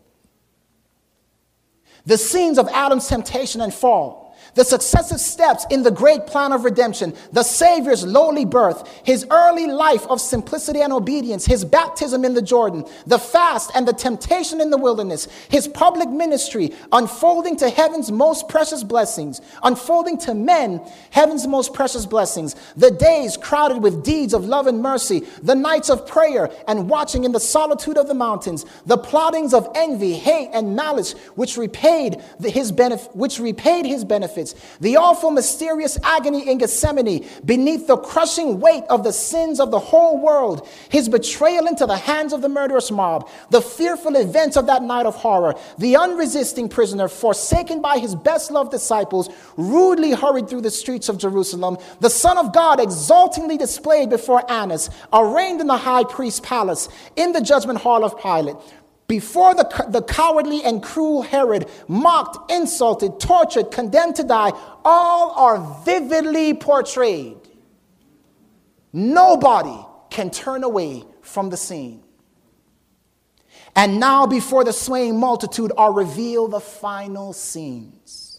The 2.06 2.16
scenes 2.16 2.58
of 2.58 2.68
Adam's 2.68 3.06
temptation 3.08 3.61
and 3.61 3.74
fall 3.74 4.30
the 4.55 4.64
successive 4.64 5.20
steps 5.20 5.66
in 5.70 5.82
the 5.82 5.90
great 5.90 6.26
plan 6.26 6.53
of 6.53 6.64
redemption, 6.64 7.14
the 7.32 7.42
Savior's 7.42 8.05
lowly 8.05 8.44
birth, 8.44 8.88
his 9.05 9.26
early 9.30 9.66
life 9.66 10.07
of 10.09 10.20
simplicity 10.20 10.80
and 10.80 10.92
obedience, 10.92 11.46
his 11.46 11.64
baptism 11.64 12.24
in 12.24 12.34
the 12.34 12.42
Jordan, 12.42 12.84
the 13.07 13.18
fast 13.18 13.70
and 13.74 13.86
the 13.86 13.92
temptation 13.92 14.61
in 14.61 14.70
the 14.70 14.76
wilderness, 14.76 15.28
his 15.48 15.68
public 15.68 16.09
ministry, 16.09 16.72
unfolding 16.92 17.57
to 17.57 17.70
heaven's 17.70 18.11
most 18.11 18.48
precious 18.48 18.82
blessings, 18.82 19.40
unfolding 19.62 20.18
to 20.18 20.34
men 20.34 20.80
heaven's 21.11 21.46
most 21.46 21.72
precious 21.72 22.07
blessings, 22.07 22.57
the 22.76 22.90
days 22.90 23.36
crowded 23.36 23.82
with 23.82 24.05
deeds 24.05 24.34
of 24.34 24.44
love 24.44 24.66
and 24.66 24.82
mercy, 24.82 25.20
the 25.42 25.55
nights 25.55 25.90
of 25.90 26.07
prayer 26.07 26.51
and 26.66 26.88
watching 26.88 27.24
in 27.24 27.32
the 27.32 27.40
solitude 27.40 27.96
of 27.96 28.09
the 28.09 28.14
mountains, 28.14 28.64
the 28.86 28.98
plottings 28.98 29.55
of 29.55 29.68
envy, 29.74 30.14
hate, 30.14 30.51
and 30.53 30.74
malice, 30.74 31.12
which 31.34 31.57
repaid 31.57 32.20
his 32.42 32.72
benefit, 32.72 33.14
which 33.14 33.38
repaid 33.38 33.86
his 33.86 34.05
benefit 34.05 34.39
benefits. 34.41 34.78
The 34.80 34.97
awful, 34.97 35.30
mysterious 35.30 35.99
agony 36.03 36.49
in 36.49 36.59
Gethsemane 36.59 37.26
beneath 37.45 37.86
the 37.86 37.97
crushing 37.97 38.61
weight 38.61 38.84
of 38.88 39.05
the 39.05 39.12
sins 39.12 39.61
of 39.61 39.70
the 39.70 39.78
whole 39.78 40.20
world, 40.20 40.66
his 40.88 41.09
betrayal 41.09 41.66
into 41.66 41.86
the 41.86 41.97
hands 41.97 42.32
of 42.32 42.43
the 42.43 42.49
murderous 42.49 42.91
mob, 42.91 43.28
the 43.51 43.62
fearful 43.62 44.16
events 44.16 44.57
of 44.57 44.66
that 44.66 44.82
night 44.82 45.07
of 45.07 45.14
horror, 45.14 45.55
the 45.78 45.97
unresisting 45.97 46.68
prisoner, 46.68 47.09
forsaken 47.09 47.80
by 47.80 47.99
his 47.99 48.14
best 48.14 48.51
loved 48.51 48.70
disciples, 48.70 49.28
rudely 49.57 50.12
hurried 50.12 50.49
through 50.49 50.62
the 50.62 50.70
streets 50.70 51.09
of 51.09 51.18
Jerusalem, 51.18 51.76
the 52.01 52.11
Son 52.11 52.38
of 52.38 52.53
God 52.53 52.80
exultingly 52.80 53.57
displayed 53.57 54.11
before 54.11 54.51
Annas, 54.51 54.91
arraigned 55.12 55.61
in 55.61 55.66
the 55.66 55.76
high 55.76 56.05
priest's 56.05 56.41
palace, 56.41 56.88
in 57.16 57.32
the 57.32 57.41
judgment 57.41 57.78
hall 57.78 58.05
of 58.05 58.18
Pilate 58.18 58.57
before 59.11 59.56
the, 59.56 59.86
the 59.88 60.02
cowardly 60.02 60.62
and 60.62 60.80
cruel 60.80 61.22
Herod, 61.22 61.68
mocked, 61.88 62.48
insulted, 62.48 63.18
tortured, 63.18 63.72
condemned 63.72 64.14
to 64.14 64.22
die, 64.22 64.52
all 64.84 65.32
are 65.32 65.82
vividly 65.84 66.54
portrayed. 66.54 67.36
Nobody 68.92 69.84
can 70.11 70.30
turn 70.30 70.62
away 70.62 71.02
from 71.22 71.50
the 71.50 71.56
scene. 71.56 72.04
And 73.74 73.98
now, 73.98 74.28
before 74.28 74.62
the 74.62 74.72
swaying 74.72 75.18
multitude, 75.18 75.72
are 75.76 75.92
revealed 75.92 76.52
the 76.52 76.61
final 76.61 77.32
scenes 77.32 78.30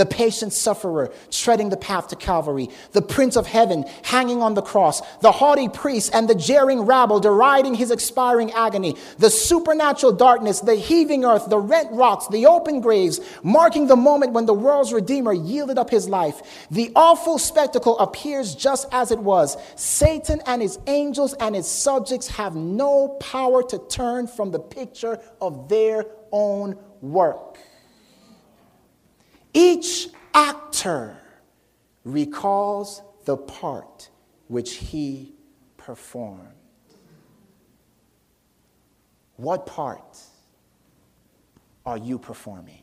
the 0.00 0.06
patient 0.06 0.50
sufferer 0.50 1.12
treading 1.30 1.68
the 1.68 1.76
path 1.76 2.08
to 2.08 2.16
Calvary, 2.16 2.70
the 2.92 3.02
Prince 3.02 3.36
of 3.36 3.46
Heaven 3.46 3.84
hanging 4.02 4.40
on 4.40 4.54
the 4.54 4.62
cross, 4.62 5.02
the 5.18 5.30
haughty 5.30 5.68
priest 5.68 6.14
and 6.14 6.26
the 6.26 6.34
jeering 6.34 6.80
rabble 6.80 7.20
deriding 7.20 7.74
his 7.74 7.90
expiring 7.90 8.50
agony, 8.52 8.96
the 9.18 9.28
supernatural 9.28 10.12
darkness, 10.12 10.60
the 10.60 10.74
heaving 10.74 11.26
earth, 11.26 11.50
the 11.50 11.58
rent 11.58 11.92
rocks, 11.92 12.28
the 12.28 12.46
open 12.46 12.80
graves, 12.80 13.20
marking 13.42 13.88
the 13.88 13.94
moment 13.94 14.32
when 14.32 14.46
the 14.46 14.54
world's 14.54 14.90
Redeemer 14.90 15.34
yielded 15.34 15.76
up 15.76 15.90
his 15.90 16.08
life. 16.08 16.66
The 16.70 16.90
awful 16.96 17.38
spectacle 17.38 17.98
appears 17.98 18.54
just 18.54 18.88
as 18.92 19.10
it 19.10 19.18
was. 19.18 19.58
Satan 19.76 20.40
and 20.46 20.62
his 20.62 20.78
angels 20.86 21.34
and 21.34 21.54
his 21.54 21.70
subjects 21.70 22.26
have 22.28 22.56
no 22.56 23.18
power 23.20 23.62
to 23.64 23.78
turn 23.90 24.28
from 24.28 24.50
the 24.50 24.60
picture 24.60 25.20
of 25.42 25.68
their 25.68 26.06
own 26.32 26.78
work. 27.02 27.58
Each 29.52 30.08
actor 30.32 31.16
recalls 32.04 33.02
the 33.24 33.36
part 33.36 34.08
which 34.48 34.74
he 34.74 35.34
performed. 35.76 36.48
What 39.36 39.66
part 39.66 40.18
are 41.86 41.96
you 41.96 42.18
performing? 42.18 42.82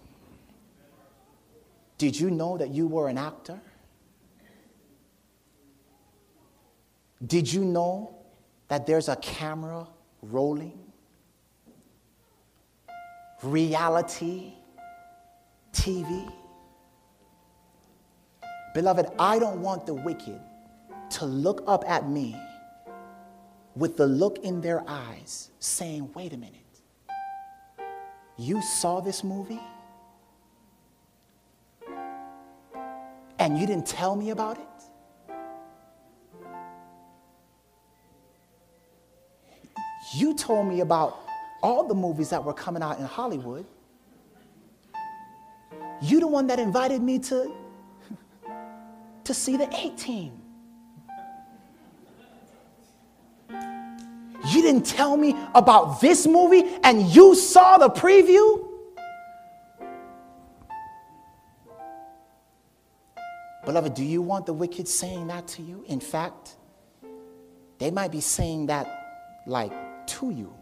Did 1.97 2.19
you 2.19 2.29
know 2.29 2.57
that 2.57 2.69
you 2.69 2.87
were 2.87 3.09
an 3.09 3.17
actor? 3.17 3.59
Did 7.25 7.51
you 7.51 7.65
know 7.65 8.15
that 8.67 8.85
there's 8.85 9.09
a 9.09 9.15
camera 9.15 9.87
rolling? 10.21 10.79
Reality 13.41 14.53
TV? 15.73 16.31
Beloved, 18.77 19.07
I 19.17 19.39
don't 19.39 19.63
want 19.63 19.87
the 19.87 19.95
wicked 19.95 20.39
to 21.09 21.25
look 21.25 21.63
up 21.65 21.83
at 21.89 22.07
me 22.07 22.39
with 23.75 23.97
the 23.97 24.05
look 24.05 24.37
in 24.43 24.61
their 24.61 24.87
eyes 24.87 25.49
saying, 25.57 26.11
wait 26.13 26.31
a 26.31 26.37
minute, 26.37 26.61
you 28.37 28.61
saw 28.61 28.99
this 28.99 29.23
movie? 29.23 29.59
And 33.39 33.57
you 33.57 33.65
didn't 33.65 33.87
tell 33.87 34.15
me 34.15 34.29
about 34.29 34.59
it? 34.59 34.83
You 40.13 40.35
told 40.35 40.67
me 40.67 40.81
about 40.81 41.17
all 41.63 41.87
the 41.87 41.95
movies 41.95 42.29
that 42.29 42.43
were 42.43 42.53
coming 42.53 42.83
out 42.83 42.99
in 42.99 43.05
Hollywood. 43.05 43.65
You 45.99 46.19
the 46.19 46.27
one 46.27 46.45
that 46.45 46.59
invited 46.59 47.01
me 47.01 47.17
to 47.17 47.51
to 49.27 49.33
see 49.33 49.57
the 49.57 49.69
18. 49.75 50.41
You 53.49 54.61
didn't 54.61 54.85
tell 54.85 55.17
me 55.17 55.35
about 55.53 55.99
this 55.99 56.25
movie 56.25 56.63
and 56.83 57.01
you 57.01 57.35
saw 57.35 57.77
the 57.77 57.89
preview? 57.89 58.65
Beloved, 63.65 63.93
do 63.93 64.05
you 64.05 64.21
want 64.21 64.45
the 64.45 64.53
wicked 64.53 64.87
saying 64.87 65.27
that 65.27 65.45
to 65.49 65.61
you? 65.61 65.83
In 65.89 65.99
fact, 65.99 66.55
they 67.79 67.91
might 67.91 68.13
be 68.13 68.21
saying 68.21 68.67
that 68.67 68.87
like 69.45 69.73
to 70.07 70.31
you. 70.31 70.53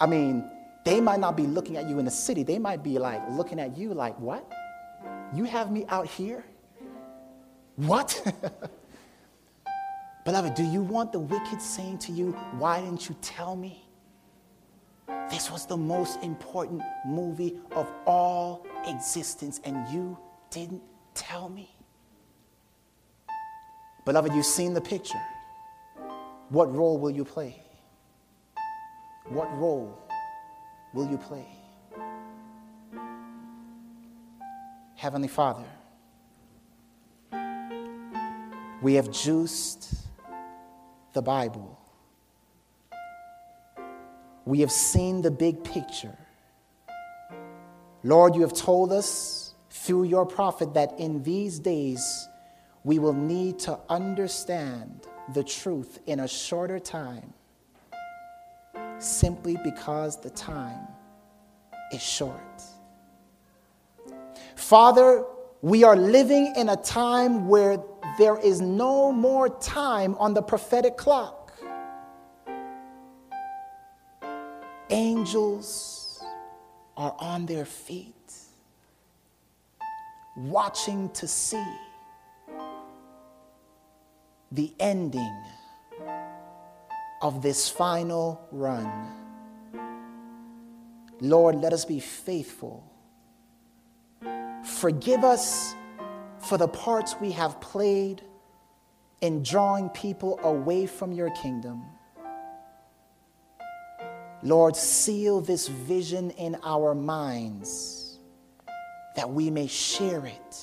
I 0.00 0.06
mean, 0.06 0.50
they 0.84 1.00
might 1.00 1.20
not 1.20 1.36
be 1.36 1.46
looking 1.46 1.76
at 1.76 1.88
you 1.88 2.00
in 2.00 2.04
the 2.04 2.10
city. 2.10 2.42
They 2.42 2.58
might 2.58 2.82
be 2.82 2.98
like 2.98 3.22
looking 3.30 3.60
at 3.60 3.76
you 3.76 3.94
like, 3.94 4.18
what? 4.18 4.52
You 5.34 5.44
have 5.44 5.70
me 5.70 5.86
out 5.88 6.06
here? 6.06 6.44
What? 7.76 8.22
Beloved, 10.24 10.54
do 10.54 10.62
you 10.62 10.82
want 10.82 11.10
the 11.12 11.18
wicked 11.18 11.60
saying 11.60 11.98
to 11.98 12.12
you, 12.12 12.32
Why 12.58 12.80
didn't 12.80 13.08
you 13.08 13.16
tell 13.22 13.56
me? 13.56 13.88
This 15.30 15.50
was 15.50 15.66
the 15.66 15.76
most 15.76 16.22
important 16.22 16.82
movie 17.06 17.58
of 17.72 17.90
all 18.06 18.66
existence, 18.86 19.60
and 19.64 19.88
you 19.88 20.18
didn't 20.50 20.82
tell 21.14 21.48
me. 21.48 21.74
Beloved, 24.04 24.32
you've 24.34 24.44
seen 24.44 24.74
the 24.74 24.80
picture. 24.80 25.22
What 26.50 26.74
role 26.74 26.98
will 26.98 27.10
you 27.10 27.24
play? 27.24 27.62
What 29.28 29.50
role 29.58 29.98
will 30.92 31.08
you 31.10 31.16
play? 31.16 31.46
Heavenly 35.02 35.26
Father, 35.26 35.66
we 38.80 38.94
have 38.94 39.10
juiced 39.10 39.92
the 41.12 41.20
Bible. 41.20 41.76
We 44.44 44.60
have 44.60 44.70
seen 44.70 45.20
the 45.20 45.32
big 45.32 45.64
picture. 45.64 46.16
Lord, 48.04 48.36
you 48.36 48.42
have 48.42 48.52
told 48.52 48.92
us 48.92 49.56
through 49.70 50.04
your 50.04 50.24
prophet 50.24 50.72
that 50.74 50.96
in 51.00 51.24
these 51.24 51.58
days 51.58 52.28
we 52.84 53.00
will 53.00 53.12
need 53.12 53.58
to 53.58 53.76
understand 53.88 55.08
the 55.34 55.42
truth 55.42 55.98
in 56.06 56.20
a 56.20 56.28
shorter 56.28 56.78
time 56.78 57.34
simply 59.00 59.56
because 59.64 60.20
the 60.20 60.30
time 60.30 60.86
is 61.92 62.00
short. 62.00 62.62
Father, 64.54 65.24
we 65.60 65.84
are 65.84 65.96
living 65.96 66.54
in 66.56 66.68
a 66.68 66.76
time 66.76 67.48
where 67.48 67.78
there 68.18 68.38
is 68.38 68.60
no 68.60 69.12
more 69.12 69.48
time 69.48 70.14
on 70.16 70.34
the 70.34 70.42
prophetic 70.42 70.96
clock. 70.96 71.52
Angels 74.90 76.22
are 76.96 77.14
on 77.18 77.46
their 77.46 77.64
feet, 77.64 78.32
watching 80.36 81.08
to 81.10 81.26
see 81.26 81.64
the 84.50 84.74
ending 84.78 85.42
of 87.22 87.40
this 87.40 87.68
final 87.68 88.46
run. 88.50 88.90
Lord, 91.20 91.56
let 91.56 91.72
us 91.72 91.84
be 91.84 92.00
faithful 92.00 92.91
Forgive 94.64 95.24
us 95.24 95.74
for 96.38 96.58
the 96.58 96.68
parts 96.68 97.16
we 97.20 97.32
have 97.32 97.60
played 97.60 98.22
in 99.20 99.42
drawing 99.42 99.88
people 99.90 100.38
away 100.42 100.86
from 100.86 101.12
your 101.12 101.30
kingdom. 101.30 101.84
Lord, 104.42 104.74
seal 104.74 105.40
this 105.40 105.68
vision 105.68 106.30
in 106.32 106.56
our 106.64 106.94
minds 106.94 108.18
that 109.14 109.30
we 109.30 109.50
may 109.50 109.68
share 109.68 110.26
it 110.26 110.56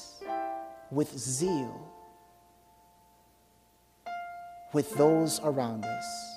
with 0.91 1.17
zeal 1.17 1.89
with 4.73 4.93
those 4.95 5.39
around 5.43 5.85
us. 5.85 6.35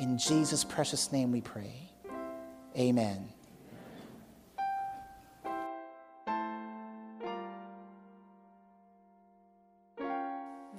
In 0.00 0.18
Jesus' 0.18 0.64
precious 0.64 1.12
name 1.12 1.32
we 1.32 1.40
pray. 1.40 1.90
Amen. 2.76 3.28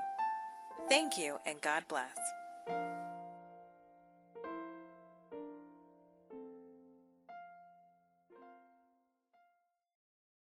Thank 0.87 1.17
you 1.17 1.37
and 1.45 1.59
God 1.61 1.83
bless. 1.87 2.17